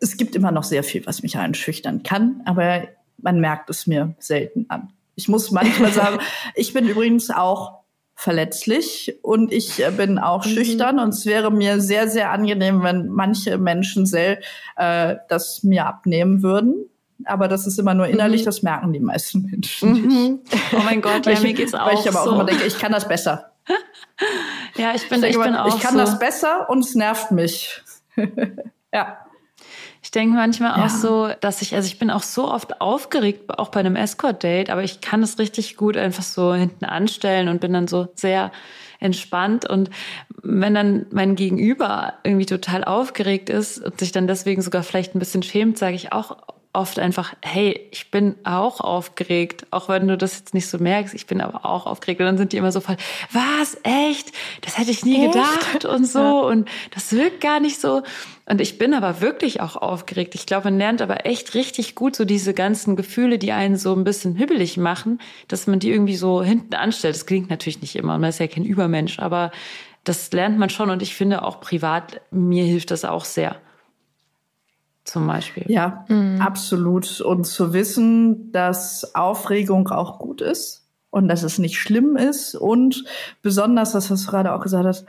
es 0.00 0.16
gibt 0.16 0.34
immer 0.34 0.50
noch 0.50 0.64
sehr 0.64 0.82
viel, 0.82 1.06
was 1.06 1.22
mich 1.22 1.38
einschüchtern 1.38 2.02
kann, 2.02 2.42
aber 2.44 2.88
man 3.18 3.40
merkt 3.40 3.70
es 3.70 3.86
mir 3.86 4.14
selten 4.18 4.66
an. 4.68 4.92
Ich 5.14 5.28
muss 5.28 5.50
manchmal 5.50 5.92
sagen, 5.92 6.18
ich 6.54 6.72
bin 6.72 6.88
übrigens 6.88 7.30
auch 7.30 7.84
verletzlich 8.16 9.18
und 9.22 9.52
ich 9.52 9.84
äh, 9.84 9.90
bin 9.90 10.18
auch 10.18 10.44
mhm. 10.46 10.50
schüchtern 10.50 10.98
und 10.98 11.10
es 11.10 11.26
wäre 11.26 11.50
mir 11.50 11.80
sehr, 11.80 12.08
sehr 12.08 12.30
angenehm, 12.30 12.82
wenn 12.82 13.08
manche 13.08 13.58
Menschen 13.58 14.06
sel 14.06 14.40
äh, 14.76 15.16
das 15.28 15.62
mir 15.62 15.86
abnehmen 15.86 16.42
würden. 16.42 16.88
Aber 17.24 17.48
das 17.48 17.66
ist 17.66 17.78
immer 17.78 17.94
nur 17.94 18.06
innerlich, 18.06 18.42
mhm. 18.42 18.46
das 18.46 18.62
merken 18.62 18.92
die 18.92 19.00
meisten 19.00 19.42
Menschen 19.42 19.92
mhm. 19.92 20.40
Oh 20.72 20.80
mein 20.84 21.00
Gott, 21.00 21.26
ja, 21.26 21.40
mir 21.40 21.54
geht's 21.54 21.74
auch 21.74 21.86
Weil 21.86 21.98
ich 21.98 22.08
aber 22.08 22.24
so. 22.24 22.30
auch 22.30 22.34
immer 22.34 22.44
denke, 22.44 22.64
ich 22.64 22.78
kann 22.78 22.92
das 22.92 23.08
besser. 23.08 23.52
ja, 24.76 24.94
ich 24.94 25.08
bin, 25.08 25.22
ich, 25.22 25.30
ich 25.30 25.40
bin 25.40 25.54
auch 25.54 25.74
Ich 25.74 25.82
kann 25.82 25.94
so. 25.94 26.00
das 26.00 26.18
besser 26.18 26.68
und 26.68 26.84
es 26.84 26.94
nervt 26.94 27.30
mich. 27.30 27.82
ja. 28.92 29.18
Ich 30.14 30.20
denke 30.20 30.36
manchmal 30.36 30.78
ja. 30.78 30.86
auch 30.86 30.90
so, 30.90 31.28
dass 31.40 31.60
ich, 31.60 31.74
also 31.74 31.88
ich 31.88 31.98
bin 31.98 32.08
auch 32.08 32.22
so 32.22 32.48
oft 32.48 32.80
aufgeregt, 32.80 33.58
auch 33.58 33.70
bei 33.70 33.80
einem 33.80 33.96
Escort-Date, 33.96 34.70
aber 34.70 34.84
ich 34.84 35.00
kann 35.00 35.24
es 35.24 35.40
richtig 35.40 35.76
gut 35.76 35.96
einfach 35.96 36.22
so 36.22 36.54
hinten 36.54 36.84
anstellen 36.84 37.48
und 37.48 37.60
bin 37.60 37.72
dann 37.72 37.88
so 37.88 38.06
sehr 38.14 38.52
entspannt. 39.00 39.68
Und 39.68 39.90
wenn 40.40 40.72
dann 40.72 41.06
mein 41.10 41.34
Gegenüber 41.34 42.12
irgendwie 42.22 42.46
total 42.46 42.84
aufgeregt 42.84 43.50
ist 43.50 43.84
und 43.84 43.98
sich 43.98 44.12
dann 44.12 44.28
deswegen 44.28 44.62
sogar 44.62 44.84
vielleicht 44.84 45.16
ein 45.16 45.18
bisschen 45.18 45.42
schämt, 45.42 45.78
sage 45.78 45.96
ich 45.96 46.12
auch 46.12 46.36
oft 46.74 46.98
einfach, 46.98 47.34
hey, 47.40 47.88
ich 47.92 48.10
bin 48.10 48.34
auch 48.42 48.80
aufgeregt, 48.80 49.64
auch 49.70 49.88
wenn 49.88 50.08
du 50.08 50.18
das 50.18 50.38
jetzt 50.38 50.54
nicht 50.54 50.66
so 50.66 50.78
merkst, 50.78 51.14
ich 51.14 51.26
bin 51.26 51.40
aber 51.40 51.64
auch 51.64 51.86
aufgeregt. 51.86 52.20
Und 52.20 52.26
dann 52.26 52.36
sind 52.36 52.52
die 52.52 52.56
immer 52.56 52.72
so 52.72 52.80
voll, 52.80 52.96
was, 53.30 53.78
echt? 53.84 54.32
Das 54.60 54.76
hätte 54.76 54.90
ich 54.90 55.04
nie 55.04 55.24
echt? 55.24 55.32
gedacht 55.32 55.84
und 55.84 56.04
so. 56.04 56.18
Ja. 56.18 56.40
Und 56.40 56.68
das 56.92 57.12
wirkt 57.12 57.40
gar 57.40 57.60
nicht 57.60 57.80
so. 57.80 58.02
Und 58.46 58.60
ich 58.60 58.76
bin 58.76 58.92
aber 58.92 59.20
wirklich 59.20 59.60
auch 59.60 59.76
aufgeregt. 59.76 60.34
Ich 60.34 60.46
glaube, 60.46 60.64
man 60.64 60.78
lernt 60.78 61.00
aber 61.00 61.24
echt 61.26 61.54
richtig 61.54 61.94
gut 61.94 62.16
so 62.16 62.24
diese 62.24 62.54
ganzen 62.54 62.96
Gefühle, 62.96 63.38
die 63.38 63.52
einen 63.52 63.76
so 63.76 63.94
ein 63.94 64.04
bisschen 64.04 64.36
hübbelig 64.36 64.76
machen, 64.76 65.20
dass 65.46 65.68
man 65.68 65.78
die 65.78 65.90
irgendwie 65.90 66.16
so 66.16 66.42
hinten 66.42 66.74
anstellt. 66.74 67.14
Das 67.14 67.26
klingt 67.26 67.50
natürlich 67.50 67.80
nicht 67.80 67.94
immer, 67.94 68.18
man 68.18 68.30
ist 68.30 68.40
ja 68.40 68.48
kein 68.48 68.64
Übermensch, 68.64 69.20
aber 69.20 69.52
das 70.02 70.30
lernt 70.32 70.58
man 70.58 70.70
schon 70.70 70.90
und 70.90 71.02
ich 71.02 71.14
finde 71.14 71.42
auch 71.42 71.60
privat, 71.60 72.20
mir 72.30 72.64
hilft 72.64 72.90
das 72.90 73.04
auch 73.04 73.24
sehr 73.24 73.56
zum 75.04 75.26
Beispiel. 75.26 75.64
Ja, 75.68 76.04
mhm. 76.08 76.40
absolut. 76.40 77.20
Und 77.20 77.44
zu 77.44 77.72
wissen, 77.72 78.50
dass 78.52 79.14
Aufregung 79.14 79.88
auch 79.88 80.18
gut 80.18 80.40
ist 80.40 80.86
und 81.10 81.28
dass 81.28 81.42
es 81.42 81.58
nicht 81.58 81.78
schlimm 81.78 82.16
ist 82.16 82.54
und 82.54 83.04
besonders 83.42 83.92
das, 83.92 84.10
was 84.10 84.24
du 84.24 84.30
gerade 84.30 84.52
auch 84.52 84.60
gesagt 84.60 84.86
hast, 84.86 85.06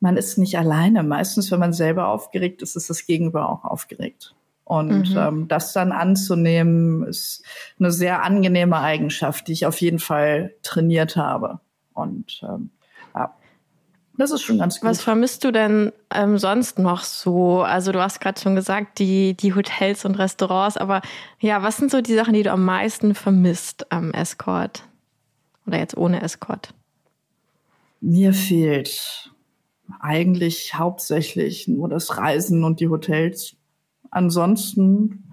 man 0.00 0.16
ist 0.16 0.36
nicht 0.36 0.58
alleine. 0.58 1.02
Meistens, 1.02 1.50
wenn 1.50 1.60
man 1.60 1.72
selber 1.72 2.08
aufgeregt 2.08 2.60
ist, 2.62 2.76
ist 2.76 2.90
das 2.90 3.06
Gegenüber 3.06 3.48
auch 3.48 3.64
aufgeregt. 3.64 4.34
Und 4.64 5.10
mhm. 5.10 5.18
ähm, 5.18 5.48
das 5.48 5.72
dann 5.72 5.92
anzunehmen, 5.92 7.04
ist 7.04 7.44
eine 7.78 7.90
sehr 7.90 8.22
angenehme 8.22 8.78
Eigenschaft, 8.78 9.48
die 9.48 9.52
ich 9.52 9.66
auf 9.66 9.80
jeden 9.80 9.98
Fall 9.98 10.54
trainiert 10.62 11.16
habe. 11.16 11.60
Und 11.94 12.42
ähm, 12.42 12.70
das 14.22 14.30
ist 14.30 14.42
schon 14.42 14.58
ganz 14.58 14.80
gut. 14.80 14.88
Was 14.88 15.02
vermisst 15.02 15.44
du 15.44 15.50
denn 15.50 15.92
ähm, 16.14 16.38
sonst 16.38 16.78
noch 16.78 17.02
so? 17.02 17.62
Also 17.62 17.92
du 17.92 18.00
hast 18.00 18.20
gerade 18.20 18.40
schon 18.40 18.54
gesagt, 18.54 18.98
die, 18.98 19.34
die 19.34 19.54
Hotels 19.54 20.04
und 20.04 20.14
Restaurants, 20.18 20.76
aber 20.76 21.02
ja, 21.40 21.62
was 21.62 21.76
sind 21.76 21.90
so 21.90 22.00
die 22.00 22.14
Sachen, 22.14 22.32
die 22.32 22.44
du 22.44 22.52
am 22.52 22.64
meisten 22.64 23.14
vermisst 23.14 23.90
am 23.92 24.12
Escort? 24.12 24.84
Oder 25.66 25.78
jetzt 25.78 25.96
ohne 25.96 26.22
Escort? 26.22 26.72
Mir 28.00 28.32
fehlt 28.32 29.30
eigentlich 30.00 30.74
hauptsächlich 30.74 31.68
nur 31.68 31.88
das 31.88 32.16
Reisen 32.16 32.64
und 32.64 32.80
die 32.80 32.88
Hotels. 32.88 33.56
Ansonsten, 34.10 35.32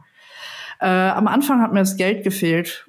äh, 0.80 0.88
am 0.88 1.28
Anfang 1.28 1.62
hat 1.62 1.73
mir 1.73 1.80
das 1.80 1.95
Geld 1.95 2.23
gefehlt. 2.23 2.88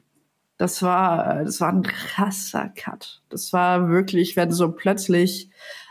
Das 0.57 0.83
war, 0.83 1.45
das 1.45 1.61
war 1.61 1.73
ein 1.73 1.83
krasser 1.83 2.69
Cut. 2.69 3.23
Das 3.31 3.53
war 3.53 3.89
wirklich, 3.89 4.37
wenn 4.37 4.51
so 4.51 4.71
plötzlich 4.73 5.51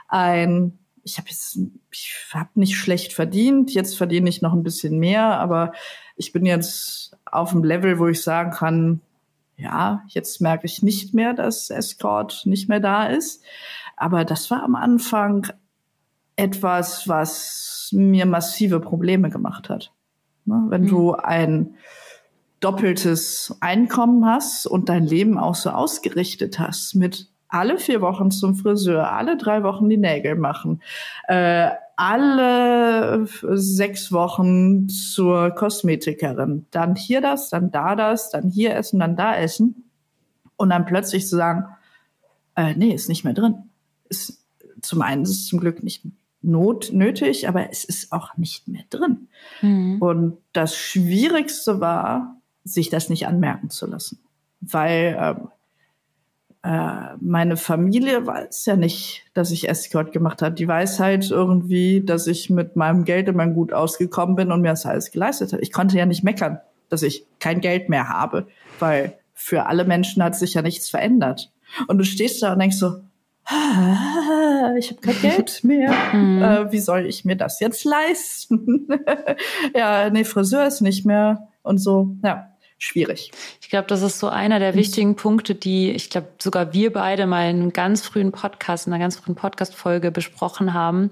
ein, 0.10 0.78
ich 1.04 1.18
habe 1.18 1.30
jetzt, 1.30 1.60
ich 1.92 2.14
habe 2.34 2.50
nicht 2.56 2.76
schlecht 2.76 3.14
verdient, 3.14 3.74
jetzt 3.74 3.98
verdiene 3.98 4.30
ich 4.30 4.42
noch 4.42 4.54
ein 4.54 4.64
bisschen 4.64 5.00
mehr, 5.00 5.40
aber 5.40 5.74
ich 6.16 6.32
bin 6.32 6.46
jetzt 6.46 7.18
auf 7.26 7.52
einem 7.52 7.64
Level, 7.64 8.00
wo 8.00 8.08
ich 8.08 8.22
sagen 8.22 8.52
kann, 8.52 9.02
ja, 9.58 10.04
jetzt 10.08 10.42
merke 10.42 10.66
ich 10.66 10.84
nicht 10.84 11.14
mehr, 11.14 11.34
dass 11.34 11.70
Escort 11.70 12.46
nicht 12.46 12.70
mehr 12.70 12.80
da 12.80 13.08
ist. 13.08 13.44
Aber 13.98 14.24
das 14.24 14.50
war 14.50 14.64
am 14.64 14.76
Anfang 14.76 15.48
etwas, 16.38 17.08
was 17.08 17.90
mir 17.92 18.26
massive 18.26 18.80
Probleme 18.80 19.30
gemacht 19.30 19.70
hat. 19.70 19.92
Ne, 20.46 20.66
wenn 20.70 20.84
mhm. 20.84 20.88
du 20.88 21.14
ein 21.14 21.76
doppeltes 22.62 23.58
Einkommen 23.60 24.26
hast 24.26 24.66
und 24.66 24.90
dein 24.90 25.06
Leben 25.06 25.38
auch 25.38 25.56
so 25.56 25.70
ausgerichtet 25.70 26.60
hast 26.60 26.96
mit 26.96 27.30
alle 27.50 27.78
vier 27.78 28.02
Wochen 28.02 28.32
zum 28.32 28.56
Friseur, 28.56 29.12
alle 29.12 29.36
drei 29.36 29.64
Wochen 29.64 29.90
die 29.90 29.98
Nägel 29.98 30.36
machen, 30.36 30.82
äh, 31.28 31.70
alle 31.96 33.28
sechs 33.28 34.12
Wochen 34.12 34.88
zur 34.88 35.50
Kosmetikerin, 35.52 36.66
dann 36.72 36.96
hier 36.96 37.20
das, 37.20 37.50
dann 37.50 37.72
da 37.72 37.96
das, 37.96 38.30
dann 38.30 38.50
hier 38.50 38.76
essen, 38.76 39.00
dann 39.00 39.18
da 39.18 39.36
essen 39.36 39.84
und 40.56 40.70
dann 40.70 40.86
plötzlich 40.86 41.28
zu 41.28 41.36
sagen, 41.36 41.66
äh, 42.56 42.74
nee, 42.76 42.94
ist 42.94 43.10
nicht 43.10 43.26
mehr 43.26 43.34
drin. 43.34 43.70
Ist, 44.08 44.46
zum 44.82 45.02
einen 45.02 45.24
ist 45.24 45.32
es 45.32 45.48
zum 45.48 45.60
Glück 45.60 45.84
nicht 45.84 46.06
not 46.42 46.92
nötig, 46.94 47.48
aber 47.48 47.70
es 47.70 47.84
ist 47.84 48.12
auch 48.12 48.38
nicht 48.38 48.68
mehr 48.68 48.84
drin. 48.90 49.28
Mhm. 49.62 50.02
Und 50.02 50.38
das 50.54 50.76
Schwierigste 50.76 51.82
war, 51.82 52.38
sich 52.64 52.90
das 52.90 53.10
nicht 53.10 53.28
anmerken 53.28 53.70
zu 53.70 53.88
lassen, 53.88 54.20
weil 54.62 55.18
ähm, 55.20 55.50
äh, 56.62 57.16
meine 57.22 57.56
Familie 57.56 58.26
weiß 58.26 58.66
ja 58.66 58.76
nicht, 58.76 59.24
dass 59.34 59.52
ich 59.52 59.70
Escort 59.70 60.12
gemacht 60.12 60.42
habe. 60.42 60.56
Die 60.56 60.68
weiß 60.68 61.00
halt 61.00 61.30
irgendwie, 61.32 62.02
dass 62.02 62.28
ich 62.28 62.50
mit 62.50 62.76
meinem 62.76 63.06
Geld 63.06 63.30
immer 63.30 63.48
gut 63.48 63.72
ausgekommen 63.72 64.36
bin 64.36 64.52
und 64.52 64.62
mir 64.62 64.70
das 64.70 64.86
alles 64.86 65.12
geleistet 65.12 65.54
hat. 65.54 65.62
Ich 65.62 65.72
konnte 65.72 65.98
ja 65.98 66.06
nicht 66.06 66.24
meckern. 66.24 66.60
dass 66.90 67.04
ich 67.04 67.28
kein 67.40 67.62
Geld 67.62 67.88
mehr 67.88 68.10
habe, 68.10 68.48
weil 68.80 69.20
für 69.36 69.68
alle 69.68 69.86
Menschen 69.86 70.24
hat 70.24 70.36
sich 70.36 70.56
ja 70.56 70.64
nichts 70.64 70.90
verändert. 70.90 71.52
Und 71.88 72.00
du 72.00 72.04
stehst 72.04 72.42
da 72.42 72.52
und 72.54 72.60
denkst 72.60 72.78
so, 72.78 72.96
ah, 73.46 74.74
ich 74.78 74.90
habe 74.90 75.02
kein 75.02 75.22
Geld 75.22 75.64
mehr. 75.64 75.94
Mhm. 76.14 76.42
Äh, 76.42 76.72
wie 76.72 76.80
soll 76.80 77.06
ich 77.06 77.26
mir 77.26 77.36
das 77.36 77.60
jetzt 77.60 77.86
leisten? 77.86 78.88
ja, 79.76 80.10
nee, 80.10 80.24
Friseur 80.24 80.66
ist 80.66 80.82
nicht 80.82 81.06
mehr 81.06 81.48
und 81.62 81.78
so. 81.78 82.16
Ja, 82.24 82.50
schwierig. 82.80 83.32
Ich 83.62 83.70
glaube, 83.70 83.88
das 83.88 84.02
ist 84.02 84.20
so 84.20 84.30
einer 84.30 84.58
der 84.58 84.74
wichtigen 84.74 85.16
Punkte, 85.16 85.54
die 85.54 85.92
ich 85.92 86.10
glaube 86.10 86.30
sogar 86.40 86.74
wir 86.74 86.92
beide 86.92 87.28
mal 87.28 87.50
in 87.50 87.58
einem 87.58 87.74
ganz 87.74 88.02
frühen 88.02 88.32
Podcast, 88.32 88.88
in 88.88 88.94
einer 88.94 89.04
ganz 89.04 89.18
frühen 89.18 89.36
Podcast-Folge 89.36 90.12
besprochen 90.12 90.74
haben, 90.74 91.12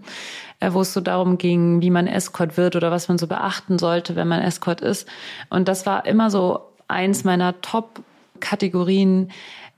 äh, 0.62 0.72
wo 0.72 0.82
es 0.82 0.94
so 0.94 1.02
darum 1.02 1.38
ging, 1.38 1.82
wie 1.82 1.92
man 1.92 2.08
Escort 2.08 2.58
wird 2.58 2.76
oder 2.76 2.90
was 2.90 3.10
man 3.10 3.18
so 3.18 3.28
beachten 3.28 3.78
sollte, 3.78 4.16
wenn 4.16 4.28
man 4.28 4.42
Escort 4.42 4.82
ist. 4.82 5.08
Und 5.50 5.68
das 5.68 5.86
war 5.86 6.06
immer 6.06 6.32
so 6.32 6.62
eins 6.88 7.26
meiner 7.26 7.62
Top-Kategorien. 7.62 9.32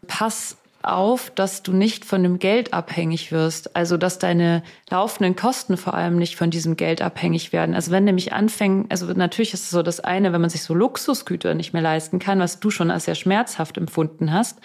Pass 0.08 0.59
auf, 0.82 1.30
dass 1.32 1.64
du 1.64 1.74
nicht 1.74 2.06
von 2.06 2.24
dem 2.24 2.40
Geld 2.40 2.74
abhängig 2.74 3.32
wirst. 3.32 3.76
Also, 3.76 3.98
dass 3.98 4.20
deine 4.20 4.64
laufenden 4.90 5.36
Kosten 5.36 5.78
vor 5.78 5.94
allem 5.94 6.18
nicht 6.18 6.36
von 6.36 6.50
diesem 6.50 6.78
Geld 6.78 7.02
abhängig 7.02 7.52
werden. 7.52 7.76
Also, 7.76 7.92
wenn 7.92 8.06
nämlich 8.06 8.34
anfängt, 8.34 8.92
also 8.92 9.06
natürlich 9.14 9.54
ist 9.54 9.64
es 9.64 9.70
so 9.70 9.84
das 9.84 10.00
eine, 10.00 10.32
wenn 10.34 10.42
man 10.42 10.50
sich 10.50 10.64
so 10.64 10.74
Luxusgüter 10.74 11.54
nicht 11.54 11.74
mehr 11.74 11.82
leisten 11.82 12.20
kann, 12.20 12.40
was 12.40 12.60
du 12.60 12.72
schon 12.72 12.92
als 12.92 13.06
sehr 13.06 13.16
schmerzhaft 13.16 13.78
empfunden 13.78 14.32
hast. 14.32 14.60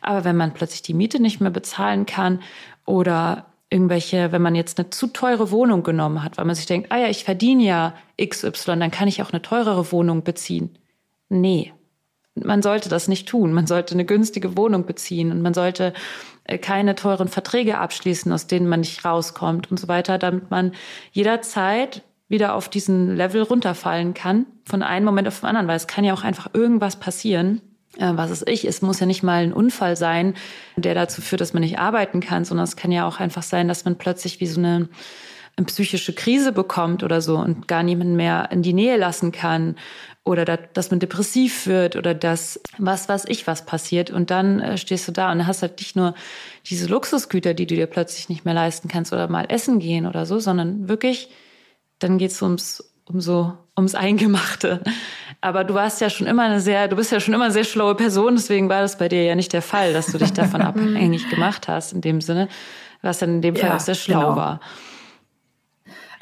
Aber 0.00 0.24
wenn 0.24 0.36
man 0.36 0.54
plötzlich 0.54 0.82
die 0.82 0.94
Miete 0.94 1.20
nicht 1.20 1.40
mehr 1.40 1.50
bezahlen 1.50 2.06
kann 2.06 2.40
oder 2.84 3.46
irgendwelche, 3.70 4.32
wenn 4.32 4.42
man 4.42 4.54
jetzt 4.54 4.78
eine 4.78 4.90
zu 4.90 5.06
teure 5.06 5.50
Wohnung 5.50 5.82
genommen 5.82 6.22
hat, 6.22 6.36
weil 6.36 6.44
man 6.44 6.54
sich 6.54 6.66
denkt, 6.66 6.92
ah 6.92 6.98
ja, 6.98 7.08
ich 7.08 7.24
verdiene 7.24 7.64
ja 7.64 7.94
XY, 8.22 8.78
dann 8.78 8.90
kann 8.90 9.08
ich 9.08 9.22
auch 9.22 9.30
eine 9.30 9.42
teurere 9.42 9.90
Wohnung 9.92 10.22
beziehen. 10.22 10.76
Nee, 11.30 11.72
man 12.34 12.62
sollte 12.62 12.88
das 12.88 13.08
nicht 13.08 13.28
tun. 13.28 13.52
Man 13.52 13.66
sollte 13.66 13.94
eine 13.94 14.04
günstige 14.04 14.56
Wohnung 14.56 14.86
beziehen 14.86 15.30
und 15.30 15.42
man 15.42 15.54
sollte 15.54 15.92
äh, 16.44 16.58
keine 16.58 16.94
teuren 16.94 17.28
Verträge 17.28 17.78
abschließen, 17.78 18.32
aus 18.32 18.46
denen 18.46 18.68
man 18.68 18.80
nicht 18.80 19.04
rauskommt 19.04 19.70
und 19.70 19.78
so 19.78 19.88
weiter, 19.88 20.18
damit 20.18 20.50
man 20.50 20.72
jederzeit 21.12 22.02
wieder 22.28 22.54
auf 22.54 22.68
diesen 22.68 23.14
Level 23.14 23.42
runterfallen 23.42 24.14
kann, 24.14 24.46
von 24.64 24.82
einem 24.82 25.04
Moment 25.04 25.28
auf 25.28 25.40
den 25.40 25.46
anderen, 25.46 25.68
weil 25.68 25.76
es 25.76 25.86
kann 25.86 26.04
ja 26.04 26.14
auch 26.14 26.24
einfach 26.24 26.48
irgendwas 26.54 26.96
passieren. 26.96 27.60
Äh, 27.98 28.12
was 28.14 28.30
ist 28.30 28.48
ich? 28.48 28.64
Es 28.64 28.80
muss 28.80 29.00
ja 29.00 29.06
nicht 29.06 29.22
mal 29.22 29.42
ein 29.42 29.52
Unfall 29.52 29.96
sein, 29.96 30.34
der 30.76 30.94
dazu 30.94 31.20
führt, 31.20 31.42
dass 31.42 31.52
man 31.52 31.62
nicht 31.62 31.78
arbeiten 31.78 32.20
kann, 32.20 32.44
sondern 32.44 32.64
es 32.64 32.76
kann 32.76 32.92
ja 32.92 33.06
auch 33.06 33.20
einfach 33.20 33.42
sein, 33.42 33.68
dass 33.68 33.84
man 33.84 33.98
plötzlich 33.98 34.40
wie 34.40 34.46
so 34.46 34.60
eine 34.60 34.88
eine 35.56 35.66
psychische 35.66 36.14
Krise 36.14 36.52
bekommt 36.52 37.02
oder 37.02 37.20
so 37.20 37.36
und 37.36 37.68
gar 37.68 37.82
niemanden 37.82 38.16
mehr 38.16 38.48
in 38.50 38.62
die 38.62 38.72
Nähe 38.72 38.96
lassen 38.96 39.32
kann 39.32 39.76
oder 40.24 40.44
da, 40.44 40.56
dass 40.56 40.90
man 40.90 41.00
depressiv 41.00 41.66
wird 41.66 41.96
oder 41.96 42.14
dass 42.14 42.60
was 42.78 43.08
weiß 43.08 43.24
ich 43.26 43.46
was 43.46 43.66
passiert 43.66 44.10
und 44.10 44.30
dann 44.30 44.60
äh, 44.60 44.78
stehst 44.78 45.08
du 45.08 45.12
da 45.12 45.32
und 45.32 45.46
hast 45.46 45.62
halt 45.62 45.78
nicht 45.78 45.96
nur 45.96 46.14
diese 46.66 46.86
Luxusgüter, 46.86 47.54
die 47.54 47.66
du 47.66 47.74
dir 47.74 47.86
plötzlich 47.86 48.28
nicht 48.28 48.44
mehr 48.44 48.54
leisten 48.54 48.88
kannst 48.88 49.12
oder 49.12 49.28
mal 49.28 49.46
essen 49.48 49.80
gehen 49.80 50.06
oder 50.06 50.24
so, 50.26 50.38
sondern 50.38 50.88
wirklich 50.88 51.28
dann 51.98 52.18
geht's 52.18 52.40
ums 52.40 52.92
um 53.04 53.20
so 53.20 53.52
ums 53.76 53.94
Eingemachte. 53.94 54.82
Aber 55.40 55.64
du 55.64 55.74
warst 55.74 56.00
ja 56.00 56.08
schon 56.08 56.26
immer 56.26 56.44
eine 56.44 56.60
sehr, 56.60 56.88
du 56.88 56.96
bist 56.96 57.10
ja 57.10 57.20
schon 57.20 57.34
immer 57.34 57.44
eine 57.44 57.52
sehr 57.52 57.64
schlaue 57.64 57.94
Person, 57.94 58.36
deswegen 58.36 58.68
war 58.68 58.80
das 58.80 58.98
bei 58.98 59.08
dir 59.08 59.24
ja 59.24 59.34
nicht 59.34 59.52
der 59.52 59.62
Fall, 59.62 59.92
dass 59.92 60.06
du 60.06 60.18
dich 60.18 60.32
davon 60.32 60.62
abhängig 60.62 61.28
gemacht 61.28 61.68
hast 61.68 61.92
in 61.92 62.00
dem 62.00 62.20
Sinne, 62.20 62.48
was 63.02 63.18
dann 63.18 63.36
in 63.36 63.42
dem 63.42 63.56
Fall 63.56 63.70
ja, 63.70 63.76
auch 63.76 63.80
sehr 63.80 63.96
schlau 63.96 64.20
genau. 64.20 64.36
war. 64.36 64.60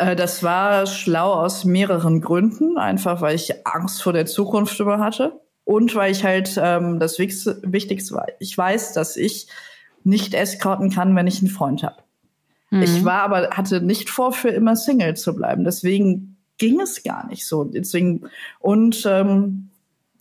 Äh, 0.01 0.17
das 0.17 0.43
war 0.43 0.87
schlau 0.87 1.33
aus 1.35 1.65
mehreren 1.65 2.21
Gründen. 2.21 2.79
Einfach, 2.79 3.21
weil 3.21 3.37
ich 3.37 3.67
Angst 3.67 4.03
vor 4.03 4.13
der 4.13 4.27
Zukunft 4.27 4.81
über 4.81 4.99
hatte. 4.99 5.41
Und 5.65 5.95
weil 5.95 6.11
ich 6.11 6.25
halt 6.25 6.59
ähm, 6.61 6.99
das 6.99 7.19
Wichtigste 7.19 8.15
war, 8.15 8.27
ich 8.41 8.57
weiß, 8.57 8.93
dass 8.95 9.17
ich 9.17 9.47
nicht 10.03 10.35
escorten 10.35 10.91
kann, 10.91 11.15
wenn 11.15 11.27
ich 11.27 11.41
einen 11.41 11.51
Freund 11.51 11.83
habe. 11.83 11.97
Mhm. 12.71 12.83
Ich 12.83 13.05
war 13.05 13.23
aber, 13.23 13.51
hatte 13.51 13.81
nicht 13.81 14.11
vor, 14.11 14.33
für 14.33 14.49
immer 14.49 14.75
Single 14.75 15.17
zu 15.17 15.37
bleiben. 15.37 15.65
Deswegen 15.65 16.39
ging 16.59 16.81
es 16.81 17.03
gar 17.03 17.27
nicht 17.27 17.47
so. 17.47 17.65
Deswegen, 17.65 18.23
und 18.59 19.05
ähm, 19.07 19.69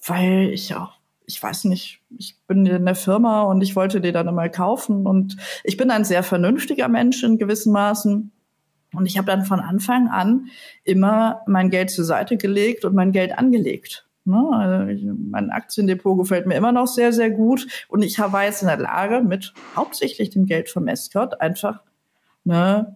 weil 0.06 0.50
ich 0.54 0.76
auch, 0.76 0.92
ich 1.26 1.42
weiß 1.42 1.64
nicht, 1.66 2.02
ich 2.18 2.36
bin 2.48 2.66
in 2.66 2.86
der 2.86 2.96
Firma 2.96 3.44
und 3.44 3.62
ich 3.62 3.76
wollte 3.76 4.02
die 4.02 4.12
dann 4.12 4.28
immer 4.28 4.50
kaufen. 4.50 5.08
Und 5.08 5.38
ich 5.64 5.78
bin 5.78 5.90
ein 5.90 6.04
sehr 6.04 6.22
vernünftiger 6.22 6.90
Mensch 6.90 7.24
in 7.24 7.38
gewissen 7.38 7.72
Maßen. 7.72 8.32
Und 8.94 9.06
ich 9.06 9.18
habe 9.18 9.28
dann 9.28 9.46
von 9.46 9.60
Anfang 9.60 10.08
an 10.08 10.48
immer 10.84 11.42
mein 11.48 11.70
Geld 11.70 11.92
zur 11.92 12.06
Seite 12.06 12.38
gelegt 12.38 12.86
und 12.86 12.96
mein 12.96 13.12
Geld 13.12 13.38
angelegt. 13.38 14.08
Ne? 14.26 14.50
Also 14.52 15.14
mein 15.32 15.50
Aktiendepot 15.50 16.18
gefällt 16.18 16.48
mir 16.48 16.56
immer 16.56 16.72
noch 16.72 16.88
sehr, 16.88 17.14
sehr 17.14 17.30
gut. 17.30 17.68
Und 17.88 18.04
ich 18.04 18.20
war 18.20 18.44
jetzt 18.44 18.62
in 18.62 18.68
der 18.68 18.78
Lage, 18.78 19.22
mit 19.22 19.54
hauptsächlich 19.76 20.30
dem 20.30 20.46
Geld 20.46 20.70
vom 20.70 20.88
Escort 20.88 21.42
einfach 21.42 21.82
eine 22.46 22.96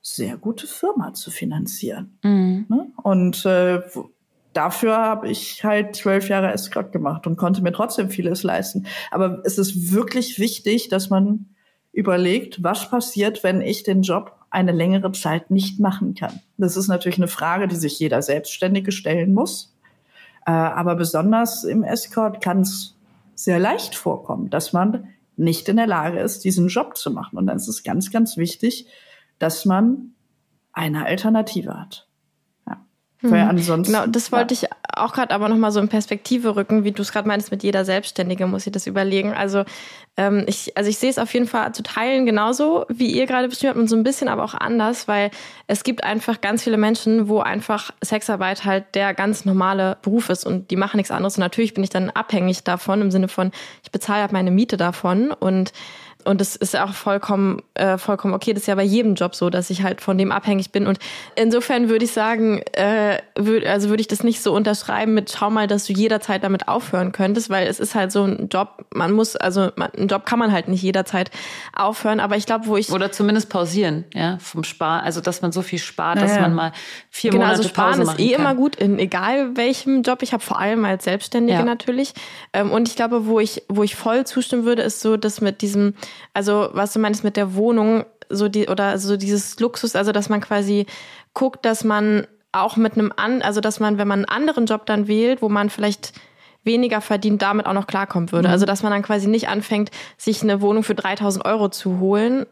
sehr 0.00 0.36
gute 0.36 0.66
Firma 0.66 1.12
zu 1.12 1.30
finanzieren. 1.30 2.18
Mhm. 2.22 2.66
Ne? 2.68 2.92
Und 3.02 3.44
äh, 3.44 3.80
dafür 4.52 4.96
habe 4.96 5.28
ich 5.28 5.64
halt 5.64 5.96
zwölf 5.96 6.28
Jahre 6.28 6.52
Escort 6.52 6.92
gemacht 6.92 7.26
und 7.26 7.36
konnte 7.36 7.62
mir 7.62 7.72
trotzdem 7.72 8.10
vieles 8.10 8.42
leisten. 8.42 8.86
Aber 9.10 9.42
es 9.44 9.58
ist 9.58 9.92
wirklich 9.92 10.38
wichtig, 10.38 10.88
dass 10.88 11.10
man 11.10 11.46
überlegt, 11.92 12.62
was 12.62 12.90
passiert, 12.90 13.42
wenn 13.42 13.60
ich 13.60 13.82
den 13.82 14.02
Job 14.02 14.37
eine 14.50 14.72
längere 14.72 15.12
Zeit 15.12 15.50
nicht 15.50 15.78
machen 15.80 16.14
kann. 16.14 16.40
Das 16.56 16.76
ist 16.76 16.88
natürlich 16.88 17.18
eine 17.18 17.28
Frage, 17.28 17.68
die 17.68 17.76
sich 17.76 17.98
jeder 17.98 18.22
Selbstständige 18.22 18.92
stellen 18.92 19.34
muss. 19.34 19.74
Äh, 20.46 20.50
aber 20.50 20.96
besonders 20.96 21.64
im 21.64 21.82
Escort 21.84 22.40
kann 22.40 22.60
es 22.60 22.94
sehr 23.34 23.58
leicht 23.58 23.94
vorkommen, 23.94 24.50
dass 24.50 24.72
man 24.72 25.08
nicht 25.36 25.68
in 25.68 25.76
der 25.76 25.86
Lage 25.86 26.18
ist, 26.18 26.44
diesen 26.44 26.68
Job 26.68 26.96
zu 26.96 27.10
machen. 27.10 27.38
Und 27.38 27.46
dann 27.46 27.56
ist 27.56 27.68
es 27.68 27.84
ganz, 27.84 28.10
ganz 28.10 28.36
wichtig, 28.36 28.86
dass 29.38 29.64
man 29.64 30.14
eine 30.72 31.06
Alternative 31.06 31.78
hat. 31.78 32.08
Weil 33.20 33.44
mhm. 33.44 33.50
ansonsten. 33.50 33.92
Genau, 33.92 34.06
das 34.06 34.30
wollte 34.30 34.54
ja. 34.54 34.62
ich 34.62 34.77
auch 34.98 35.12
gerade 35.12 35.34
aber 35.34 35.48
nochmal 35.48 35.72
so 35.72 35.80
in 35.80 35.88
Perspektive 35.88 36.56
rücken, 36.56 36.84
wie 36.84 36.92
du 36.92 37.02
es 37.02 37.12
gerade 37.12 37.28
meinst, 37.28 37.50
mit 37.50 37.62
jeder 37.62 37.84
Selbstständige 37.84 38.46
muss 38.46 38.66
ich 38.66 38.72
das 38.72 38.86
überlegen. 38.86 39.32
Also 39.32 39.64
ähm, 40.16 40.44
ich, 40.46 40.76
also 40.76 40.90
ich 40.90 40.98
sehe 40.98 41.10
es 41.10 41.18
auf 41.18 41.32
jeden 41.32 41.46
Fall 41.46 41.72
zu 41.72 41.82
teilen 41.82 42.26
genauso, 42.26 42.84
wie 42.88 43.06
ihr 43.06 43.26
gerade 43.26 43.48
beschrieben 43.48 43.70
habt 43.70 43.78
und 43.78 43.88
so 43.88 43.96
ein 43.96 44.02
bisschen 44.02 44.28
aber 44.28 44.44
auch 44.44 44.54
anders, 44.54 45.08
weil 45.08 45.30
es 45.66 45.84
gibt 45.84 46.04
einfach 46.04 46.40
ganz 46.40 46.64
viele 46.64 46.76
Menschen, 46.76 47.28
wo 47.28 47.40
einfach 47.40 47.92
Sexarbeit 48.02 48.64
halt 48.64 48.94
der 48.94 49.14
ganz 49.14 49.44
normale 49.44 49.96
Beruf 50.02 50.28
ist 50.28 50.44
und 50.44 50.70
die 50.70 50.76
machen 50.76 50.96
nichts 50.96 51.10
anderes. 51.10 51.36
Und 51.36 51.40
natürlich 51.40 51.74
bin 51.74 51.84
ich 51.84 51.90
dann 51.90 52.10
abhängig 52.10 52.64
davon, 52.64 53.00
im 53.00 53.10
Sinne 53.10 53.28
von, 53.28 53.52
ich 53.82 53.92
bezahle 53.92 54.22
halt 54.22 54.32
meine 54.32 54.50
Miete 54.50 54.76
davon 54.76 55.30
und 55.30 55.72
und 56.24 56.40
das 56.40 56.56
ist 56.56 56.76
auch 56.76 56.92
vollkommen, 56.92 57.62
äh, 57.74 57.96
vollkommen 57.96 58.34
okay. 58.34 58.52
Das 58.52 58.62
ist 58.62 58.66
ja 58.66 58.74
bei 58.74 58.82
jedem 58.82 59.14
Job 59.14 59.34
so, 59.34 59.50
dass 59.50 59.70
ich 59.70 59.82
halt 59.82 60.00
von 60.00 60.18
dem 60.18 60.32
abhängig 60.32 60.72
bin. 60.72 60.86
Und 60.86 60.98
insofern 61.36 61.88
würde 61.88 62.04
ich 62.04 62.12
sagen, 62.12 62.60
äh, 62.72 63.18
würd, 63.36 63.64
also 63.66 63.88
würde 63.88 64.00
ich 64.00 64.08
das 64.08 64.22
nicht 64.22 64.42
so 64.42 64.54
unterschreiben 64.54 65.14
mit, 65.14 65.30
schau 65.30 65.48
mal, 65.48 65.66
dass 65.66 65.86
du 65.86 65.92
jederzeit 65.92 66.44
damit 66.44 66.68
aufhören 66.68 67.12
könntest, 67.12 67.50
weil 67.50 67.66
es 67.66 67.80
ist 67.80 67.94
halt 67.94 68.12
so 68.12 68.24
ein 68.24 68.48
Job, 68.52 68.84
man 68.92 69.12
muss, 69.12 69.36
also 69.36 69.70
man, 69.76 69.90
einen 69.92 70.08
Job 70.08 70.26
kann 70.26 70.38
man 70.38 70.52
halt 70.52 70.68
nicht 70.68 70.82
jederzeit 70.82 71.30
aufhören. 71.74 72.20
Aber 72.20 72.36
ich 72.36 72.46
glaube, 72.46 72.66
wo 72.66 72.76
ich. 72.76 72.90
Oder 72.90 73.12
zumindest 73.12 73.48
pausieren, 73.48 74.04
ja, 74.12 74.38
vom 74.38 74.64
Spar, 74.64 75.04
also 75.04 75.20
dass 75.20 75.40
man 75.40 75.52
so 75.52 75.62
viel 75.62 75.78
spart, 75.78 76.16
naja. 76.16 76.28
dass 76.28 76.40
man 76.40 76.54
mal 76.54 76.72
vier 77.10 77.30
genau, 77.30 77.44
Monate 77.44 77.58
also 77.58 77.68
sparen 77.68 77.98
Pause 78.00 78.12
ist 78.12 78.20
eh 78.20 78.32
kann. 78.32 78.40
immer 78.40 78.54
gut, 78.54 78.76
in 78.76 78.98
egal 78.98 79.56
welchem 79.56 80.02
Job. 80.02 80.22
Ich 80.22 80.32
habe 80.32 80.42
vor 80.42 80.58
allem 80.58 80.84
als 80.84 81.04
Selbstständige 81.04 81.60
ja. 81.60 81.64
natürlich. 81.64 82.12
Ähm, 82.52 82.70
und 82.70 82.88
ich 82.88 82.96
glaube, 82.96 83.26
wo 83.26 83.40
ich, 83.40 83.62
wo 83.68 83.82
ich 83.82 83.94
voll 83.94 84.26
zustimmen 84.26 84.64
würde, 84.64 84.82
ist 84.82 85.00
so, 85.00 85.16
dass 85.16 85.40
mit 85.40 85.62
diesem 85.62 85.94
also 86.34 86.70
was 86.72 86.92
du 86.92 86.98
meinst 86.98 87.24
mit 87.24 87.36
der 87.36 87.54
Wohnung, 87.54 88.04
so 88.28 88.48
die 88.48 88.68
oder 88.68 88.98
so 88.98 89.16
dieses 89.16 89.58
Luxus, 89.60 89.96
also 89.96 90.12
dass 90.12 90.28
man 90.28 90.40
quasi 90.40 90.86
guckt, 91.34 91.64
dass 91.64 91.84
man 91.84 92.26
auch 92.52 92.76
mit 92.76 92.94
einem 92.94 93.12
an, 93.16 93.42
also 93.42 93.60
dass 93.60 93.80
man, 93.80 93.98
wenn 93.98 94.08
man 94.08 94.24
einen 94.24 94.28
anderen 94.28 94.66
Job 94.66 94.86
dann 94.86 95.06
wählt, 95.06 95.42
wo 95.42 95.48
man 95.48 95.70
vielleicht 95.70 96.12
weniger 96.64 97.00
verdient, 97.00 97.42
damit 97.42 97.66
auch 97.66 97.72
noch 97.72 97.86
klarkommen 97.86 98.32
würde. 98.32 98.48
Mhm. 98.48 98.52
Also 98.52 98.66
dass 98.66 98.82
man 98.82 98.92
dann 98.92 99.02
quasi 99.02 99.28
nicht 99.28 99.48
anfängt, 99.48 99.90
sich 100.16 100.42
eine 100.42 100.60
Wohnung 100.60 100.82
für 100.82 100.94
3000 100.94 101.44
Euro 101.44 101.68
zu 101.68 102.00
holen, 102.00 102.46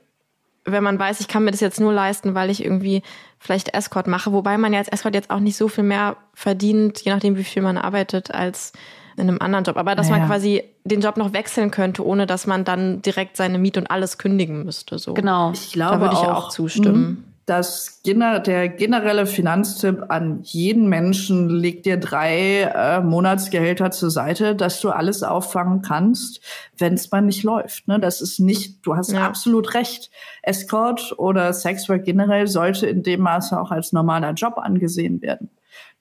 wenn 0.66 0.82
man 0.82 0.98
weiß, 0.98 1.20
ich 1.20 1.28
kann 1.28 1.44
mir 1.44 1.52
das 1.52 1.60
jetzt 1.60 1.80
nur 1.80 1.92
leisten, 1.92 2.34
weil 2.34 2.50
ich 2.50 2.64
irgendwie 2.64 3.02
vielleicht 3.38 3.74
Escort 3.74 4.08
mache, 4.08 4.32
wobei 4.32 4.58
man 4.58 4.72
ja 4.72 4.80
als 4.80 4.88
Escort 4.88 5.14
jetzt 5.14 5.30
auch 5.30 5.38
nicht 5.38 5.56
so 5.56 5.68
viel 5.68 5.84
mehr 5.84 6.16
verdient, 6.34 7.00
je 7.02 7.12
nachdem, 7.12 7.36
wie 7.36 7.44
viel 7.44 7.62
man 7.62 7.78
arbeitet, 7.78 8.32
als 8.32 8.72
in 9.16 9.28
einem 9.28 9.38
anderen 9.40 9.64
Job. 9.64 9.76
Aber 9.76 9.94
dass 9.94 10.08
naja. 10.08 10.20
man 10.20 10.28
quasi 10.28 10.64
den 10.84 11.00
Job 11.00 11.16
noch 11.16 11.32
wechseln 11.32 11.70
könnte, 11.70 12.04
ohne 12.04 12.26
dass 12.26 12.46
man 12.46 12.64
dann 12.64 13.02
direkt 13.02 13.36
seine 13.36 13.58
Miete 13.58 13.80
und 13.80 13.90
alles 13.90 14.18
kündigen 14.18 14.64
müsste. 14.64 14.98
So. 14.98 15.14
Genau. 15.14 15.52
Ich 15.52 15.72
glaube, 15.72 15.96
da 15.96 16.00
würde 16.00 16.14
ich 16.14 16.20
auch, 16.20 16.46
auch 16.46 16.48
zustimmen. 16.48 16.94
Hm, 16.94 17.24
dass 17.46 18.02
der 18.02 18.68
generelle 18.68 19.24
Finanztipp 19.24 20.06
an 20.08 20.40
jeden 20.42 20.88
Menschen 20.88 21.48
legt 21.48 21.86
dir 21.86 21.96
drei 21.96 22.62
äh, 22.62 23.00
Monatsgehälter 23.00 23.92
zur 23.92 24.10
Seite, 24.10 24.56
dass 24.56 24.80
du 24.80 24.90
alles 24.90 25.22
auffangen 25.22 25.80
kannst, 25.80 26.40
wenn 26.76 26.94
es 26.94 27.10
mal 27.12 27.22
nicht 27.22 27.44
läuft. 27.44 27.86
Ne? 27.86 28.00
Das 28.00 28.20
ist 28.20 28.40
nicht, 28.40 28.84
du 28.84 28.96
hast 28.96 29.12
ja. 29.12 29.24
absolut 29.24 29.74
recht. 29.74 30.10
Escort 30.42 31.14
oder 31.18 31.52
Sexwork 31.52 32.04
generell 32.04 32.48
sollte 32.48 32.88
in 32.88 33.04
dem 33.04 33.20
Maße 33.20 33.58
auch 33.60 33.70
als 33.70 33.92
normaler 33.92 34.32
Job 34.32 34.58
angesehen 34.58 35.22
werden. 35.22 35.50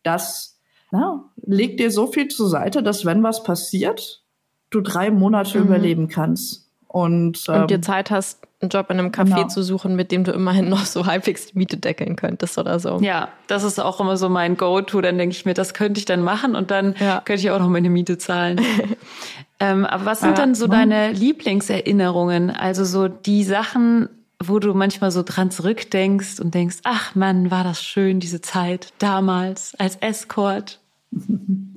Das 0.01 0.54
na, 0.95 1.23
leg 1.45 1.77
dir 1.77 1.91
so 1.91 2.07
viel 2.07 2.27
zur 2.27 2.49
Seite, 2.49 2.83
dass 2.83 3.05
wenn 3.05 3.23
was 3.23 3.43
passiert, 3.43 4.23
du 4.69 4.81
drei 4.81 5.11
Monate 5.11 5.59
mhm. 5.59 5.65
überleben 5.65 6.07
kannst. 6.07 6.69
Und, 6.87 7.43
ähm, 7.49 7.61
und 7.61 7.71
dir 7.71 7.81
Zeit 7.81 8.09
hast, 8.09 8.45
einen 8.61 8.69
Job 8.69 8.89
in 8.89 8.99
einem 8.99 9.11
Café 9.11 9.35
genau. 9.35 9.47
zu 9.47 9.63
suchen, 9.63 9.95
mit 9.95 10.11
dem 10.11 10.23
du 10.23 10.31
immerhin 10.31 10.69
noch 10.69 10.85
so 10.85 11.05
halbwegs 11.07 11.47
die 11.47 11.57
Miete 11.57 11.77
deckeln 11.77 12.15
könntest 12.15 12.57
oder 12.57 12.79
so. 12.79 12.99
Ja, 13.01 13.29
das 13.47 13.63
ist 13.63 13.79
auch 13.79 13.99
immer 13.99 14.17
so 14.17 14.29
mein 14.29 14.55
Go-To. 14.55 15.01
Dann 15.01 15.17
denke 15.17 15.35
ich 15.35 15.45
mir, 15.45 15.53
das 15.53 15.73
könnte 15.73 15.99
ich 15.99 16.05
dann 16.05 16.21
machen 16.21 16.55
und 16.55 16.71
dann 16.71 16.95
ja. 16.99 17.21
könnte 17.25 17.41
ich 17.41 17.51
auch 17.51 17.59
noch 17.59 17.69
meine 17.69 17.89
Miete 17.89 18.17
zahlen. 18.17 18.61
ähm, 19.59 19.85
aber 19.85 20.05
was 20.05 20.21
sind 20.21 20.31
ja, 20.31 20.35
dann 20.35 20.55
so 20.55 20.67
deine 20.67 21.11
Lieblingserinnerungen? 21.11 22.49
Also 22.49 22.85
so 22.85 23.09
die 23.09 23.43
Sachen, 23.43 24.07
wo 24.41 24.59
du 24.59 24.73
manchmal 24.73 25.11
so 25.11 25.23
dran 25.23 25.51
zurückdenkst 25.51 26.39
und 26.39 26.53
denkst, 26.53 26.77
ach 26.83 27.15
Mann, 27.15 27.51
war 27.51 27.63
das 27.63 27.83
schön, 27.83 28.19
diese 28.19 28.41
Zeit 28.41 28.93
damals 28.99 29.75
als 29.75 29.97
Escort. 29.97 30.79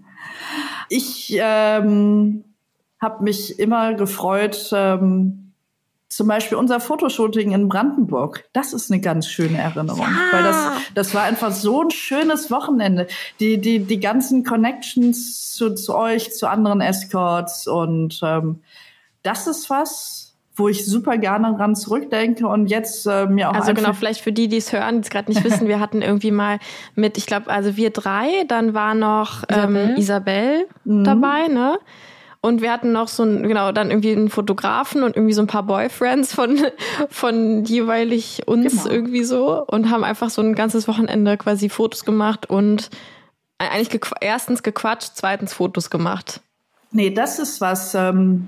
Ich 0.91 1.37
ähm, 1.39 2.45
habe 3.01 3.23
mich 3.23 3.59
immer 3.59 3.95
gefreut, 3.95 4.71
ähm, 4.73 5.53
zum 6.09 6.27
Beispiel 6.27 6.57
unser 6.57 6.81
Fotoshooting 6.81 7.53
in 7.53 7.69
Brandenburg, 7.69 8.49
das 8.55 8.73
ist 8.73 8.91
eine 8.91 9.01
ganz 9.01 9.29
schöne 9.29 9.59
Erinnerung, 9.59 10.01
ja. 10.01 10.33
weil 10.33 10.43
das, 10.43 10.57
das 10.95 11.15
war 11.15 11.25
einfach 11.25 11.53
so 11.53 11.83
ein 11.83 11.91
schönes 11.91 12.51
Wochenende. 12.51 13.07
Die, 13.41 13.59
die, 13.61 13.81
die 13.81 14.01
ganzen 14.01 14.43
Connections 14.43 15.53
zu, 15.53 15.75
zu 15.75 15.95
euch, 15.95 16.33
zu 16.33 16.49
anderen 16.49 16.81
Escorts 16.81 17.67
und 17.67 18.21
ähm, 18.23 18.61
das 19.23 19.47
ist 19.47 19.69
was, 19.69 20.28
wo 20.59 20.69
ich 20.69 20.85
super 20.85 21.19
gerne 21.19 21.55
dran 21.57 21.77
zurückdenke 21.77 22.47
und 22.47 22.67
jetzt 22.67 23.07
äh, 23.07 23.27
mir 23.27 23.51
auch 23.51 23.55
also 23.55 23.75
genau 23.75 23.93
vielleicht 23.93 24.21
für 24.21 24.33
die 24.33 24.49
die 24.49 24.57
es 24.57 24.73
hören 24.73 24.97
die 24.97 25.01
es 25.03 25.11
gerade 25.11 25.31
nicht 25.31 25.45
wissen 25.45 25.69
wir 25.69 25.81
hatten 25.81 26.03
irgendwie 26.03 26.31
mal 26.31 26.59
mit 26.95 27.17
ich 27.17 27.27
glaube 27.27 27.51
also 27.51 27.77
wir 27.77 27.91
drei 27.91 28.45
dann 28.49 28.75
war 28.75 28.95
noch 28.95 29.45
ähm, 29.49 29.95
Isabel 29.97 30.67
mhm. 30.85 31.05
dabei 31.05 31.49
ne 31.49 31.79
und 32.41 32.63
wir 32.63 32.71
hatten 32.71 32.93
noch 32.93 33.09
so 33.09 33.25
ein, 33.25 33.43
genau, 33.43 33.73
dann 33.73 33.91
irgendwie 33.91 34.13
einen 34.13 34.31
Fotografen 34.31 35.03
und 35.03 35.17
irgendwie 35.17 35.35
so 35.35 35.43
ein 35.43 35.49
paar 35.49 35.65
Boyfriends 35.65 36.33
von, 36.33 36.57
von 37.11 37.65
jeweilig 37.65 38.43
uns 38.47 38.85
genau. 38.85 38.95
irgendwie 38.95 39.25
so 39.25 39.65
und 39.67 39.91
haben 39.91 40.05
einfach 40.05 40.31
so 40.31 40.41
ein 40.41 40.55
ganzes 40.55 40.87
Wochenende 40.87 41.37
quasi 41.37 41.69
Fotos 41.69 42.05
gemacht 42.05 42.49
und 42.49 42.91
eigentlich 43.59 43.91
gequ 43.91 44.13
erstens 44.21 44.63
gequatscht, 44.63 45.13
zweitens 45.15 45.53
Fotos 45.53 45.91
gemacht. 45.91 46.41
Nee, 46.93 47.11
das 47.11 47.41
ist 47.41 47.61
was, 47.61 47.95
ähm, 47.97 48.47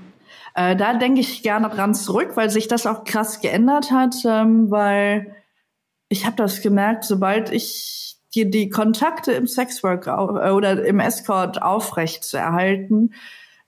äh, 0.60 0.76
da 0.76 0.94
denke 0.94 1.20
ich 1.20 1.42
gerne 1.42 1.70
dran 1.70 1.94
zurück, 1.94 2.32
weil 2.34 2.50
sich 2.50 2.68
das 2.68 2.86
auch 2.86 3.04
krass 3.04 3.40
geändert 3.40 3.90
hat, 3.90 4.16
ähm, 4.26 4.70
weil 4.70 5.34
ich 6.10 6.26
habe 6.26 6.36
das 6.36 6.60
gemerkt, 6.60 7.04
sobald 7.04 7.50
ich 7.50 8.18
die, 8.34 8.50
die 8.50 8.68
Kontakte 8.68 9.32
im 9.32 9.46
Sexwork 9.46 10.06
äh, 10.06 10.50
oder 10.50 10.84
im 10.84 11.00
Escort 11.00 11.62
aufrecht 11.62 12.24
zu 12.24 12.36
erhalten, 12.36 13.14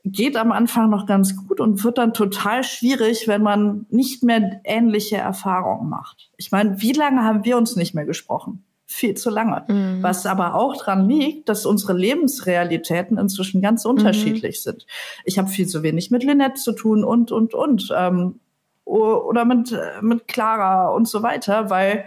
geht 0.05 0.37
am 0.37 0.53
Anfang 0.53 0.91
noch 0.91 1.07
ganz 1.07 1.37
gut 1.37 1.61
und 1.61 1.83
wird 1.83 1.97
dann 1.97 2.13
total 2.13 2.63
schwierig, 2.63 3.27
wenn 3.27 3.43
man 3.43 3.87
nicht 3.89 4.23
mehr 4.23 4.61
ähnliche 4.65 5.17
Erfahrungen 5.17 5.89
macht. 5.89 6.31
Ich 6.37 6.51
meine, 6.51 6.83
wie 6.83 6.93
lange 6.93 7.23
haben 7.23 7.45
wir 7.45 7.57
uns 7.57 7.77
nicht 7.77 7.95
mehr 7.95 8.05
gesprochen? 8.05 8.65
Viel 8.93 9.15
zu 9.15 9.31
lange. 9.31 9.65
Mhm. 9.69 10.03
Was 10.03 10.27
aber 10.27 10.55
auch 10.55 10.77
dran 10.77 11.09
liegt, 11.09 11.49
dass 11.49 11.67
unsere 11.67 11.95
Lebensrealitäten 11.95 13.19
inzwischen 13.19 13.63
ganz 13.63 13.85
unterschiedlich 13.85 14.59
mhm. 14.59 14.71
sind. 14.71 14.87
Ich 15.25 15.39
habe 15.39 15.49
viel 15.49 15.67
zu 15.67 15.83
wenig 15.83 16.11
mit 16.11 16.25
Lynette 16.25 16.61
zu 16.61 16.73
tun 16.73 17.05
und, 17.05 17.33
und, 17.33 17.55
und. 17.55 17.93
Ähm, 17.97 18.41
oder 18.85 19.45
mit, 19.45 19.75
mit 20.03 20.29
Clara 20.29 20.89
und 20.89 21.09
so 21.09 21.23
weiter, 21.23 21.71
weil 21.71 22.05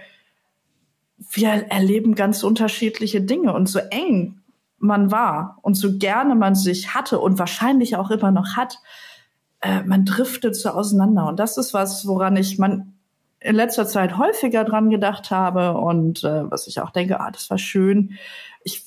wir 1.18 1.50
erleben 1.50 2.16
ganz 2.16 2.44
unterschiedliche 2.44 3.22
Dinge 3.22 3.54
und 3.54 3.68
so 3.68 3.80
eng 3.80 4.42
man 4.78 5.12
war 5.12 5.58
und 5.62 5.76
so 5.76 5.98
gerne 5.98 6.36
man 6.36 6.54
sich 6.54 6.94
hatte 6.94 7.20
und 7.20 7.40
wahrscheinlich 7.40 7.96
auch 7.96 8.12
immer 8.12 8.32
noch 8.32 8.56
hat, 8.56 8.80
äh, 9.62 9.82
man 9.84 10.06
driftet 10.06 10.56
so 10.56 10.70
auseinander. 10.70 11.28
Und 11.28 11.40
das 11.40 11.58
ist 11.58 11.74
was, 11.74 12.06
woran 12.06 12.36
ich 12.36 12.60
man 12.60 12.95
in 13.46 13.56
letzter 13.56 13.86
Zeit 13.86 14.18
häufiger 14.18 14.64
dran 14.64 14.90
gedacht 14.90 15.32
habe 15.32 15.74
und 15.74 16.24
äh, 16.24 16.50
was 16.50 16.68
ich 16.68 16.80
auch 16.80 16.90
denke, 16.90 17.20
ah, 17.20 17.32
das 17.32 17.50
war 17.50 17.58
schön. 17.58 18.18
Ich 18.64 18.84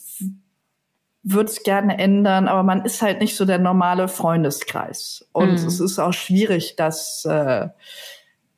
würde 1.22 1.50
es 1.50 1.62
gerne 1.62 1.98
ändern, 1.98 2.48
aber 2.48 2.62
man 2.62 2.84
ist 2.84 3.00
halt 3.00 3.20
nicht 3.20 3.36
so 3.36 3.44
der 3.44 3.58
normale 3.58 4.08
Freundeskreis. 4.08 5.28
Und 5.32 5.60
mhm. 5.60 5.66
es 5.66 5.78
ist 5.78 5.98
auch 5.98 6.12
schwierig, 6.12 6.74
dass 6.76 7.24
äh, 7.24 7.68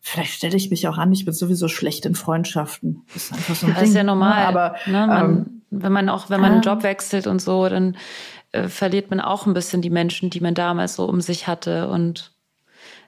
vielleicht 0.00 0.32
stelle 0.32 0.56
ich 0.56 0.70
mich 0.70 0.88
auch 0.88 0.96
an, 0.96 1.12
ich 1.12 1.24
bin 1.24 1.34
sowieso 1.34 1.68
schlecht 1.68 2.06
in 2.06 2.14
Freundschaften. 2.14 3.02
Das 3.12 3.24
ist 3.24 3.32
einfach 3.32 3.54
so 3.54 3.66
ein 3.66 3.72
das 3.72 3.82
Ding. 3.82 3.90
ist 3.90 3.96
ja 3.96 4.04
normal. 4.04 4.40
Ne? 4.40 4.48
Aber 4.48 4.76
ne, 4.86 5.06
man, 5.06 5.30
ähm, 5.30 5.62
wenn 5.70 5.92
man 5.92 6.08
auch, 6.08 6.30
wenn 6.30 6.40
man 6.40 6.52
einen 6.52 6.62
Job 6.62 6.82
wechselt 6.82 7.26
und 7.26 7.40
so, 7.40 7.68
dann 7.68 7.96
äh, 8.52 8.68
verliert 8.68 9.10
man 9.10 9.20
auch 9.20 9.46
ein 9.46 9.54
bisschen 9.54 9.82
die 9.82 9.90
Menschen, 9.90 10.30
die 10.30 10.40
man 10.40 10.54
damals 10.54 10.94
so 10.96 11.04
um 11.04 11.20
sich 11.20 11.46
hatte 11.46 11.88
und 11.88 12.32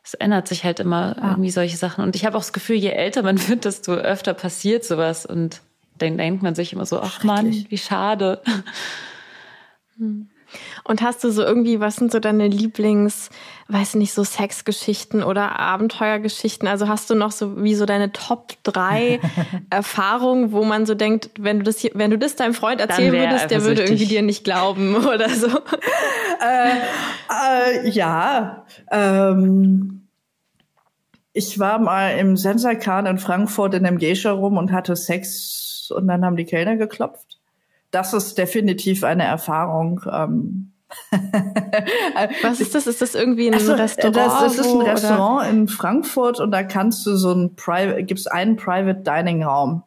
es 0.05 0.15
ändert 0.15 0.49
sich 0.49 0.65
halt 0.65 0.81
immer 0.81 1.17
ah. 1.21 1.31
irgendwie 1.31 1.51
solche 1.51 1.77
Sachen. 1.77 2.03
Und 2.05 2.17
ich 2.17 2.25
habe 2.25 2.37
auch 2.37 2.43
das 2.43 2.53
Gefühl, 2.53 2.77
je 2.77 2.91
älter 2.91 3.23
man 3.23 3.49
wird, 3.49 3.65
desto 3.65 3.93
öfter 3.93 4.35
passiert 4.35 4.85
sowas. 4.85 5.27
Und 5.27 5.61
dann 5.99 6.19
denkt 6.19 6.43
man 6.43 6.55
sich 6.55 6.73
immer 6.73 6.87
so, 6.87 7.01
ach 7.01 7.23
Mann, 7.23 7.51
wie 7.69 7.79
schade. 7.79 8.41
Hm. 9.99 10.31
Und 10.85 11.03
hast 11.03 11.25
du 11.25 11.31
so 11.31 11.43
irgendwie, 11.43 11.81
was 11.81 11.97
sind 11.97 12.13
so 12.13 12.19
deine 12.19 12.49
Lieblings, 12.49 13.31
weiß 13.69 13.95
nicht, 13.95 14.13
so 14.13 14.25
Sexgeschichten 14.25 15.23
oder 15.23 15.59
Abenteuergeschichten? 15.59 16.69
Also 16.69 16.89
hast 16.89 17.11
du 17.11 17.15
noch 17.15 17.33
so 17.33 17.63
wie 17.63 17.75
so 17.75 17.87
deine 17.87 18.13
Top 18.13 18.55
drei 18.63 19.21
Erfahrungen, 19.71 20.53
wo 20.53 20.65
man 20.65 20.87
so 20.87 20.95
denkt, 20.95 21.31
wenn 21.39 21.59
du 21.59 21.65
das 21.65 21.79
hier, 21.79 21.93
wenn 21.95 22.11
du 22.11 22.19
das 22.19 22.37
deinem 22.37 22.55
Freund 22.55 22.81
erzählen 22.81 23.13
würdest, 23.13 23.51
der 23.51 23.65
würde 23.65 23.83
irgendwie 23.83 24.07
dir 24.07 24.23
nicht 24.23 24.45
glauben 24.45 24.97
oder 24.97 25.29
so? 25.29 25.49
äh, 25.49 27.85
äh, 27.85 27.89
ja, 27.89 28.67
ähm, 28.91 30.09
ich 31.33 31.59
war 31.59 31.79
mal 31.79 32.19
im 32.19 32.37
Sensakan 32.37 33.07
in 33.07 33.19
Frankfurt 33.19 33.75
in 33.75 33.87
einem 33.87 33.99
Geisha 33.99 34.33
rum 34.33 34.59
und 34.59 34.73
hatte 34.73 34.97
Sex 34.97 35.91
und 35.95 36.07
dann 36.07 36.25
haben 36.25 36.37
die 36.37 36.45
Kellner 36.45 36.77
geklopft 36.77 37.32
das 37.93 38.13
ist 38.13 38.37
definitiv 38.37 39.05
eine 39.05 39.25
Erfahrung. 39.25 40.01
Ähm. 40.11 40.73
Was 42.43 42.61
ist 42.61 42.75
das? 42.75 42.87
Ist 42.87 43.01
das 43.01 43.15
irgendwie 43.15 43.49
ein 43.49 43.55
also, 43.55 43.75
Restaurant? 43.75 44.17
Das, 44.17 44.41
das 44.41 44.59
ist 44.59 44.73
ein 44.73 44.83
Restaurant 44.83 45.43
oder? 45.43 45.51
in 45.51 45.69
Frankfurt 45.69 46.41
und 46.41 46.51
da 46.51 46.65
kannst 46.65 47.07
du 47.07 47.17
so 47.17 47.33
ein 47.33 47.55
Private, 47.55 48.03
gibt's 48.03 48.27
einen 48.27 48.57
Private 48.57 49.01
Dining 49.01 49.45
Raum. 49.45 49.85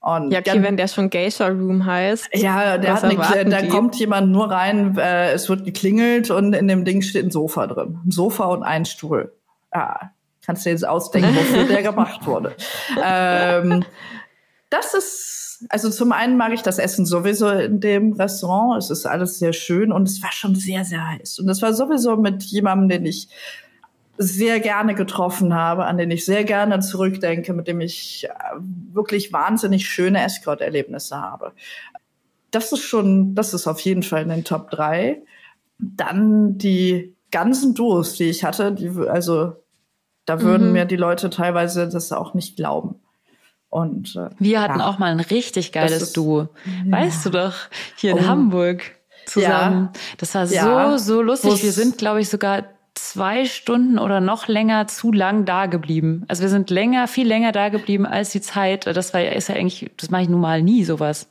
Und 0.00 0.32
ja, 0.32 0.40
okay, 0.40 0.62
wenn 0.62 0.76
der 0.76 0.88
schon 0.88 1.08
Geisha 1.08 1.46
Room 1.46 1.86
heißt. 1.86 2.28
Ja, 2.34 2.76
der 2.78 2.94
hat 2.94 3.04
eine, 3.04 3.48
da 3.48 3.66
kommt 3.66 3.96
jemand 3.96 4.30
nur 4.30 4.50
rein, 4.50 4.98
äh, 4.98 5.32
es 5.32 5.48
wird 5.48 5.64
geklingelt 5.64 6.30
und 6.30 6.52
in 6.52 6.68
dem 6.68 6.84
Ding 6.84 7.00
steht 7.00 7.24
ein 7.24 7.30
Sofa 7.30 7.66
drin. 7.66 8.00
Ein 8.04 8.10
Sofa 8.10 8.44
und 8.44 8.64
ein 8.64 8.84
Stuhl. 8.84 9.32
Ah, 9.70 10.10
kannst 10.44 10.64
du 10.64 10.68
dir 10.68 10.74
jetzt 10.74 10.86
ausdenken, 10.86 11.34
wofür 11.34 11.64
der 11.64 11.82
gemacht 11.90 12.26
wurde. 12.26 12.54
Ähm, 13.02 13.84
das 14.74 14.94
ist 14.94 15.34
also 15.68 15.90
zum 15.90 16.12
einen 16.12 16.36
mag 16.36 16.52
ich 16.52 16.62
das 16.62 16.78
Essen 16.78 17.06
sowieso 17.06 17.48
in 17.48 17.80
dem 17.80 18.12
Restaurant. 18.12 18.76
Es 18.76 18.90
ist 18.90 19.06
alles 19.06 19.38
sehr 19.38 19.52
schön 19.52 19.92
und 19.92 20.08
es 20.08 20.22
war 20.22 20.32
schon 20.32 20.54
sehr, 20.54 20.84
sehr 20.84 21.06
heiß. 21.06 21.38
Und 21.38 21.48
es 21.48 21.62
war 21.62 21.72
sowieso 21.72 22.16
mit 22.16 22.42
jemandem, 22.42 22.88
den 22.88 23.06
ich 23.06 23.28
sehr 24.16 24.60
gerne 24.60 24.94
getroffen 24.94 25.54
habe, 25.54 25.86
an 25.86 25.98
den 25.98 26.10
ich 26.10 26.24
sehr 26.24 26.44
gerne 26.44 26.80
zurückdenke, 26.80 27.52
mit 27.52 27.66
dem 27.66 27.80
ich 27.80 28.28
äh, 28.28 28.30
wirklich 28.92 29.32
wahnsinnig 29.32 29.88
schöne 29.88 30.22
Escort-Erlebnisse 30.24 31.20
habe. 31.20 31.52
Das 32.50 32.72
ist 32.72 32.82
schon, 32.82 33.34
das 33.34 33.54
ist 33.54 33.66
auf 33.66 33.80
jeden 33.80 34.04
Fall 34.04 34.22
in 34.22 34.28
den 34.28 34.44
Top 34.44 34.70
3. 34.70 35.22
Dann 35.78 36.58
die 36.58 37.14
ganzen 37.32 37.74
Duos, 37.74 38.14
die 38.14 38.24
ich 38.24 38.44
hatte, 38.44 38.72
die, 38.72 38.88
also 39.08 39.56
da 40.26 40.40
würden 40.40 40.68
mhm. 40.68 40.72
mir 40.72 40.84
die 40.84 40.96
Leute 40.96 41.30
teilweise 41.30 41.88
das 41.88 42.12
auch 42.12 42.34
nicht 42.34 42.56
glauben. 42.56 43.00
Und 43.74 44.14
äh, 44.14 44.30
wir 44.38 44.60
hatten 44.60 44.78
ja, 44.78 44.86
auch 44.86 44.98
mal 44.98 45.10
ein 45.10 45.18
richtig 45.18 45.72
geiles 45.72 46.00
ist, 46.00 46.16
Duo. 46.16 46.48
Ja. 46.64 46.92
Weißt 46.92 47.26
du 47.26 47.30
doch, 47.30 47.54
hier 47.96 48.12
in 48.12 48.18
oh. 48.18 48.26
Hamburg 48.28 48.82
zusammen. 49.26 49.90
Ja. 49.92 50.00
Das 50.18 50.36
war 50.36 50.46
so, 50.46 50.96
so 50.96 51.22
lustig. 51.22 51.60
Wir 51.60 51.72
sind, 51.72 51.98
glaube 51.98 52.20
ich, 52.20 52.28
sogar 52.28 52.66
zwei 52.94 53.46
Stunden 53.46 53.98
oder 53.98 54.20
noch 54.20 54.46
länger 54.46 54.86
zu 54.86 55.10
lang 55.10 55.44
da 55.44 55.66
geblieben. 55.66 56.24
Also 56.28 56.42
wir 56.42 56.50
sind 56.50 56.70
länger, 56.70 57.08
viel 57.08 57.26
länger 57.26 57.50
da 57.50 57.68
geblieben 57.68 58.06
als 58.06 58.30
die 58.30 58.40
Zeit. 58.40 58.86
Das 58.86 59.12
war 59.12 59.24
ist 59.24 59.48
ja 59.48 59.56
eigentlich, 59.56 59.90
das 59.96 60.08
mache 60.08 60.22
ich 60.22 60.28
nun 60.28 60.40
mal 60.40 60.62
nie 60.62 60.84
sowas. 60.84 61.26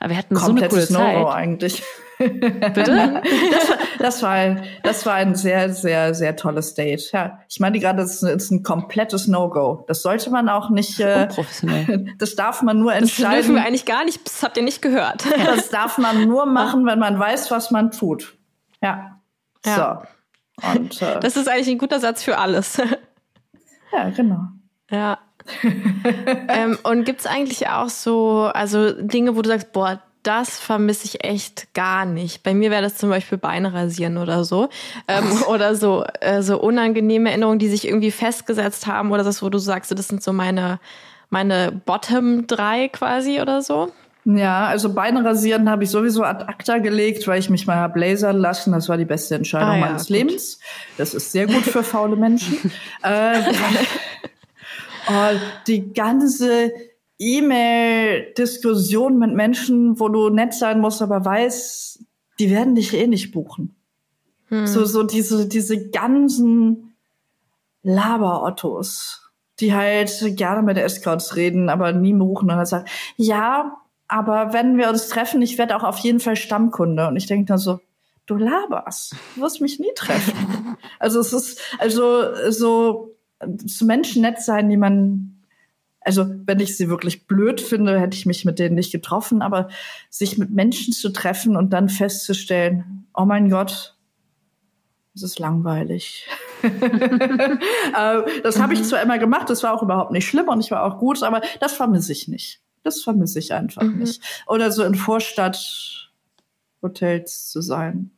Aber 0.00 0.08
wir 0.08 0.16
hatten 0.16 0.36
Komplettes 0.36 0.88
so 0.88 0.98
eine 0.98 1.12
coole 1.12 1.24
Zeit. 1.26 1.34
eigentlich. 1.34 1.82
Bitte? 2.18 3.22
Das 3.52 3.68
war, 3.68 3.73
das, 4.04 4.22
war 4.22 4.30
ein, 4.30 4.64
das 4.82 5.06
war 5.06 5.14
ein 5.14 5.34
sehr, 5.34 5.72
sehr, 5.72 6.14
sehr 6.14 6.36
tolles 6.36 6.74
Date. 6.74 7.10
Ja, 7.12 7.40
ich 7.48 7.60
meine 7.60 7.78
gerade, 7.78 8.02
das 8.02 8.22
ist 8.22 8.50
ein 8.50 8.62
komplettes 8.62 9.26
No-Go. 9.26 9.84
Das 9.88 10.02
sollte 10.02 10.30
man 10.30 10.48
auch 10.48 10.70
nicht. 10.70 11.00
Äh. 11.00 11.28
Das 12.18 12.36
darf 12.36 12.62
man 12.62 12.78
nur 12.78 12.94
entscheiden. 12.94 13.30
Das 13.30 13.46
dürfen 13.46 13.54
wir 13.56 13.64
eigentlich 13.64 13.86
gar 13.86 14.04
nicht. 14.04 14.24
Das 14.26 14.42
habt 14.42 14.56
ihr 14.56 14.62
nicht 14.62 14.82
gehört. 14.82 15.24
Das 15.46 15.70
darf 15.70 15.98
man 15.98 16.26
nur 16.28 16.46
machen, 16.46 16.86
wenn 16.86 16.98
man 16.98 17.18
weiß, 17.18 17.50
was 17.50 17.70
man 17.70 17.90
tut. 17.90 18.36
Ja. 18.82 19.20
ja. 19.64 20.06
So. 20.62 20.68
Und, 20.68 21.02
äh, 21.02 21.20
das 21.20 21.36
ist 21.36 21.48
eigentlich 21.48 21.68
ein 21.68 21.78
guter 21.78 22.00
Satz 22.00 22.22
für 22.22 22.38
alles. 22.38 22.80
Ja, 23.92 24.10
genau. 24.10 24.40
Ja. 24.90 25.18
ähm, 26.48 26.76
und 26.82 27.04
gibt's 27.04 27.26
eigentlich 27.26 27.68
auch 27.68 27.88
so, 27.88 28.50
also 28.52 28.90
Dinge, 28.90 29.36
wo 29.36 29.42
du 29.42 29.50
sagst, 29.50 29.72
boah, 29.72 30.02
das 30.24 30.58
vermisse 30.58 31.04
ich 31.04 31.22
echt 31.22 31.72
gar 31.74 32.04
nicht. 32.06 32.42
Bei 32.42 32.54
mir 32.54 32.70
wäre 32.70 32.82
das 32.82 32.96
zum 32.96 33.10
Beispiel 33.10 33.38
Beine 33.38 33.72
rasieren 33.72 34.16
oder 34.16 34.44
so. 34.44 34.68
Ähm, 35.06 35.42
oder 35.48 35.76
so, 35.76 36.04
äh, 36.20 36.42
so 36.42 36.60
unangenehme 36.60 37.28
Erinnerungen, 37.28 37.58
die 37.58 37.68
sich 37.68 37.86
irgendwie 37.86 38.10
festgesetzt 38.10 38.86
haben 38.86 39.12
oder 39.12 39.22
das, 39.22 39.42
wo 39.42 39.50
du 39.50 39.58
sagst, 39.58 39.92
das 39.92 40.08
sind 40.08 40.22
so 40.22 40.32
meine, 40.32 40.80
meine 41.30 41.72
Bottom 41.84 42.46
drei 42.46 42.88
quasi 42.88 43.40
oder 43.40 43.62
so. 43.62 43.92
Ja, 44.24 44.66
also 44.66 44.94
Beine 44.94 45.22
rasieren 45.22 45.68
habe 45.68 45.84
ich 45.84 45.90
sowieso 45.90 46.22
ad 46.22 46.46
acta 46.46 46.78
gelegt, 46.78 47.28
weil 47.28 47.38
ich 47.38 47.50
mich 47.50 47.66
mal 47.66 47.76
hab 47.76 47.94
lasern 47.94 48.38
lassen. 48.38 48.72
Das 48.72 48.88
war 48.88 48.96
die 48.96 49.04
beste 49.04 49.34
Entscheidung 49.34 49.68
ah, 49.68 49.74
ja, 49.74 49.80
meines 49.80 50.06
gut. 50.06 50.10
Lebens. 50.16 50.58
Das 50.96 51.12
ist 51.12 51.30
sehr 51.30 51.46
gut 51.46 51.62
für 51.62 51.82
faule 51.82 52.16
Menschen. 52.16 52.72
äh, 53.02 53.40
oh, 55.08 55.38
die 55.66 55.92
ganze 55.92 56.72
E-Mail-Diskussion 57.18 59.18
mit 59.18 59.34
Menschen, 59.34 60.00
wo 60.00 60.08
du 60.08 60.30
nett 60.30 60.54
sein 60.54 60.80
musst, 60.80 61.02
aber 61.02 61.24
weißt, 61.24 62.00
die 62.38 62.50
werden 62.50 62.74
dich 62.74 62.94
eh 62.94 63.06
nicht 63.06 63.32
buchen. 63.32 63.74
Hm. 64.48 64.66
So, 64.66 64.84
so 64.84 65.04
diese, 65.04 65.48
diese 65.48 65.90
ganzen 65.90 66.94
Laber-Ottos, 67.82 69.30
die 69.60 69.74
halt 69.74 70.36
gerne 70.36 70.62
mit 70.62 70.76
Escorts 70.76 71.36
reden, 71.36 71.68
aber 71.68 71.92
nie 71.92 72.14
buchen 72.14 72.50
und 72.50 72.56
dann 72.56 72.66
sagen, 72.66 72.88
ja, 73.16 73.76
aber 74.08 74.52
wenn 74.52 74.76
wir 74.76 74.88
uns 74.88 75.08
treffen, 75.08 75.42
ich 75.42 75.58
werde 75.58 75.76
auch 75.76 75.82
auf 75.82 75.98
jeden 75.98 76.20
Fall 76.20 76.36
Stammkunde. 76.36 77.08
Und 77.08 77.16
ich 77.16 77.26
denke 77.26 77.46
dann 77.46 77.58
so, 77.58 77.80
du 78.26 78.36
laberst, 78.36 79.14
du 79.34 79.42
wirst 79.42 79.60
mich 79.60 79.78
nie 79.78 79.92
treffen. 79.94 80.76
also 80.98 81.20
es 81.20 81.32
ist, 81.32 81.60
also 81.78 82.50
so 82.50 83.14
zu 83.66 83.84
Menschen 83.84 84.22
nett 84.22 84.40
sein, 84.40 84.68
die 84.68 84.76
man, 84.76 85.33
also 86.04 86.26
wenn 86.44 86.60
ich 86.60 86.76
sie 86.76 86.88
wirklich 86.88 87.26
blöd 87.26 87.60
finde, 87.60 87.98
hätte 87.98 88.16
ich 88.16 88.26
mich 88.26 88.44
mit 88.44 88.58
denen 88.58 88.74
nicht 88.74 88.92
getroffen, 88.92 89.42
aber 89.42 89.68
sich 90.10 90.38
mit 90.38 90.50
Menschen 90.50 90.92
zu 90.92 91.10
treffen 91.10 91.56
und 91.56 91.72
dann 91.72 91.88
festzustellen, 91.88 93.06
oh 93.14 93.24
mein 93.24 93.48
Gott, 93.48 93.96
das 95.14 95.22
ist 95.22 95.38
langweilig. 95.38 96.28
Äh, 96.64 98.40
das 98.42 98.58
habe 98.58 98.72
ich 98.72 98.80
mhm. 98.80 98.84
zwar 98.84 99.02
immer 99.02 99.18
gemacht, 99.18 99.50
das 99.50 99.62
war 99.62 99.74
auch 99.74 99.82
überhaupt 99.82 100.12
nicht 100.12 100.26
schlimm 100.26 100.48
und 100.48 100.60
ich 100.60 100.70
war 100.70 100.82
auch 100.82 100.98
gut, 100.98 101.22
aber 101.22 101.42
das 101.60 101.74
vermisse 101.74 102.12
ich 102.12 102.26
nicht. 102.26 102.62
Das 102.82 103.02
vermisse 103.02 103.38
ich 103.38 103.52
einfach 103.52 103.82
mhm. 103.82 103.98
nicht. 103.98 104.22
Oder 104.46 104.72
so 104.72 104.82
in 104.82 104.94
Vorstadthotels 104.94 107.50
zu 107.50 107.60
sein. 107.60 108.12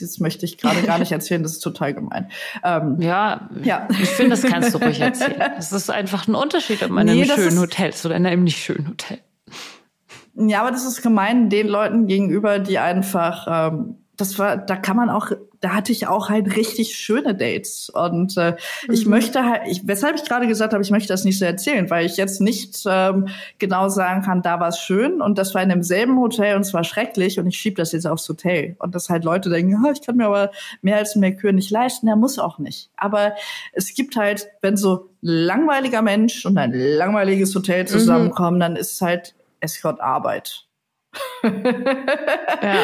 Das 0.00 0.18
möchte 0.18 0.44
ich 0.44 0.58
gerade 0.58 0.82
gar 0.82 0.98
nicht 0.98 1.12
erzählen, 1.12 1.42
das 1.42 1.52
ist 1.52 1.60
total 1.60 1.94
gemein. 1.94 2.30
Ähm, 2.62 3.00
ja, 3.00 3.48
ja, 3.62 3.88
ich 3.90 4.08
finde, 4.08 4.30
das 4.30 4.42
kannst 4.42 4.74
du 4.74 4.78
ruhig 4.78 5.00
erzählen. 5.00 5.52
Es 5.58 5.72
ist 5.72 5.90
einfach 5.90 6.26
ein 6.26 6.34
Unterschied, 6.34 6.82
ob 6.82 6.90
man 6.90 7.06
nee, 7.06 7.22
in 7.22 7.30
einem 7.30 7.42
schönen 7.42 7.60
Hotel 7.60 7.90
ist 7.90 8.04
oder 8.04 8.16
in 8.16 8.26
einem 8.26 8.44
nicht 8.44 8.58
schönen 8.58 8.88
Hotel. 8.88 9.18
Ja, 10.36 10.62
aber 10.62 10.72
das 10.72 10.84
ist 10.84 11.02
gemein 11.02 11.48
den 11.48 11.68
Leuten 11.68 12.06
gegenüber, 12.06 12.58
die 12.58 12.78
einfach 12.78 13.46
ähm, 13.72 14.03
das 14.16 14.38
war, 14.38 14.56
da 14.56 14.76
kann 14.76 14.96
man 14.96 15.10
auch, 15.10 15.32
da 15.60 15.70
hatte 15.70 15.90
ich 15.90 16.06
auch 16.06 16.28
halt 16.28 16.56
richtig 16.56 16.94
schöne 16.94 17.34
Dates. 17.34 17.90
Und 17.90 18.36
äh, 18.36 18.52
mhm. 18.86 18.94
ich 18.94 19.06
möchte 19.06 19.44
halt, 19.44 19.62
ich, 19.66 19.86
weshalb 19.86 20.16
ich 20.16 20.24
gerade 20.24 20.46
gesagt 20.46 20.72
habe, 20.72 20.82
ich 20.82 20.90
möchte 20.90 21.08
das 21.08 21.24
nicht 21.24 21.38
so 21.38 21.44
erzählen, 21.44 21.90
weil 21.90 22.06
ich 22.06 22.16
jetzt 22.16 22.40
nicht 22.40 22.84
ähm, 22.86 23.28
genau 23.58 23.88
sagen 23.88 24.22
kann, 24.22 24.42
da 24.42 24.60
war 24.60 24.68
es 24.68 24.78
schön 24.78 25.20
und 25.20 25.38
das 25.38 25.54
war 25.54 25.62
in 25.62 25.68
demselben 25.68 26.18
Hotel 26.18 26.56
und 26.56 26.62
es 26.62 26.74
war 26.74 26.84
schrecklich 26.84 27.38
und 27.38 27.46
ich 27.46 27.56
schiebe 27.56 27.76
das 27.76 27.92
jetzt 27.92 28.06
aufs 28.06 28.28
Hotel. 28.28 28.76
Und 28.78 28.94
dass 28.94 29.08
halt 29.08 29.24
Leute 29.24 29.50
denken, 29.50 29.84
ich 29.92 30.02
kann 30.02 30.16
mir 30.16 30.26
aber 30.26 30.50
mehr 30.82 30.96
als 30.96 31.16
Merkur 31.16 31.52
nicht 31.52 31.70
leisten, 31.70 32.06
der 32.06 32.16
muss 32.16 32.38
auch 32.38 32.58
nicht. 32.58 32.90
Aber 32.96 33.34
es 33.72 33.94
gibt 33.94 34.16
halt, 34.16 34.48
wenn 34.60 34.76
so 34.76 35.10
langweiliger 35.20 36.02
Mensch 36.02 36.46
und 36.46 36.56
ein 36.58 36.72
langweiliges 36.72 37.54
Hotel 37.54 37.82
mhm. 37.82 37.88
zusammenkommen, 37.88 38.58
mhm. 38.58 38.60
dann 38.60 38.76
ist 38.76 38.92
es 38.92 39.00
halt 39.00 39.34
Escort-Arbeit 39.60 40.63
ja. 41.42 41.50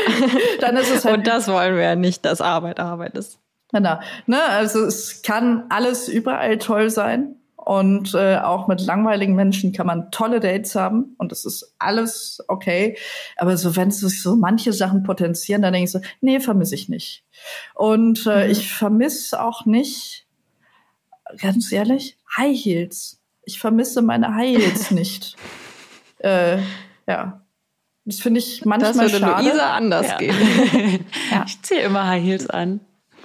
Dann 0.60 0.76
ist 0.76 0.94
es 0.94 1.04
halt 1.04 1.18
Und 1.18 1.26
das 1.26 1.48
wollen 1.48 1.76
wir 1.76 1.82
ja 1.82 1.96
nicht, 1.96 2.24
dass 2.24 2.40
Arbeit 2.40 2.80
Arbeit 2.80 3.16
ist. 3.16 3.38
Genau. 3.72 4.00
Ne, 4.26 4.42
also 4.42 4.84
es 4.84 5.22
kann 5.22 5.64
alles 5.68 6.08
überall 6.08 6.58
toll 6.58 6.90
sein. 6.90 7.36
Und 7.56 8.14
äh, 8.14 8.38
auch 8.38 8.68
mit 8.68 8.80
langweiligen 8.80 9.36
Menschen 9.36 9.72
kann 9.72 9.86
man 9.86 10.10
tolle 10.10 10.40
Dates 10.40 10.74
haben 10.74 11.14
und 11.18 11.30
das 11.30 11.44
ist 11.44 11.74
alles 11.78 12.42
okay. 12.48 12.96
Aber 13.36 13.56
so, 13.58 13.76
wenn 13.76 13.90
sich 13.90 14.22
so 14.22 14.34
manche 14.34 14.72
Sachen 14.72 15.02
potenzieren, 15.02 15.60
dann 15.60 15.74
denke 15.74 15.84
ich 15.84 15.90
so, 15.92 16.00
nee, 16.22 16.40
vermisse 16.40 16.74
ich 16.74 16.88
nicht. 16.88 17.22
Und 17.74 18.26
äh, 18.26 18.46
mhm. 18.46 18.50
ich 18.50 18.72
vermisse 18.72 19.40
auch 19.42 19.66
nicht, 19.66 20.26
ganz 21.38 21.70
ehrlich, 21.70 22.18
High 22.36 22.58
Heels. 22.58 23.20
Ich 23.44 23.60
vermisse 23.60 24.00
meine 24.02 24.34
High 24.34 24.56
Heels 24.56 24.90
nicht. 24.90 25.36
äh, 26.18 26.58
ja. 27.06 27.39
Das 28.10 28.18
finde 28.18 28.40
ich 28.40 28.64
manchmal 28.64 28.92
das 28.92 29.00
würde 29.00 29.24
schade. 29.24 29.48
Luisa 29.48 29.72
anders 29.72 30.08
ja. 30.08 30.16
gehen. 30.16 30.34
ja. 31.30 31.44
Ich 31.46 31.62
ziehe 31.62 31.80
immer 31.82 32.08
High 32.08 32.24
Heels 32.24 32.50
an. 32.50 32.80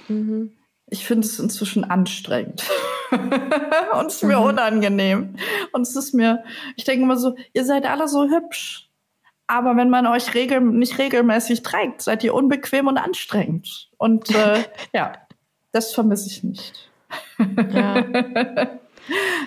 Mhm. 0.06 0.52
Ich 0.86 1.04
finde 1.04 1.26
es 1.26 1.40
inzwischen 1.40 1.82
anstrengend. 1.82 2.62
und 3.10 4.06
es 4.06 4.14
ist 4.14 4.22
mir 4.22 4.38
mhm. 4.38 4.44
unangenehm. 4.44 5.34
Und 5.72 5.82
es 5.82 5.96
ist 5.96 6.14
mir, 6.14 6.44
ich 6.76 6.84
denke 6.84 7.02
immer 7.02 7.16
so, 7.16 7.34
ihr 7.52 7.64
seid 7.64 7.84
alle 7.84 8.06
so 8.06 8.28
hübsch. 8.28 8.88
Aber 9.48 9.76
wenn 9.76 9.90
man 9.90 10.06
euch 10.06 10.34
regel, 10.34 10.60
nicht 10.60 10.98
regelmäßig 10.98 11.64
trägt, 11.64 12.00
seid 12.02 12.22
ihr 12.22 12.32
unbequem 12.32 12.86
und 12.86 12.96
anstrengend. 12.96 13.90
Und 13.98 14.30
äh, 14.30 14.62
ja, 14.94 15.14
das 15.72 15.92
vermisse 15.92 16.28
ich 16.28 16.44
nicht. 16.44 16.90
ja. 17.72 18.04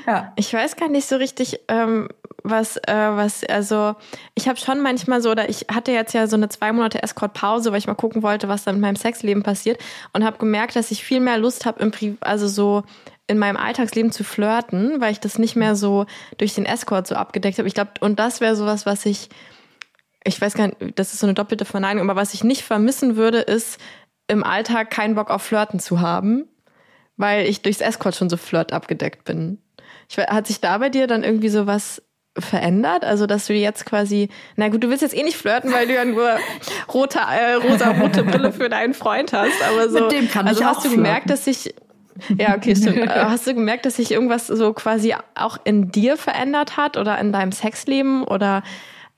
Ja. 0.07 0.34
Ich 0.36 0.53
weiß 0.53 0.76
gar 0.76 0.89
nicht 0.89 1.07
so 1.07 1.16
richtig, 1.16 1.60
ähm, 1.68 2.10
was, 2.43 2.78
äh, 2.78 3.10
was, 3.12 3.43
also 3.43 3.95
ich 4.36 4.47
habe 4.47 4.60
schon 4.60 4.82
manchmal 4.82 5.22
so, 5.22 5.32
oder 5.32 5.49
ich 5.49 5.66
hatte 5.72 5.91
jetzt 5.91 6.14
ja 6.14 6.28
so 6.28 6.36
eine 6.36 6.49
zwei 6.49 6.72
Monate 6.72 7.03
Escort-Pause, 7.03 7.72
weil 7.72 7.80
ich 7.80 7.88
mal 7.88 7.95
gucken 7.95 8.24
wollte, 8.24 8.47
was 8.47 8.64
dann 8.64 8.76
mit 8.76 8.82
meinem 8.82 8.95
Sexleben 8.95 9.43
passiert 9.43 9.80
und 10.14 10.24
habe 10.24 10.38
gemerkt, 10.38 10.76
dass 10.76 10.91
ich 10.91 11.03
viel 11.03 11.20
mehr 11.20 11.38
Lust 11.38 11.66
habe, 11.66 11.91
also 12.22 12.47
so 12.47 12.84
in 13.28 13.38
meinem 13.38 13.57
Alltagsleben 13.57 14.12
zu 14.12 14.24
flirten, 14.24 14.99
weil 14.99 15.12
ich 15.12 15.20
das 15.20 15.38
nicht 15.38 15.55
mehr 15.55 15.76
so 15.76 16.07
durch 16.38 16.55
den 16.55 16.66
Escort 16.66 17.05
so 17.05 17.16
abgedeckt 17.16 17.60
habe. 17.60 17.68
Ich 17.68 17.76
glaube, 17.76 17.91
und 17.99 18.18
das 18.18 18.41
wäre 18.41 18.55
sowas, 18.55 18.88
was 18.88 19.05
ich, 19.05 19.30
ich 20.24 20.41
weiß 20.41 20.55
gar 20.55 20.68
nicht, 20.68 20.97
das 20.97 21.14
ist 21.14 21.20
so 21.20 21.28
eine 21.28 21.36
doppelte 21.36 21.66
Verneinung, 21.66 22.10
aber 22.10 22.20
was 22.20 22.34
ich 22.34 22.43
nicht 22.43 22.64
vermissen 22.64 23.18
würde, 23.18 23.39
ist 23.39 23.80
im 24.28 24.43
Alltag 24.43 24.89
keinen 24.89 25.16
Bock 25.16 25.30
auf 25.30 25.43
Flirten 25.43 25.80
zu 25.80 26.01
haben, 26.01 26.47
weil 27.20 27.47
ich 27.47 27.61
durchs 27.61 27.82
Escort 27.82 28.15
schon 28.15 28.30
so 28.30 28.38
flirt 28.38 28.72
abgedeckt 28.72 29.26
bin. 29.26 29.59
Ich, 30.07 30.17
hat 30.17 30.47
sich 30.47 30.61
da 30.61 30.78
bei 30.78 30.89
dir 30.89 31.05
dann 31.05 31.24
irgendwie 31.24 31.49
so 31.49 31.67
was 31.67 32.01
verändert? 32.38 33.03
Also, 33.03 33.28
dass 33.28 33.45
du 33.45 33.53
jetzt 33.53 33.86
quasi, 33.86 34.30
na 34.55 34.70
gut, 34.70 34.84
du 34.84 34.89
willst 34.89 35.01
jetzt 35.01 35.15
eh 35.15 35.24
nicht 35.24 35.36
flirten, 35.36 35.74
weil 35.74 35.86
du 35.86 35.93
ja 35.93 36.05
nur 36.05 36.38
rote, 36.93 37.20
äh, 37.20 37.55
rosa-rote 37.55 38.24
Brille 38.24 38.53
für 38.53 38.70
deinen 38.70 38.93
Freund 38.93 39.34
hast, 39.34 39.61
aber 39.70 39.89
so. 39.89 39.99
Mit 39.99 40.13
dem 40.13 40.30
kann 40.30 40.47
also 40.47 40.61
ich 40.61 40.65
hast 40.65 40.78
auch 40.78 40.84
du 40.84 40.91
gemerkt, 40.91 41.30
dass 41.30 41.43
sich, 41.43 41.76
ja, 42.38 42.55
okay, 42.55 42.74
stimmt. 42.74 43.09
hast 43.09 43.45
du 43.45 43.53
gemerkt, 43.53 43.86
dass 43.86 43.97
sich 43.97 44.11
irgendwas 44.11 44.47
so 44.47 44.72
quasi 44.72 45.13
auch 45.36 45.57
in 45.65 45.91
dir 45.91 46.15
verändert 46.15 46.78
hat 46.78 46.95
oder 46.95 47.20
in 47.20 47.34
deinem 47.34 47.51
Sexleben 47.51 48.24
oder 48.24 48.63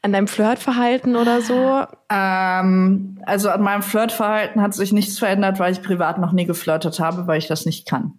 an 0.02 0.14
deinem 0.14 0.28
Flirtverhalten 0.28 1.16
oder 1.16 1.42
so? 1.42 1.86
Ähm, 2.10 3.20
also 3.26 3.50
an 3.50 3.62
meinem 3.62 3.84
Flirtverhalten 3.84 4.62
hat 4.62 4.74
sich 4.74 4.92
nichts 4.92 5.20
verändert, 5.20 5.60
weil 5.60 5.72
ich 5.72 5.82
privat 5.82 6.18
noch 6.18 6.32
nie 6.32 6.46
geflirtet 6.46 7.00
habe, 7.00 7.28
weil 7.28 7.38
ich 7.38 7.48
das 7.48 7.66
nicht 7.66 7.88
kann. 7.88 8.18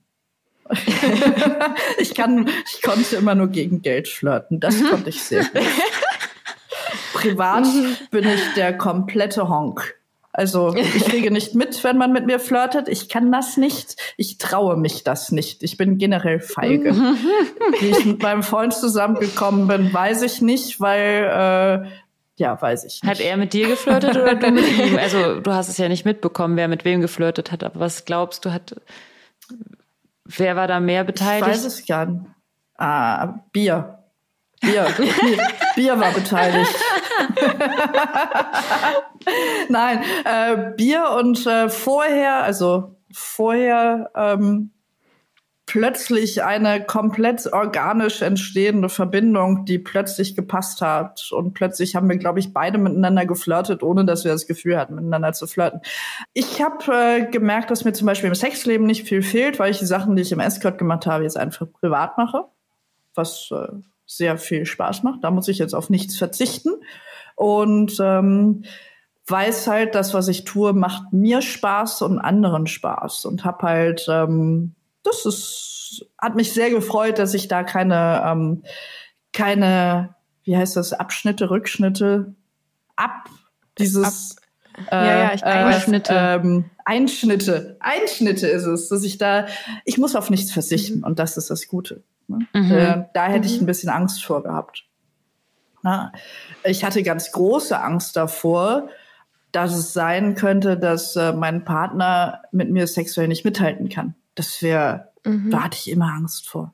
ich 1.99 2.14
kann, 2.14 2.49
ich 2.72 2.83
konnte 2.83 3.16
immer 3.16 3.35
nur 3.35 3.49
gegen 3.49 3.83
Geld 3.83 4.09
flirten. 4.09 4.61
Das 4.61 4.78
mhm. 4.78 4.89
konnte 4.89 5.11
ich 5.11 5.22
sehr 5.22 5.45
gut. 5.45 5.62
Privat 7.14 7.66
bin 8.11 8.26
ich 8.26 8.55
der 8.55 8.76
komplette 8.76 9.49
Honk. 9.49 9.95
Also 10.33 10.74
ich 10.74 11.05
kriege 11.05 11.30
nicht 11.30 11.55
mit, 11.57 11.85
wenn 11.85 11.99
man 11.99 12.12
mit 12.12 12.26
mir 12.26 12.41
flirtet. 12.41 12.89
Ich 12.89 13.09
kann 13.09 13.30
das 13.30 13.57
nicht. 13.57 13.97
Ich 14.16 14.39
traue 14.39 14.76
mich 14.76 15.05
das 15.05 15.30
nicht. 15.30 15.62
Ich 15.62 15.76
bin 15.76 15.99
generell 15.99 16.41
feige. 16.41 16.93
Mhm. 16.93 17.16
Wie 17.80 17.91
ich 17.91 18.05
mit 18.05 18.22
meinem 18.22 18.43
Freund 18.43 18.72
zusammengekommen 18.72 19.68
bin, 19.68 19.93
weiß 19.93 20.22
ich 20.22 20.41
nicht, 20.41 20.80
weil 20.80 21.85
äh, 21.85 21.89
ja, 22.37 22.61
weiß 22.61 22.85
ich 22.85 23.03
nicht. 23.03 23.11
Hat 23.11 23.20
er 23.20 23.37
mit 23.37 23.53
dir 23.53 23.68
geflirtet 23.68 24.16
oder 24.16 24.35
du 24.35 24.51
mit 24.51 24.66
ihm? 24.78 24.97
Also 24.99 25.41
du 25.41 25.53
hast 25.53 25.68
es 25.68 25.76
ja 25.76 25.89
nicht 25.89 26.07
mitbekommen, 26.07 26.57
wer 26.57 26.68
mit 26.68 26.85
wem 26.85 27.03
geflirtet 27.03 27.53
hat. 27.53 27.62
Aber 27.62 27.80
was 27.80 28.05
glaubst 28.07 28.45
du, 28.45 28.53
hat 28.53 28.74
Wer 30.24 30.57
war 30.57 30.68
da 30.68 30.80
mehr 30.80 31.05
beteiligt? 31.05 31.47
Ich 31.47 31.55
weiß 31.55 31.64
es 31.64 31.87
gar 31.87 32.07
nicht. 32.07 32.24
Ah, 32.76 33.41
Bier. 33.53 34.01
Bier. 34.62 34.86
Bier, 35.76 35.98
war 35.98 36.12
beteiligt. 36.12 36.74
Nein, 39.68 40.02
äh, 40.24 40.72
Bier 40.76 41.10
und 41.18 41.46
äh, 41.46 41.68
vorher, 41.68 42.42
also 42.42 42.96
vorher 43.12 44.10
ähm, 44.14 44.70
plötzlich 45.66 46.42
eine 46.42 46.84
komplett 46.84 47.52
organisch 47.52 48.22
entstehende 48.22 48.88
Verbindung, 48.88 49.64
die 49.64 49.78
plötzlich 49.78 50.36
gepasst 50.36 50.82
hat. 50.82 51.30
Und 51.32 51.54
plötzlich 51.54 51.96
haben 51.96 52.08
wir, 52.08 52.18
glaube 52.18 52.40
ich, 52.40 52.52
beide 52.52 52.78
miteinander 52.78 53.26
geflirtet, 53.26 53.82
ohne 53.82 54.04
dass 54.04 54.24
wir 54.24 54.32
das 54.32 54.46
Gefühl 54.46 54.78
hatten, 54.78 54.94
miteinander 54.94 55.32
zu 55.32 55.46
flirten. 55.46 55.80
Ich 56.34 56.62
habe 56.62 56.92
äh, 56.92 57.30
gemerkt, 57.30 57.70
dass 57.70 57.84
mir 57.84 57.94
zum 57.94 58.06
Beispiel 58.06 58.28
im 58.28 58.34
Sexleben 58.34 58.86
nicht 58.86 59.08
viel 59.08 59.22
fehlt, 59.22 59.58
weil 59.58 59.70
ich 59.70 59.78
die 59.78 59.86
Sachen, 59.86 60.14
die 60.14 60.22
ich 60.22 60.32
im 60.32 60.40
Escort 60.40 60.78
gemacht 60.78 61.06
habe, 61.06 61.24
jetzt 61.24 61.38
einfach 61.38 61.66
privat 61.80 62.18
mache. 62.18 62.44
Was 63.14 63.50
äh, 63.50 63.68
sehr 64.16 64.38
viel 64.38 64.66
Spaß 64.66 65.02
macht. 65.02 65.22
Da 65.22 65.30
muss 65.30 65.48
ich 65.48 65.58
jetzt 65.58 65.74
auf 65.74 65.90
nichts 65.90 66.16
verzichten. 66.16 66.70
Und 67.34 67.98
ähm, 68.00 68.64
weiß 69.26 69.66
halt, 69.66 69.94
das, 69.94 70.14
was 70.14 70.28
ich 70.28 70.44
tue, 70.44 70.72
macht 70.72 71.12
mir 71.12 71.42
Spaß 71.42 72.02
und 72.02 72.18
anderen 72.18 72.66
Spaß. 72.66 73.24
Und 73.24 73.44
hab 73.44 73.62
halt, 73.62 74.06
ähm, 74.08 74.74
das 75.02 75.26
ist, 75.26 76.06
hat 76.18 76.36
mich 76.36 76.52
sehr 76.52 76.70
gefreut, 76.70 77.18
dass 77.18 77.34
ich 77.34 77.48
da 77.48 77.62
keine, 77.62 78.22
ähm, 78.26 78.62
keine, 79.32 80.14
wie 80.44 80.56
heißt 80.56 80.76
das, 80.76 80.92
Abschnitte, 80.92 81.50
Rückschnitte, 81.50 82.34
ab, 82.96 83.28
dieses, 83.78 84.36
ab. 84.36 84.42
Äh, 84.90 84.96
ja, 84.96 85.18
ja, 85.18 85.34
ich, 85.34 85.44
Einschnitte. 85.44 86.12
Ähm, 86.14 86.70
Einschnitte, 86.84 87.76
Einschnitte 87.80 88.48
ist 88.48 88.64
es, 88.64 88.88
dass 88.88 89.04
ich 89.04 89.18
da, 89.18 89.46
ich 89.84 89.98
muss 89.98 90.16
auf 90.16 90.30
nichts 90.30 90.52
verzichten 90.52 90.98
mhm. 90.98 91.04
und 91.04 91.18
das 91.18 91.36
ist 91.36 91.50
das 91.50 91.68
Gute. 91.68 92.02
Ne? 92.33 92.47
Mhm. 92.53 92.72
Äh, 92.72 93.05
da 93.14 93.26
hätte 93.26 93.49
mhm. 93.49 93.55
ich 93.55 93.61
ein 93.61 93.66
bisschen 93.66 93.91
Angst 93.91 94.24
vor 94.24 94.43
gehabt. 94.43 94.85
Na, 95.83 96.12
ich 96.64 96.85
hatte 96.85 97.03
ganz 97.03 97.33
große 97.33 97.78
Angst 97.78 98.16
davor, 98.16 98.89
dass 99.51 99.76
es 99.76 99.93
sein 99.93 100.35
könnte, 100.35 100.78
dass 100.78 101.16
äh, 101.16 101.33
mein 101.33 101.64
Partner 101.64 102.43
mit 102.53 102.70
mir 102.70 102.87
sexuell 102.87 103.28
nicht 103.28 103.45
mithalten 103.45 103.89
kann. 103.89 104.14
Das 104.35 104.62
wäre, 104.62 105.09
mhm. 105.24 105.51
da 105.51 105.64
hatte 105.64 105.76
ich 105.78 105.91
immer 105.91 106.12
Angst 106.12 106.49
vor. 106.49 106.72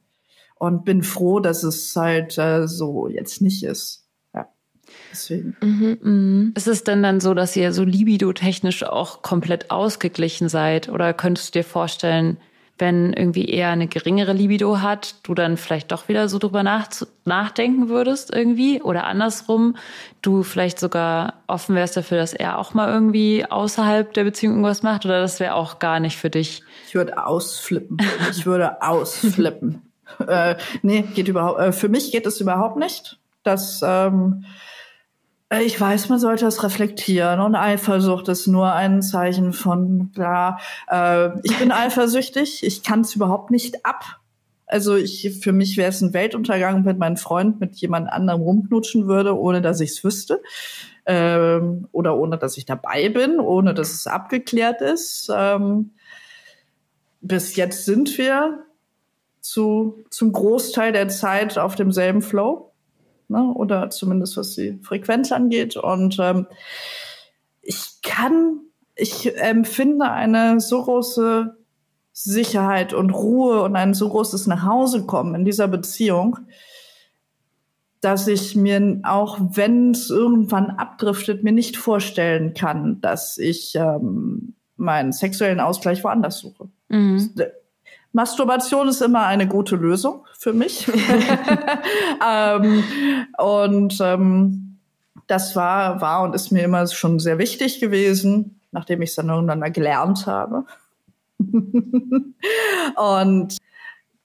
Und 0.55 0.85
bin 0.85 1.03
froh, 1.03 1.41
dass 1.41 1.63
es 1.63 1.95
halt 1.95 2.37
äh, 2.39 2.67
so 2.67 3.09
jetzt 3.09 3.41
nicht 3.41 3.63
ist. 3.65 4.07
Ja, 4.35 4.49
deswegen. 5.13 5.57
Mhm, 5.63 5.99
mh. 6.03 6.53
Ist 6.57 6.67
es 6.67 6.85
denn 6.85 7.03
dann 7.03 7.21
so, 7.21 7.33
dass 7.33 7.57
ihr 7.57 7.73
so 7.73 7.85
libido-technisch 7.85 8.85
auch 8.85 9.23
komplett 9.23 9.71
ausgeglichen 9.71 10.49
seid? 10.49 10.89
Oder 10.89 11.15
könntest 11.15 11.55
du 11.55 11.61
dir 11.61 11.65
vorstellen, 11.65 12.39
wenn 12.79 13.13
irgendwie 13.13 13.47
eher 13.47 13.71
eine 13.71 13.89
geringere 13.89 14.33
Libido 14.33 14.81
hat, 14.81 15.15
du 15.25 15.35
dann 15.35 15.57
vielleicht 15.57 15.93
doch 15.93 16.09
wieder 16.09 16.29
so 16.29 16.39
drüber 16.39 16.63
nach, 16.63 16.89
nachdenken 17.25 17.89
würdest 17.89 18.33
irgendwie 18.33 18.83
oder 18.83 19.05
andersrum, 19.05 19.77
du 20.23 20.43
vielleicht 20.43 20.79
sogar 20.79 21.35
offen 21.47 21.75
wärst 21.75 21.97
dafür, 21.97 22.19
dass 22.19 22.33
er 22.33 22.59
auch 22.59 22.75
mal 22.75 22.89
irgendwie 22.89 23.45
außerhalb 23.45 24.13
der 24.15 24.25
Beziehung 24.25 24.55
irgendwas 24.55 24.83
macht 24.83 25.05
oder 25.05 25.21
das 25.21 25.41
wäre 25.41 25.55
auch 25.55 25.79
gar 25.79 26.01
nicht 26.01 26.17
für 26.17 26.31
dich? 26.31 26.63
Ich 26.87 26.95
würde 26.95 27.25
ausflippen. 27.25 27.99
Ich 28.31 28.47
würde 28.47 28.83
ausflippen. 28.83 29.83
äh, 30.27 30.57
nee, 30.83 31.03
geht 31.03 31.29
überhaupt, 31.29 31.61
äh, 31.61 31.73
für 31.73 31.89
mich 31.89 32.13
geht 32.13 32.27
es 32.27 32.41
überhaupt 32.41 32.77
nicht. 32.77 33.19
Das, 33.43 33.81
ähm, 33.85 34.45
äh, 34.45 34.68
ich 35.63 35.81
weiß, 35.81 36.11
man 36.11 36.19
sollte 36.19 36.47
es 36.47 36.63
reflektieren 36.63 37.41
und 37.41 37.55
Eifersucht 37.55 38.29
ist 38.29 38.47
nur 38.47 38.73
ein 38.73 39.01
Zeichen 39.03 39.55
von, 39.55 40.13
ja, 40.17 40.59
äh, 40.89 41.31
ich 41.43 41.59
bin 41.59 41.73
eifersüchtig, 41.73 42.65
ich 42.65 42.83
kann 42.83 43.01
es 43.01 43.15
überhaupt 43.15 43.51
nicht 43.51 43.87
ab. 43.87 44.05
Also 44.67 44.97
ich, 44.97 45.39
für 45.41 45.53
mich 45.53 45.79
wäre 45.79 45.89
es 45.89 46.03
ein 46.03 46.13
Weltuntergang, 46.13 46.85
wenn 46.85 46.99
mein 46.99 47.17
Freund 47.17 47.59
mit 47.59 47.77
jemand 47.77 48.11
anderem 48.13 48.43
rumknutschen 48.43 49.09
würde, 49.09 49.39
ohne 49.39 49.63
dass 49.63 49.81
ich 49.81 49.93
es 49.93 50.05
wüsste. 50.05 50.43
Ähm, 51.07 51.89
oder 51.93 52.19
ohne 52.19 52.37
dass 52.37 52.59
ich 52.59 52.67
dabei 52.67 53.09
bin, 53.09 53.41
ohne 53.41 53.73
dass 53.73 53.93
es 53.93 54.07
abgeklärt 54.07 54.83
ist. 54.83 55.31
Ähm, 55.35 55.93
bis 57.23 57.57
jetzt 57.57 57.87
sind 57.87 58.19
wir 58.19 58.63
zu, 59.41 60.05
zum 60.11 60.33
Großteil 60.33 60.93
der 60.93 61.09
Zeit 61.09 61.57
auf 61.57 61.75
demselben 61.75 62.21
Flow 62.21 62.68
ne? 63.29 63.53
oder 63.55 63.91
zumindest 63.91 64.37
was 64.37 64.55
die 64.55 64.79
Frequenz 64.83 65.33
angeht. 65.33 65.77
Und 65.77 66.19
ähm, 66.21 66.47
ich 67.63 68.01
kann, 68.03 68.61
ich 68.95 69.37
empfinde 69.37 70.11
eine 70.11 70.61
so 70.61 70.83
große 70.83 71.57
Sicherheit 72.13 72.93
und 72.95 73.11
Ruhe 73.11 73.63
und 73.63 73.77
ein 73.77 73.95
so 73.95 74.09
großes 74.09 74.49
Nachhausekommen 74.49 75.35
in 75.37 75.45
dieser 75.45 75.69
Beziehung, 75.69 76.39
dass 78.01 78.27
ich 78.27 78.57
mir 78.57 79.01
auch, 79.05 79.39
wenn 79.41 79.93
es 79.93 80.11
irgendwann 80.11 80.71
abdriftet, 80.71 81.45
mir 81.45 81.53
nicht 81.53 81.77
vorstellen 81.77 82.55
kann, 82.55 83.01
dass 83.01 83.39
ich 83.39 83.75
ähm, 83.77 84.55
meinen 84.77 85.13
sexuellen 85.13 85.61
Ausgleich 85.61 86.03
woanders 86.03 86.39
suche. 86.39 86.69
Mhm. 86.89 87.35
Masturbation 88.13 88.89
ist 88.89 89.03
immer 89.03 89.27
eine 89.27 89.47
gute 89.47 89.77
Lösung 89.77 90.27
für 90.39 90.53
mich. 90.53 90.89
ähm, 92.27 92.85
und 93.37 93.99
ähm, 94.01 94.79
das 95.27 95.55
war, 95.55 96.01
war 96.01 96.23
und 96.23 96.35
ist 96.35 96.51
mir 96.51 96.65
immer 96.65 96.87
schon 96.87 97.19
sehr 97.19 97.39
wichtig 97.39 97.81
gewesen, 97.81 98.61
nachdem 98.73 99.03
ich 99.03 99.11
es 99.11 99.17
dann 99.17 99.29
irgendwann 99.29 99.59
mal 99.61 99.73
gelernt 99.73 100.27
habe. 100.27 100.65
und 102.97 103.59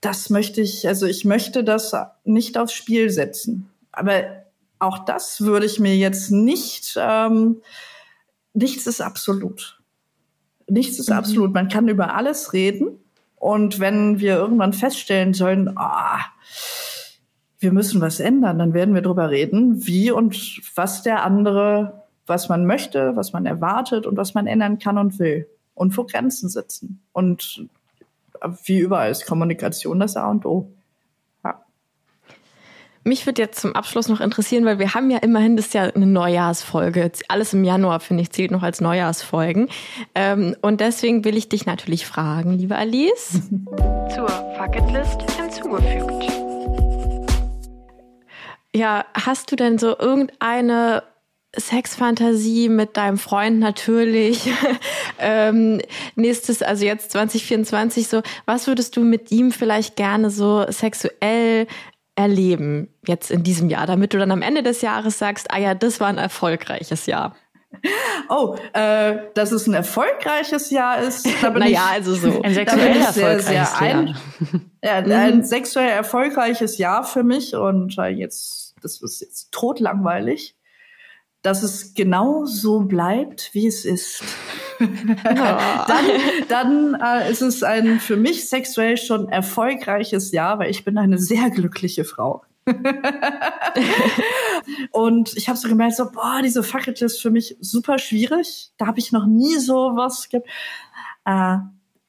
das 0.02 0.30
möchte 0.30 0.62
ich, 0.62 0.88
also 0.88 1.06
ich 1.06 1.26
möchte 1.26 1.64
das 1.64 1.94
nicht 2.24 2.58
aufs 2.58 2.74
Spiel 2.74 3.10
setzen. 3.10 3.70
Aber 3.92 4.24
auch 4.80 5.00
das 5.00 5.42
würde 5.42 5.66
ich 5.66 5.80
mir 5.80 5.96
jetzt 5.96 6.32
nicht, 6.32 6.96
ähm, 6.98 7.62
nichts 8.54 8.88
ist 8.88 9.02
absolut. 9.02 9.80
Nichts 10.68 11.00
ist 11.00 11.10
mhm. 11.10 11.16
absolut. 11.16 11.54
Man 11.54 11.70
kann 11.70 11.88
über 11.88 12.16
alles 12.16 12.54
reden. 12.54 13.00
Und 13.44 13.82
wenn 13.82 14.22
wir 14.22 14.38
irgendwann 14.38 14.72
feststellen 14.72 15.34
sollen, 15.34 15.78
ah, 15.78 16.22
wir 17.60 17.74
müssen 17.74 18.00
was 18.00 18.22
ändern, 18.22 18.58
dann 18.58 18.74
werden 18.74 18.96
wir 18.96 19.02
darüber 19.02 19.32
reden, 19.32 19.86
wie 19.86 20.12
und 20.12 20.62
was 20.76 21.04
der 21.04 21.26
andere, 21.26 22.06
was 22.26 22.48
man 22.48 22.66
möchte, 22.66 23.18
was 23.18 23.34
man 23.34 23.46
erwartet 23.46 24.08
und 24.08 24.16
was 24.16 24.34
man 24.34 24.48
ändern 24.48 24.80
kann 24.80 24.98
und 24.98 25.20
will. 25.20 25.46
Und 25.76 25.98
wo 25.98 26.06
Grenzen 26.06 26.48
sitzen. 26.48 27.04
Und 27.12 27.68
wie 28.64 28.80
überall 28.80 29.12
ist 29.12 29.26
Kommunikation 29.26 30.00
das 30.00 30.16
A 30.16 30.32
und 30.32 30.46
O. 30.46 30.72
Mich 33.06 33.26
würde 33.26 33.42
jetzt 33.42 33.60
zum 33.60 33.76
Abschluss 33.76 34.08
noch 34.08 34.22
interessieren, 34.22 34.64
weil 34.64 34.80
wir 34.80 34.94
haben 34.94 35.10
ja 35.10 35.18
immerhin 35.18 35.58
das 35.58 35.68
ist 35.68 35.74
ja 35.74 35.84
eine 35.84 36.06
Neujahrsfolge. 36.06 37.12
Alles 37.28 37.54
im 37.54 37.66
Januar, 37.66 38.00
finde 38.00 38.24
ich, 38.24 38.32
zählt 38.32 38.52
noch 38.52 38.64
als 38.64 38.80
Neujahrsfolgen. 38.80 39.68
Ähm, 40.16 40.56
und 40.62 40.80
deswegen 40.80 41.26
will 41.26 41.36
ich 41.36 41.50
dich 41.50 41.66
natürlich 41.66 42.06
fragen, 42.06 42.54
liebe 42.54 42.78
Alice. 42.78 43.42
Zur 44.16 44.30
Fucketlist 44.58 45.22
hinzugefügt. 45.38 46.32
Ja, 48.74 49.06
hast 49.14 49.52
du 49.52 49.58
denn 49.58 49.78
so 49.78 49.98
irgendeine 50.00 51.04
Sexfantasie 51.56 52.70
mit 52.70 52.96
deinem 52.96 53.18
Freund 53.18 53.60
natürlich. 53.60 54.50
ähm, 55.20 55.82
nächstes, 56.16 56.64
also 56.64 56.86
jetzt 56.86 57.12
2024 57.12 58.08
so, 58.08 58.22
was 58.46 58.66
würdest 58.68 58.96
du 58.96 59.02
mit 59.02 59.30
ihm 59.32 59.52
vielleicht 59.52 59.96
gerne 59.98 60.30
so 60.30 60.66
sexuell 60.70 61.68
erleben 62.16 62.94
jetzt 63.08 63.32
in 63.32 63.44
diesem 63.44 63.70
Jahr, 63.70 63.88
damit 63.88 64.14
du 64.14 64.20
dann 64.20 64.32
am 64.32 64.42
Ende 64.42 64.64
des 64.64 64.82
Jahres 64.82 65.18
sagst, 65.18 65.52
ah 65.52 65.58
ja, 65.58 65.74
das 65.74 66.00
war 66.00 66.08
ein 66.08 66.18
erfolgreiches 66.18 67.06
Jahr? 67.06 67.36
Oh, 68.30 68.56
äh, 68.74 69.18
dass 69.34 69.52
es 69.52 69.68
ein 69.68 69.74
erfolgreiches 69.74 70.70
Jahr 70.70 71.00
ist. 71.00 71.28
Da 71.42 71.50
bin 71.50 71.60
naja, 71.60 71.82
ich, 71.86 71.94
also 71.94 72.14
so. 72.16 72.42
Ein 72.42 72.54
sexuell 72.54 72.98
erfolgreiches 72.98 73.16
sehr, 73.16 73.40
sehr 73.40 73.82
ein, 73.82 74.08
Jahr. 74.08 74.18
Ja, 74.84 74.96
ein 74.98 75.38
mhm. 75.38 75.44
sexuell 75.44 75.90
erfolgreiches 75.90 76.78
Jahr 76.78 77.04
für 77.04 77.24
mich 77.24 77.56
und 77.56 77.98
äh, 77.98 78.08
jetzt, 78.08 78.76
das 78.82 79.02
ist 79.02 79.22
jetzt 79.22 79.52
totlangweilig, 79.52 80.56
dass 81.42 81.64
es 81.64 81.94
genau 81.94 82.46
so 82.46 82.82
bleibt, 82.82 83.50
wie 83.54 83.68
es 83.68 83.86
ist. 83.86 84.24
dann 85.24 86.06
dann 86.50 86.98
äh, 87.02 87.32
ist 87.32 87.42
es 87.42 87.64
ein 87.64 88.00
für 88.00 88.18
mich 88.18 88.50
sexuell 88.50 88.98
schon 88.98 89.30
erfolgreiches 89.30 90.32
Jahr, 90.32 90.60
weil 90.60 90.70
ich 90.70 90.86
bin 90.86 90.98
eine 90.98 91.18
sehr 91.18 91.50
glückliche 91.50 92.04
Frau. 92.04 92.44
und 94.92 95.36
ich 95.36 95.50
habe 95.50 95.58
so 95.58 95.68
gemerkt, 95.68 95.98
so, 95.98 96.10
boah, 96.12 96.42
diese 96.42 96.64
Fucket 96.64 97.02
ist 97.02 97.22
für 97.22 97.30
mich 97.30 97.58
super 97.60 98.00
schwierig. 98.00 98.72
Da 98.78 98.88
habe 98.88 99.00
ich 99.00 99.12
noch 99.12 99.26
nie 99.26 99.56
so 99.56 99.92
was 99.96 100.30
gehabt. 100.30 100.48
Äh, 101.26 101.58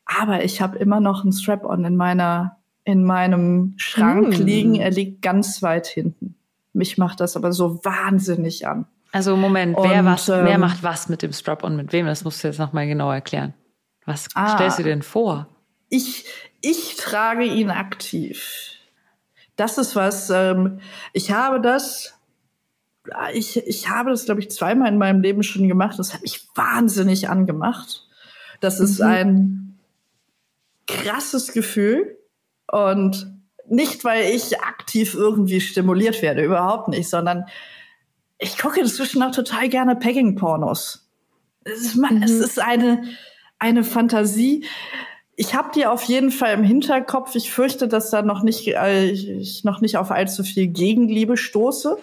aber 0.07 0.45
ich 0.45 0.61
habe 0.61 0.79
immer 0.79 1.01
noch 1.01 1.23
einen 1.23 1.33
Strap-on 1.33 1.85
in 1.85 1.97
meiner 1.97 2.59
in 2.85 3.03
meinem 3.03 3.75
Schrank 3.77 4.37
hm. 4.37 4.45
liegen. 4.45 4.75
Er 4.75 4.91
liegt 4.91 5.23
ganz 5.23 5.63
weit 5.63 5.87
hinten. 5.87 6.37
Mich 6.75 6.99
macht 6.99 7.21
das 7.21 7.37
aber 7.37 7.53
so 7.53 7.83
wahnsinnig 7.85 8.67
an. 8.67 8.87
Also 9.15 9.37
Moment, 9.37 9.77
wer, 9.81 10.01
und, 10.01 10.07
was, 10.07 10.29
ähm, 10.29 10.45
wer 10.45 10.59
macht 10.59 10.83
was 10.83 11.09
mit 11.09 11.23
dem 11.23 11.33
Strap-on 11.33 11.77
mit 11.77 11.93
wem? 11.93 12.05
Das 12.05 12.25
musst 12.25 12.43
du 12.43 12.49
jetzt 12.49 12.59
nochmal 12.59 12.89
genau 12.89 13.13
erklären. 13.13 13.55
Was 14.07 14.27
ah, 14.35 14.57
stellst 14.57 14.81
du 14.81 14.83
denn 14.83 15.03
vor? 15.03 15.47
Ich, 15.89 16.25
ich 16.61 16.97
trage 16.97 17.45
ihn 17.45 17.71
aktiv. 17.71 18.73
Das 19.55 19.79
ist 19.79 19.95
was, 19.95 20.31
ähm, 20.31 20.81
ich 21.13 21.31
habe 21.31 21.61
das, 21.61 22.19
ich, 23.35 23.57
ich 23.57 23.89
habe 23.89 24.11
das, 24.11 24.25
glaube 24.25 24.41
ich, 24.41 24.51
zweimal 24.51 24.89
in 24.89 24.99
meinem 24.99 25.23
Leben 25.23 25.45
schon 25.45 25.69
gemacht. 25.69 25.97
Das 26.01 26.13
hat 26.13 26.23
mich 26.23 26.49
wahnsinnig 26.57 27.29
angemacht. 27.29 28.09
Das 28.59 28.81
ist 28.81 28.99
mhm. 28.99 29.07
ein 29.07 29.79
krasses 30.89 31.53
Gefühl 31.53 32.19
und 32.67 33.33
nicht, 33.69 34.03
weil 34.03 34.35
ich 34.35 34.59
aktiv 34.59 35.15
irgendwie 35.15 35.61
stimuliert 35.61 36.21
werde, 36.21 36.43
überhaupt 36.43 36.89
nicht, 36.89 37.09
sondern 37.09 37.45
ich 38.45 38.59
gucke 38.59 38.81
inzwischen 38.81 39.23
auch 39.23 39.31
total 39.31 39.69
gerne 39.69 39.95
Pegging-Pornos. 39.97 41.09
Es, 41.65 41.81
ist, 41.81 41.97
mhm. 41.97 42.23
es 42.23 42.33
ist 42.33 42.61
eine, 42.61 43.05
eine 43.59 43.85
Fantasie. 43.85 44.67
ich 45.35 45.55
habe 45.55 45.71
die 45.75 45.87
auf 45.87 46.03
jeden 46.05 46.31
Fall 46.31 46.53
im 46.53 46.63
Hinterkopf. 46.63 47.35
Ich 47.35 47.51
fürchte, 47.51 47.89
dass 47.89 48.11
da 48.11 48.23
noch 48.23 48.43
nicht, 48.43 48.69
äh, 48.69 49.07
ich 49.07 49.65
noch 49.65 49.81
nicht 49.81 49.97
auf 49.97 50.11
allzu 50.11 50.45
viel 50.45 50.69
Gegenliebe 50.69 51.39
stoße. 51.39 51.97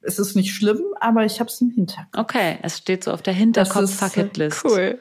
Es 0.00 0.18
ist 0.18 0.34
nicht 0.34 0.54
schlimm, 0.54 0.80
aber 0.98 1.26
ich 1.26 1.40
habe 1.40 1.50
es 1.50 1.60
im 1.60 1.70
Hinterkopf. 1.70 2.18
Okay, 2.18 2.58
es 2.62 2.78
steht 2.78 3.04
so 3.04 3.12
auf 3.12 3.20
der 3.20 3.34
Hinterkopf-Fucketlist. 3.34 4.64
Cool. 4.64 4.98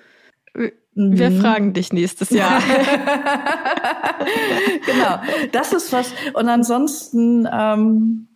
Wir 0.93 1.29
mhm. 1.29 1.39
fragen 1.39 1.71
dich 1.71 1.93
nächstes 1.93 2.31
Jahr. 2.31 2.61
genau, 4.85 5.21
das 5.53 5.71
ist 5.71 5.93
was. 5.93 6.11
Und 6.33 6.49
ansonsten 6.49 7.47
ähm, 7.49 8.27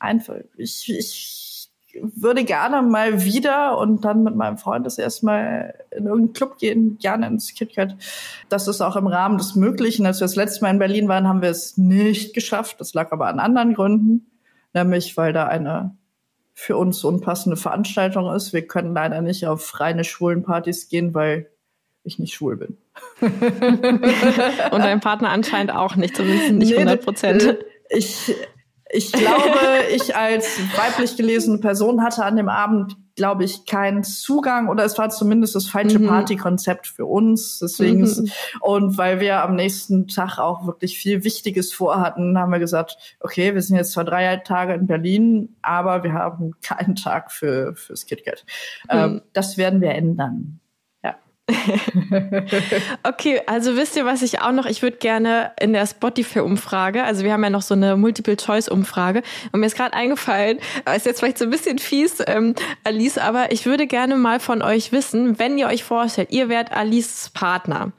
einfach, 0.00 0.34
ich, 0.56 0.88
ich 0.88 1.39
würde 2.02 2.44
gerne 2.44 2.82
mal 2.82 3.24
wieder 3.24 3.78
und 3.78 4.04
dann 4.04 4.22
mit 4.22 4.36
meinem 4.36 4.58
Freund 4.58 4.86
das 4.86 4.98
erstmal 4.98 5.74
in 5.90 6.06
irgendeinen 6.06 6.32
Club 6.32 6.58
gehen, 6.58 6.98
gerne 6.98 7.26
ins 7.26 7.54
KitKat. 7.54 7.96
Das 8.48 8.68
ist 8.68 8.80
auch 8.80 8.96
im 8.96 9.06
Rahmen 9.06 9.38
des 9.38 9.54
Möglichen. 9.56 10.06
Als 10.06 10.20
wir 10.20 10.26
das 10.26 10.36
letzte 10.36 10.62
Mal 10.62 10.70
in 10.70 10.78
Berlin 10.78 11.08
waren, 11.08 11.28
haben 11.28 11.42
wir 11.42 11.50
es 11.50 11.76
nicht 11.76 12.34
geschafft. 12.34 12.80
Das 12.80 12.94
lag 12.94 13.12
aber 13.12 13.26
an 13.26 13.40
anderen 13.40 13.74
Gründen. 13.74 14.26
Nämlich, 14.72 15.16
weil 15.16 15.32
da 15.32 15.46
eine 15.46 15.96
für 16.54 16.76
uns 16.76 17.02
unpassende 17.04 17.56
Veranstaltung 17.56 18.32
ist. 18.34 18.52
Wir 18.52 18.66
können 18.66 18.94
leider 18.94 19.22
nicht 19.22 19.46
auf 19.46 19.80
reine 19.80 20.04
schwulen 20.04 20.42
Partys 20.42 20.88
gehen, 20.88 21.14
weil 21.14 21.48
ich 22.04 22.18
nicht 22.18 22.34
schwul 22.34 22.56
bin. 22.56 22.76
Und 23.20 24.80
dein 24.80 25.00
Partner 25.00 25.30
anscheinend 25.30 25.74
auch 25.74 25.96
nicht, 25.96 26.16
zumindest 26.16 26.52
nicht 26.52 26.74
100 26.74 27.02
Prozent. 27.02 27.42
Äh, 27.42 27.56
ich, 27.88 28.34
ich 28.92 29.12
glaube, 29.12 29.58
ich 29.94 30.16
als 30.16 30.58
weiblich 30.76 31.16
gelesene 31.16 31.58
Person 31.58 32.02
hatte 32.02 32.24
an 32.24 32.36
dem 32.36 32.48
Abend, 32.48 32.96
glaube 33.16 33.44
ich, 33.44 33.66
keinen 33.66 34.02
Zugang 34.02 34.68
oder 34.68 34.84
es 34.84 34.96
war 34.96 35.10
zumindest 35.10 35.54
das 35.54 35.66
falsche 35.66 35.98
mhm. 35.98 36.06
Partykonzept 36.06 36.86
für 36.86 37.06
uns. 37.06 37.58
Deswegen 37.58 38.02
mhm. 38.02 38.30
und 38.60 38.98
weil 38.98 39.20
wir 39.20 39.42
am 39.42 39.56
nächsten 39.56 40.08
Tag 40.08 40.38
auch 40.38 40.66
wirklich 40.66 40.98
viel 40.98 41.24
Wichtiges 41.24 41.72
vorhatten, 41.72 42.38
haben 42.38 42.52
wir 42.52 42.58
gesagt, 42.58 43.16
okay, 43.20 43.54
wir 43.54 43.62
sind 43.62 43.76
jetzt 43.76 43.92
zwar 43.92 44.04
drei 44.04 44.36
Tage 44.36 44.74
in 44.74 44.86
Berlin, 44.86 45.56
aber 45.62 46.02
wir 46.02 46.12
haben 46.12 46.52
keinen 46.62 46.96
Tag 46.96 47.30
für 47.30 47.74
fürs 47.74 48.06
KitKat. 48.06 48.44
Mhm. 48.90 48.98
Ähm, 48.98 49.22
das 49.32 49.58
werden 49.58 49.80
wir 49.80 49.90
ändern. 49.90 50.59
okay, 53.02 53.40
also 53.46 53.76
wisst 53.76 53.96
ihr, 53.96 54.04
was 54.04 54.22
ich 54.22 54.40
auch 54.40 54.52
noch, 54.52 54.66
ich 54.66 54.82
würde 54.82 54.96
gerne 54.96 55.52
in 55.60 55.72
der 55.72 55.86
Spotify-Umfrage, 55.86 57.04
also 57.04 57.24
wir 57.24 57.32
haben 57.32 57.44
ja 57.44 57.50
noch 57.50 57.62
so 57.62 57.74
eine 57.74 57.96
Multiple-Choice-Umfrage 57.96 59.22
und 59.52 59.60
mir 59.60 59.66
ist 59.66 59.76
gerade 59.76 59.94
eingefallen, 59.94 60.58
ist 60.94 61.06
jetzt 61.06 61.20
vielleicht 61.20 61.38
so 61.38 61.44
ein 61.44 61.50
bisschen 61.50 61.78
fies, 61.78 62.22
ähm, 62.26 62.54
Alice, 62.84 63.18
aber 63.18 63.52
ich 63.52 63.66
würde 63.66 63.86
gerne 63.86 64.16
mal 64.16 64.40
von 64.40 64.62
euch 64.62 64.92
wissen, 64.92 65.38
wenn 65.38 65.58
ihr 65.58 65.66
euch 65.66 65.84
vorstellt, 65.84 66.30
ihr 66.30 66.48
wärt 66.48 66.72
Alices 66.72 67.30
Partner, 67.30 67.92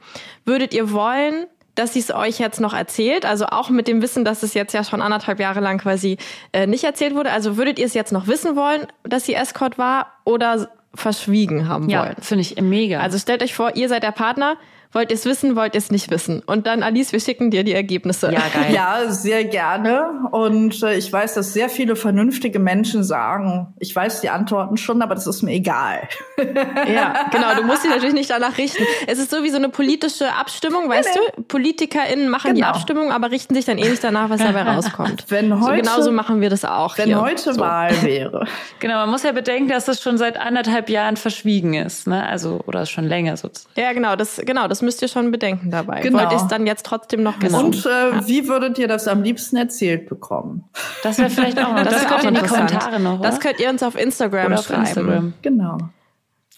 würdet 0.44 0.74
ihr 0.74 0.92
wollen, 0.92 1.46
dass 1.74 1.94
sie 1.94 2.00
es 2.00 2.12
euch 2.12 2.38
jetzt 2.38 2.60
noch 2.60 2.74
erzählt, 2.74 3.24
also 3.24 3.46
auch 3.46 3.70
mit 3.70 3.88
dem 3.88 4.02
Wissen, 4.02 4.24
dass 4.24 4.42
es 4.42 4.54
jetzt 4.54 4.74
ja 4.74 4.84
schon 4.84 5.00
anderthalb 5.00 5.40
Jahre 5.40 5.60
lang 5.60 5.78
quasi 5.78 6.18
äh, 6.52 6.66
nicht 6.66 6.84
erzählt 6.84 7.14
wurde. 7.14 7.30
Also 7.30 7.56
würdet 7.56 7.78
ihr 7.78 7.86
es 7.86 7.94
jetzt 7.94 8.12
noch 8.12 8.26
wissen 8.26 8.56
wollen, 8.56 8.86
dass 9.04 9.24
sie 9.24 9.34
Escort 9.34 9.78
war 9.78 10.12
oder 10.24 10.68
verschwiegen 10.94 11.68
haben 11.68 11.88
ja, 11.88 12.04
wollen. 12.04 12.16
Finde 12.20 12.42
ich 12.42 12.60
mega. 12.60 13.00
Also 13.00 13.18
stellt 13.18 13.42
euch 13.42 13.54
vor, 13.54 13.76
ihr 13.76 13.88
seid 13.88 14.02
der 14.02 14.12
Partner, 14.12 14.56
Wollt 14.92 15.10
ihr 15.10 15.14
es 15.14 15.24
wissen, 15.24 15.56
wollt 15.56 15.74
ihr 15.74 15.78
es 15.78 15.90
nicht 15.90 16.10
wissen? 16.10 16.42
Und 16.44 16.66
dann, 16.66 16.82
Alice, 16.82 17.12
wir 17.12 17.20
schicken 17.20 17.50
dir 17.50 17.64
die 17.64 17.72
Ergebnisse. 17.72 18.30
Ja, 18.30 18.42
geil. 18.52 18.74
Ja, 18.74 19.10
sehr 19.10 19.44
gerne. 19.44 20.28
Und 20.32 20.82
äh, 20.82 20.96
ich 20.96 21.10
weiß, 21.10 21.32
dass 21.32 21.54
sehr 21.54 21.70
viele 21.70 21.96
vernünftige 21.96 22.58
Menschen 22.58 23.02
sagen, 23.02 23.72
ich 23.80 23.96
weiß 23.96 24.20
die 24.20 24.28
Antworten 24.28 24.76
schon, 24.76 25.00
aber 25.00 25.14
das 25.14 25.26
ist 25.26 25.42
mir 25.42 25.52
egal. 25.52 26.08
ja, 26.92 27.30
genau. 27.30 27.54
Du 27.56 27.62
musst 27.62 27.84
dich 27.84 27.90
natürlich 27.90 28.14
nicht 28.14 28.28
danach 28.28 28.58
richten. 28.58 28.82
Es 29.06 29.18
ist 29.18 29.30
so 29.30 29.42
wie 29.42 29.48
so 29.48 29.56
eine 29.56 29.70
politische 29.70 30.30
Abstimmung, 30.34 30.90
weißt 30.90 31.08
nee, 31.14 31.32
du? 31.36 31.42
PolitikerInnen 31.44 32.28
machen 32.28 32.54
genau. 32.54 32.56
die 32.56 32.64
Abstimmung, 32.64 33.12
aber 33.12 33.30
richten 33.30 33.54
sich 33.54 33.64
dann 33.64 33.78
eh 33.78 33.88
nicht 33.88 34.04
danach, 34.04 34.28
was 34.28 34.40
dabei 34.40 34.62
rauskommt. 34.62 35.24
Wenn 35.28 35.54
heute, 35.54 35.64
so 35.64 35.90
genauso 35.90 36.12
machen 36.12 36.42
wir 36.42 36.50
das 36.50 36.66
auch. 36.66 36.98
Wenn 36.98 37.06
hier. 37.06 37.20
heute 37.20 37.54
so. 37.54 37.60
Wahl 37.60 37.90
wäre. 38.02 38.46
Genau, 38.80 38.96
man 38.96 39.08
muss 39.08 39.22
ja 39.22 39.32
bedenken, 39.32 39.70
dass 39.70 39.86
das 39.86 40.02
schon 40.02 40.18
seit 40.18 40.36
anderthalb 40.36 40.90
Jahren 40.90 41.16
verschwiegen 41.16 41.72
ist, 41.72 42.06
ne? 42.06 42.26
Also, 42.26 42.60
oder 42.66 42.84
schon 42.84 43.04
länger 43.04 43.38
sozusagen. 43.38 43.80
Ja, 43.80 43.94
genau, 43.94 44.16
das, 44.16 44.36
genau, 44.44 44.68
das 44.68 44.81
müsst 44.82 45.02
ihr 45.02 45.08
schon 45.08 45.30
bedenken 45.30 45.70
dabei. 45.70 46.00
Genau. 46.00 46.18
Wollt 46.18 46.32
ihr 46.32 46.38
es 46.38 46.48
dann 46.48 46.66
jetzt 46.66 46.84
trotzdem 46.84 47.22
noch 47.22 47.40
wissen? 47.40 47.54
Und 47.54 47.86
äh, 47.86 47.88
ja. 47.88 48.28
wie 48.28 48.48
würdet 48.48 48.78
ihr 48.78 48.88
das 48.88 49.08
am 49.08 49.22
liebsten 49.22 49.56
erzählt 49.56 50.08
bekommen? 50.08 50.64
Das 51.02 51.18
wäre 51.18 51.30
vielleicht 51.30 51.58
auch 51.58 51.74
noch. 51.74 51.84
Das, 51.84 51.94
das 51.94 52.06
könnt 52.06 52.22
ihr 52.24 52.28
in 52.28 52.34
die 52.34 52.40
Kommentare 52.40 53.00
noch. 53.00 53.20
Oder? 53.20 53.28
Das 53.30 53.40
könnt 53.40 53.60
ihr 53.60 53.70
uns 53.70 53.82
auf 53.82 53.96
Instagram 53.96 54.46
oder 54.46 54.62
schreiben. 54.62 54.82
Auf 54.82 54.88
Instagram. 54.88 55.34
Genau. 55.42 55.78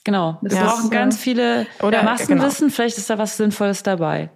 Genau. 0.05 0.39
Wir 0.43 0.57
ja. 0.57 0.65
brauchen 0.65 0.91
ganz 0.91 1.17
viele 1.19 1.67
oder 1.81 2.03
Massenwissen. 2.03 2.67
Genau. 2.67 2.75
Vielleicht 2.75 2.99
ist 2.99 3.09
da 3.09 3.19
was 3.19 3.37
Sinnvolles 3.37 3.83
dabei. 3.83 4.31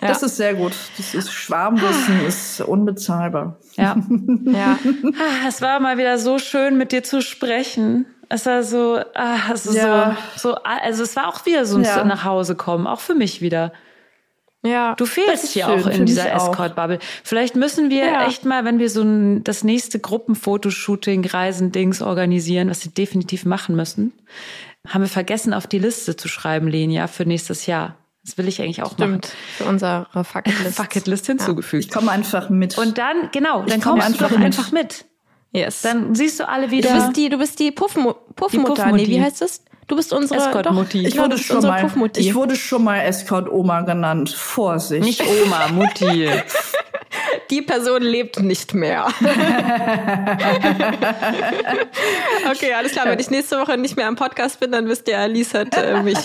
Ja. 0.00 0.08
Das 0.08 0.22
ist 0.22 0.36
sehr 0.36 0.54
gut. 0.54 0.72
Das 0.96 1.14
ist 1.14 1.32
Schwarmwissen 1.32 2.20
ah. 2.22 2.26
ist 2.26 2.60
unbezahlbar. 2.60 3.58
Ja. 3.76 3.96
ja. 4.44 4.78
Ah, 5.14 5.48
es 5.48 5.62
war 5.62 5.80
mal 5.80 5.98
wieder 5.98 6.18
so 6.18 6.38
schön, 6.38 6.76
mit 6.76 6.92
dir 6.92 7.02
zu 7.02 7.20
sprechen. 7.20 8.06
Es 8.34 8.46
war 8.46 8.64
so, 8.64 8.98
ah, 9.14 9.52
es 9.52 9.64
ist 9.64 9.76
ja. 9.76 10.16
so, 10.34 10.48
so, 10.50 10.54
also 10.64 11.04
es 11.04 11.14
war 11.14 11.28
auch 11.28 11.46
wieder 11.46 11.64
so 11.64 11.76
ein 11.76 11.84
ja. 11.84 12.02
nach 12.02 12.24
Hause 12.24 12.56
kommen, 12.56 12.88
auch 12.88 12.98
für 12.98 13.14
mich 13.14 13.42
wieder. 13.42 13.72
Ja. 14.64 14.96
Du 14.96 15.06
fehlst 15.06 15.52
hier 15.52 15.66
schön, 15.66 15.84
auch 15.84 15.86
in 15.86 16.04
dieser 16.04 16.32
Escort-Bubble. 16.32 16.98
Vielleicht 17.22 17.54
müssen 17.54 17.90
wir 17.90 18.06
ja. 18.06 18.26
echt 18.26 18.44
mal, 18.44 18.64
wenn 18.64 18.80
wir 18.80 18.90
so 18.90 19.02
ein, 19.02 19.44
das 19.44 19.62
nächste 19.62 20.00
Gruppenfotoshooting, 20.00 21.24
Reisendings 21.24 22.02
organisieren, 22.02 22.70
was 22.70 22.84
wir 22.84 22.90
definitiv 22.90 23.44
machen 23.44 23.76
müssen, 23.76 24.12
haben 24.88 25.02
wir 25.02 25.08
vergessen, 25.08 25.54
auf 25.54 25.68
die 25.68 25.78
Liste 25.78 26.16
zu 26.16 26.26
schreiben, 26.26 26.66
Lenia, 26.66 27.06
für 27.06 27.26
nächstes 27.26 27.66
Jahr. 27.66 27.94
Das 28.24 28.36
will 28.36 28.48
ich 28.48 28.60
eigentlich 28.60 28.82
auch 28.82 28.94
Stimmt, 28.94 29.26
machen. 29.26 29.36
Für 29.58 29.64
unsere 29.66 30.06
Fucketlist. 30.24 30.76
Fucketlist 30.76 31.26
hinzugefügt. 31.26 31.84
Ich 31.84 31.90
komme 31.92 32.10
einfach 32.10 32.50
mit. 32.50 32.78
Und 32.78 32.98
dann, 32.98 33.28
genau, 33.30 33.62
dann 33.62 33.80
kommst 33.80 34.04
einfach 34.04 34.28
du 34.28 34.34
doch 34.34 34.42
einfach 34.42 34.72
mit. 34.72 35.04
Yes. 35.54 35.82
Dann 35.82 36.14
siehst 36.14 36.40
du 36.40 36.48
alle 36.48 36.70
wieder. 36.70 36.90
Du 36.90 36.96
bist 36.96 37.16
die, 37.16 37.28
du 37.28 37.38
bist 37.38 37.58
die 37.60 37.70
Puffmu 37.70 38.14
Puffmutter. 38.34 38.90
Nee, 38.90 39.06
wie 39.06 39.20
heißt 39.20 39.40
das? 39.40 39.62
Du 39.86 39.96
bist 39.96 40.12
unsere 40.12 40.40
Escort-Mutti. 40.40 41.06
Ich, 41.06 41.18
wurde 41.18 41.38
schon 41.38 41.62
mal, 41.62 41.90
ich 42.16 42.34
wurde 42.34 42.56
schon 42.56 42.84
mal 42.84 43.00
Escort-Oma 43.00 43.82
genannt. 43.82 44.30
Vorsicht. 44.30 45.04
Nicht 45.04 45.22
Oma, 45.22 45.68
Mutti. 45.68 46.28
die 47.50 47.62
Person 47.62 48.02
lebt 48.02 48.40
nicht 48.40 48.74
mehr. 48.74 49.06
okay, 52.50 52.72
alles 52.74 52.92
klar. 52.92 53.06
Wenn 53.06 53.18
ich 53.18 53.30
nächste 53.30 53.58
Woche 53.58 53.78
nicht 53.78 53.96
mehr 53.96 54.06
am 54.08 54.16
Podcast 54.16 54.60
bin, 54.60 54.70
dann 54.72 54.86
wisst 54.88 55.08
ihr, 55.08 55.18
Alice 55.18 55.54
hat 55.54 55.76
äh, 55.76 56.02
mich 56.04 56.18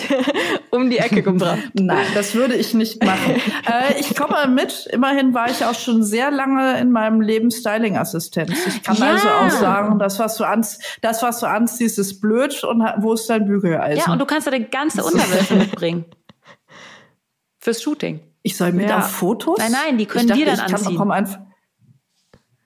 um 0.69 0.89
die 0.89 0.97
Ecke 0.97 1.21
gebracht. 1.21 1.59
Nein, 1.73 2.05
das 2.13 2.35
würde 2.35 2.55
ich 2.55 2.73
nicht 2.73 3.03
machen. 3.03 3.35
äh, 3.67 3.99
ich 3.99 4.15
komme 4.15 4.47
mit. 4.47 4.87
Immerhin 4.91 5.33
war 5.33 5.49
ich 5.49 5.65
auch 5.65 5.75
schon 5.75 6.03
sehr 6.03 6.31
lange 6.31 6.79
in 6.79 6.91
meinem 6.91 7.21
Leben 7.21 7.51
Styling-Assistenz. 7.51 8.67
Ich 8.67 8.83
kann 8.83 8.97
ja. 8.97 9.11
also 9.13 9.27
auch 9.29 9.49
sagen, 9.49 9.99
das, 9.99 10.19
was 10.19 10.37
du 10.37 10.43
anziehst, 10.45 10.99
das, 11.01 11.21
was 11.21 11.39
du 11.39 11.47
anziehst, 11.47 11.99
ist 11.99 12.21
blöd 12.21 12.63
und 12.63 12.81
wo 12.97 13.13
ist 13.13 13.29
dein 13.29 13.45
Bügeleisen? 13.49 14.03
Ja, 14.05 14.13
und 14.13 14.19
du 14.19 14.25
kannst 14.25 14.47
ja 14.47 14.57
die 14.57 14.69
ganze 14.69 15.03
Unterwäsche 15.03 15.55
mitbringen. 15.55 16.05
Fürs 17.59 17.81
Shooting. 17.81 18.21
Ich 18.41 18.55
soll 18.55 18.71
mit 18.71 18.89
ja. 18.89 18.99
auf 18.99 19.11
Fotos? 19.11 19.57
Nein, 19.57 19.71
nein, 19.71 19.97
die 19.97 20.05
können 20.05 20.27
dachte, 20.27 20.39
wir 20.39 20.45
dann 20.45 20.59
anziehen. 20.59 21.53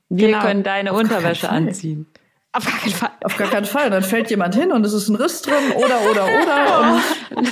wir 0.09 0.27
genau. 0.27 0.41
können 0.41 0.63
deine 0.63 0.91
auf 0.91 0.99
Unterwäsche 0.99 1.49
anziehen. 1.49 2.07
Auf 2.51 2.65
gar 2.65 2.77
keinen 2.77 2.93
Fall. 2.93 3.11
Auf 3.23 3.37
gar 3.37 3.49
keinen 3.49 3.65
Fall. 3.65 3.89
Dann 3.89 4.03
fällt 4.03 4.29
jemand 4.29 4.53
hin 4.53 4.71
und 4.71 4.85
es 4.85 4.93
ist 4.93 5.09
ein 5.09 5.15
Riss 5.15 5.41
drin 5.41 5.71
oder 5.75 6.01
oder 6.09 6.25
oder. 6.41 7.01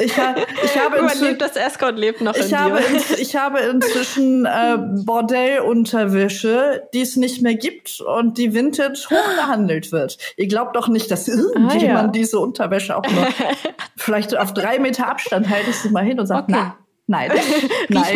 Ich, 0.00 0.12
ich 0.12 0.78
habe 0.78 0.98
Überlebt 0.98 1.40
das 1.40 1.56
Escort 1.56 1.98
lebt 1.98 2.20
noch 2.20 2.34
ich 2.34 2.50
in 2.50 2.58
habe 2.58 2.80
dir. 2.80 3.18
Ich 3.18 3.36
habe 3.36 3.60
inzwischen 3.60 4.44
äh, 4.46 4.78
Bordellunterwäsche, 5.04 6.88
die 6.92 7.00
es 7.00 7.16
nicht 7.16 7.42
mehr 7.42 7.54
gibt 7.54 8.00
und 8.00 8.38
die 8.38 8.54
Vintage 8.54 9.06
hochgehandelt 9.10 9.92
wird. 9.92 10.18
Ihr 10.36 10.48
glaubt 10.48 10.76
doch 10.76 10.88
nicht, 10.88 11.10
dass 11.10 11.28
irgendjemand 11.28 11.82
ah, 11.82 11.86
ja. 12.02 12.06
diese 12.08 12.38
Unterwäsche 12.40 12.96
auch 12.96 13.04
noch 13.04 13.28
vielleicht 13.96 14.36
auf 14.36 14.52
drei 14.54 14.78
Meter 14.78 15.08
Abstand 15.08 15.48
hält 15.48 15.68
ich 15.68 15.76
sie 15.76 15.90
mal 15.90 16.04
hin 16.04 16.18
und 16.18 16.26
sagt, 16.26 16.50
okay. 16.50 16.58
na, 16.58 16.78
Nein. 17.06 17.30
Nein. 17.88 18.10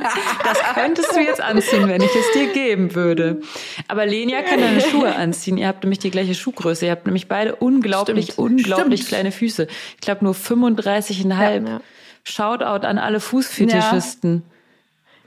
Das 0.00 0.58
könntest 0.74 1.14
du 1.14 1.20
jetzt 1.20 1.40
anziehen, 1.40 1.88
wenn 1.88 2.02
ich 2.02 2.14
es 2.14 2.32
dir 2.32 2.52
geben 2.52 2.94
würde. 2.94 3.40
Aber 3.88 4.06
Lenia 4.06 4.42
kann 4.42 4.60
deine 4.60 4.80
Schuhe 4.80 5.14
anziehen. 5.14 5.58
Ihr 5.58 5.68
habt 5.68 5.84
nämlich 5.84 5.98
die 5.98 6.10
gleiche 6.10 6.34
Schuhgröße. 6.34 6.86
Ihr 6.86 6.92
habt 6.92 7.06
nämlich 7.06 7.28
beide 7.28 7.56
unglaublich, 7.56 8.32
Stimmt. 8.32 8.38
unglaublich 8.38 9.00
Stimmt. 9.00 9.08
kleine 9.08 9.32
Füße. 9.32 9.66
Ich 9.94 10.00
glaube 10.00 10.24
nur 10.24 10.34
35,5. 10.34 11.28
Ja, 11.28 11.50
ja. 11.52 11.80
Shoutout 12.24 12.86
an 12.86 12.98
alle 12.98 13.20
Fußfetischisten. 13.20 14.34
Ja. 14.34 14.42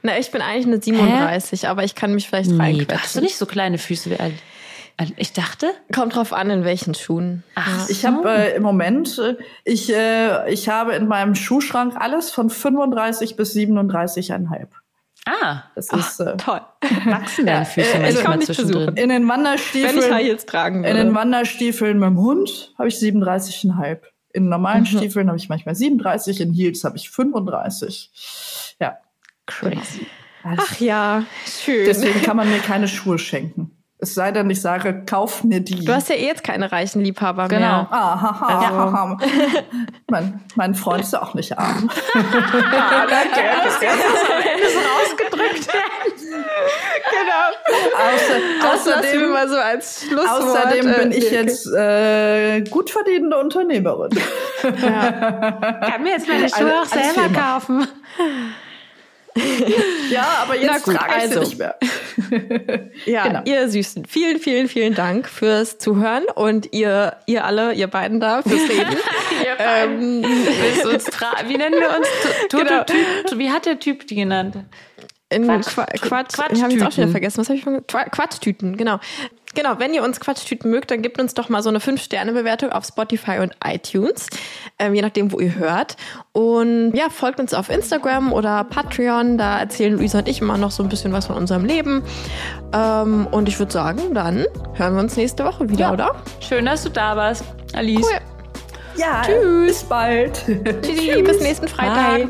Na, 0.05 0.19
ich 0.19 0.31
bin 0.31 0.41
eigentlich 0.41 0.67
eine 0.67 0.81
37, 0.81 1.63
Hä? 1.63 1.67
aber 1.67 1.83
ich 1.83 1.95
kann 1.95 2.13
mich 2.13 2.27
vielleicht 2.27 2.49
nee, 2.49 2.57
reinquetschen. 2.57 2.99
Hast 3.01 3.15
du 3.15 3.21
nicht 3.21 3.37
so 3.37 3.45
kleine 3.45 3.77
Füße 3.77 4.09
wie 4.09 4.19
alle? 4.19 4.33
Ich 5.17 5.33
dachte. 5.33 5.71
Kommt 5.93 6.15
drauf 6.15 6.33
an, 6.33 6.49
in 6.49 6.63
welchen 6.63 6.93
Schuhen. 6.93 7.43
Ach, 7.55 7.89
ich 7.89 8.05
habe 8.05 8.29
äh, 8.29 8.55
im 8.55 8.63
Moment, 8.63 9.19
äh, 9.19 9.35
ich, 9.63 9.93
äh, 9.93 10.51
ich 10.51 10.69
habe 10.69 10.93
in 10.93 11.07
meinem 11.07 11.35
Schuhschrank 11.35 11.95
alles 11.97 12.31
von 12.31 12.49
35 12.49 13.35
bis 13.35 13.55
37,5. 13.55 14.67
Ah, 15.25 15.63
das 15.75 15.91
ist 15.93 16.19
äh, 16.19 16.35
toll. 16.37 16.61
Wachsen 17.05 17.45
deine 17.45 17.65
Füße 17.65 17.87
ja, 17.87 17.99
äh, 17.99 18.13
manchmal 18.13 18.39
zwischendrin. 18.41 18.97
In 18.97 19.09
den 19.09 19.27
Wanderstiefeln, 19.27 20.11
Wenn 20.11 20.19
ich 20.19 20.27
jetzt 20.27 20.49
tragen 20.49 20.83
würde. 20.83 20.89
in 20.89 20.97
den 20.97 21.15
Wanderstiefeln 21.15 21.97
mit 21.97 22.09
dem 22.09 22.17
Hund 22.17 22.73
habe 22.77 22.89
ich 22.89 22.95
37,5. 22.95 23.99
In 24.33 24.49
normalen 24.49 24.81
mhm. 24.81 24.87
Stiefeln 24.87 25.27
habe 25.27 25.37
ich 25.37 25.47
manchmal 25.47 25.75
37, 25.75 26.41
in 26.41 26.53
Heels 26.53 26.83
habe 26.83 26.97
ich 26.97 27.09
35. 27.09 28.75
Ja. 28.79 28.97
Crazy. 29.45 30.07
Ach 30.43 30.79
ja, 30.79 31.23
schön. 31.45 31.85
Deswegen 31.85 32.21
kann 32.21 32.35
man 32.35 32.49
mir 32.49 32.59
keine 32.59 32.87
Schuhe 32.87 33.17
schenken. 33.17 33.82
Es 34.03 34.15
sei 34.15 34.33
denn, 34.33 34.49
ich 34.49 34.61
sage, 34.61 35.03
kauf 35.05 35.45
mir 35.45 35.61
die. 35.61 35.85
Du 35.85 35.93
hast 35.93 36.09
ja 36.09 36.15
eh 36.15 36.25
jetzt 36.25 36.43
keine 36.43 36.73
reichen 36.73 37.01
Liebhaber 37.01 37.47
genau. 37.47 37.59
mehr. 37.59 37.87
Ah, 37.89 38.21
ha, 38.21 38.39
ha, 38.41 38.59
also. 38.59 38.91
ha, 38.91 39.17
mein, 40.09 40.41
mein 40.55 40.75
Freund 40.75 41.03
ist 41.03 41.15
auch 41.15 41.33
nicht 41.33 41.57
arm. 41.57 41.89
ah, 42.13 42.19
danke. 43.09 43.39
Das 43.63 43.75
ist 43.75 44.29
am 44.29 44.41
Ende 44.41 44.67
so 44.69 44.79
rausgedrückt 44.79 45.69
genau. 47.23 47.47
Außer, 47.95 48.39
das 48.61 48.87
außerdem, 48.87 49.21
wir 49.21 49.27
mal 49.29 49.49
so 49.49 49.55
als 49.55 50.05
Schlusswort. 50.05 50.41
Außerdem 50.41 50.93
bin 50.93 51.11
ich 51.11 51.31
jetzt 51.31 51.67
äh, 51.73 52.61
gut 52.63 52.89
verdienende 52.89 53.37
Unternehmerin. 53.37 54.11
Ja. 54.63 55.51
Kann 55.91 56.03
mir 56.03 56.11
jetzt 56.11 56.27
meine 56.27 56.49
Schuhe 56.49 56.81
auch 56.81 56.85
selber 56.85 57.29
kaufen 57.29 57.87
ja, 60.11 60.25
aber 60.41 60.57
jetzt 60.57 60.83
gut, 60.83 60.95
trage 60.95 61.13
ich 61.17 61.21
also. 61.23 61.39
nicht 61.39 61.57
mehr. 61.57 61.77
ja, 63.05 63.27
genau. 63.27 63.41
ihr 63.45 63.69
Süßen, 63.69 64.05
vielen, 64.05 64.39
vielen, 64.39 64.67
vielen 64.67 64.93
Dank 64.93 65.27
fürs 65.27 65.77
Zuhören 65.77 66.25
und 66.35 66.73
ihr, 66.73 67.17
ihr 67.25 67.43
alle, 67.45 67.73
ihr 67.73 67.87
beiden 67.87 68.19
da 68.19 68.41
fürs 68.41 68.69
Reden. 68.69 68.95
ähm, 69.59 70.25
uns 70.93 71.05
wie 71.47 71.57
nennen 71.57 71.79
wir 71.79 71.97
uns? 71.97 72.07
Genau. 72.49 72.83
Typ, 72.83 73.37
wie 73.37 73.49
hat 73.51 73.65
der 73.65 73.79
Typ 73.79 74.07
die 74.07 74.15
genannt? 74.15 74.55
In 75.29 75.45
Quatsch, 75.45 75.73
Quatsch, 75.73 76.01
Quatsch, 76.01 76.33
Quatsch 76.33 76.51
ich 76.51 76.61
habe 76.61 76.73
jetzt 76.73 76.83
auch 76.83 76.91
schon 76.91 77.03
wieder 77.03 77.11
vergessen. 77.11 77.39
Was 77.39 77.49
habe 77.49 77.57
ich 77.57 77.63
von 77.63 77.85
Quatschtüten, 77.87 78.77
genau. 78.77 78.99
Genau, 79.55 79.77
wenn 79.77 79.93
ihr 79.93 80.03
uns 80.03 80.19
Quatschtüten 80.19 80.71
mögt, 80.71 80.89
dann 80.91 81.01
gebt 81.01 81.19
uns 81.19 81.33
doch 81.33 81.49
mal 81.49 81.61
so 81.61 81.69
eine 81.69 81.79
5-Sterne-Bewertung 81.79 82.71
auf 82.71 82.85
Spotify 82.85 83.39
und 83.39 83.53
iTunes, 83.63 84.27
ähm, 84.79 84.95
je 84.95 85.01
nachdem, 85.01 85.31
wo 85.31 85.39
ihr 85.39 85.55
hört. 85.55 85.95
Und 86.31 86.93
ja, 86.95 87.09
folgt 87.09 87.39
uns 87.39 87.53
auf 87.53 87.69
Instagram 87.69 88.33
oder 88.33 88.63
Patreon, 88.63 89.37
da 89.37 89.59
erzählen 89.59 89.93
Luisa 89.93 90.19
und 90.19 90.27
ich 90.27 90.41
immer 90.41 90.57
noch 90.57 90.71
so 90.71 90.81
ein 90.81 90.89
bisschen 90.89 91.13
was 91.13 91.27
von 91.27 91.35
unserem 91.35 91.65
Leben. 91.65 92.03
Ähm, 92.73 93.27
und 93.27 93.47
ich 93.47 93.59
würde 93.59 93.71
sagen, 93.71 94.13
dann 94.13 94.45
hören 94.73 94.95
wir 94.95 95.01
uns 95.01 95.15
nächste 95.15 95.45
Woche 95.45 95.69
wieder, 95.69 95.81
ja. 95.81 95.93
oder? 95.93 96.15
Schön, 96.39 96.65
dass 96.65 96.83
du 96.83 96.89
da 96.89 97.15
warst, 97.15 97.43
Alice. 97.73 98.01
Cool. 98.01 98.19
Ja, 98.95 99.23
tschüss. 99.25 99.67
Bis 99.67 99.83
bald. 99.83 100.45
Tschüssi, 100.81 101.21
bis 101.25 101.41
nächsten 101.41 101.67
Freitag. 101.67 102.29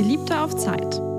Geliebte 0.00 0.40
auf 0.40 0.56
Zeit 0.56 1.09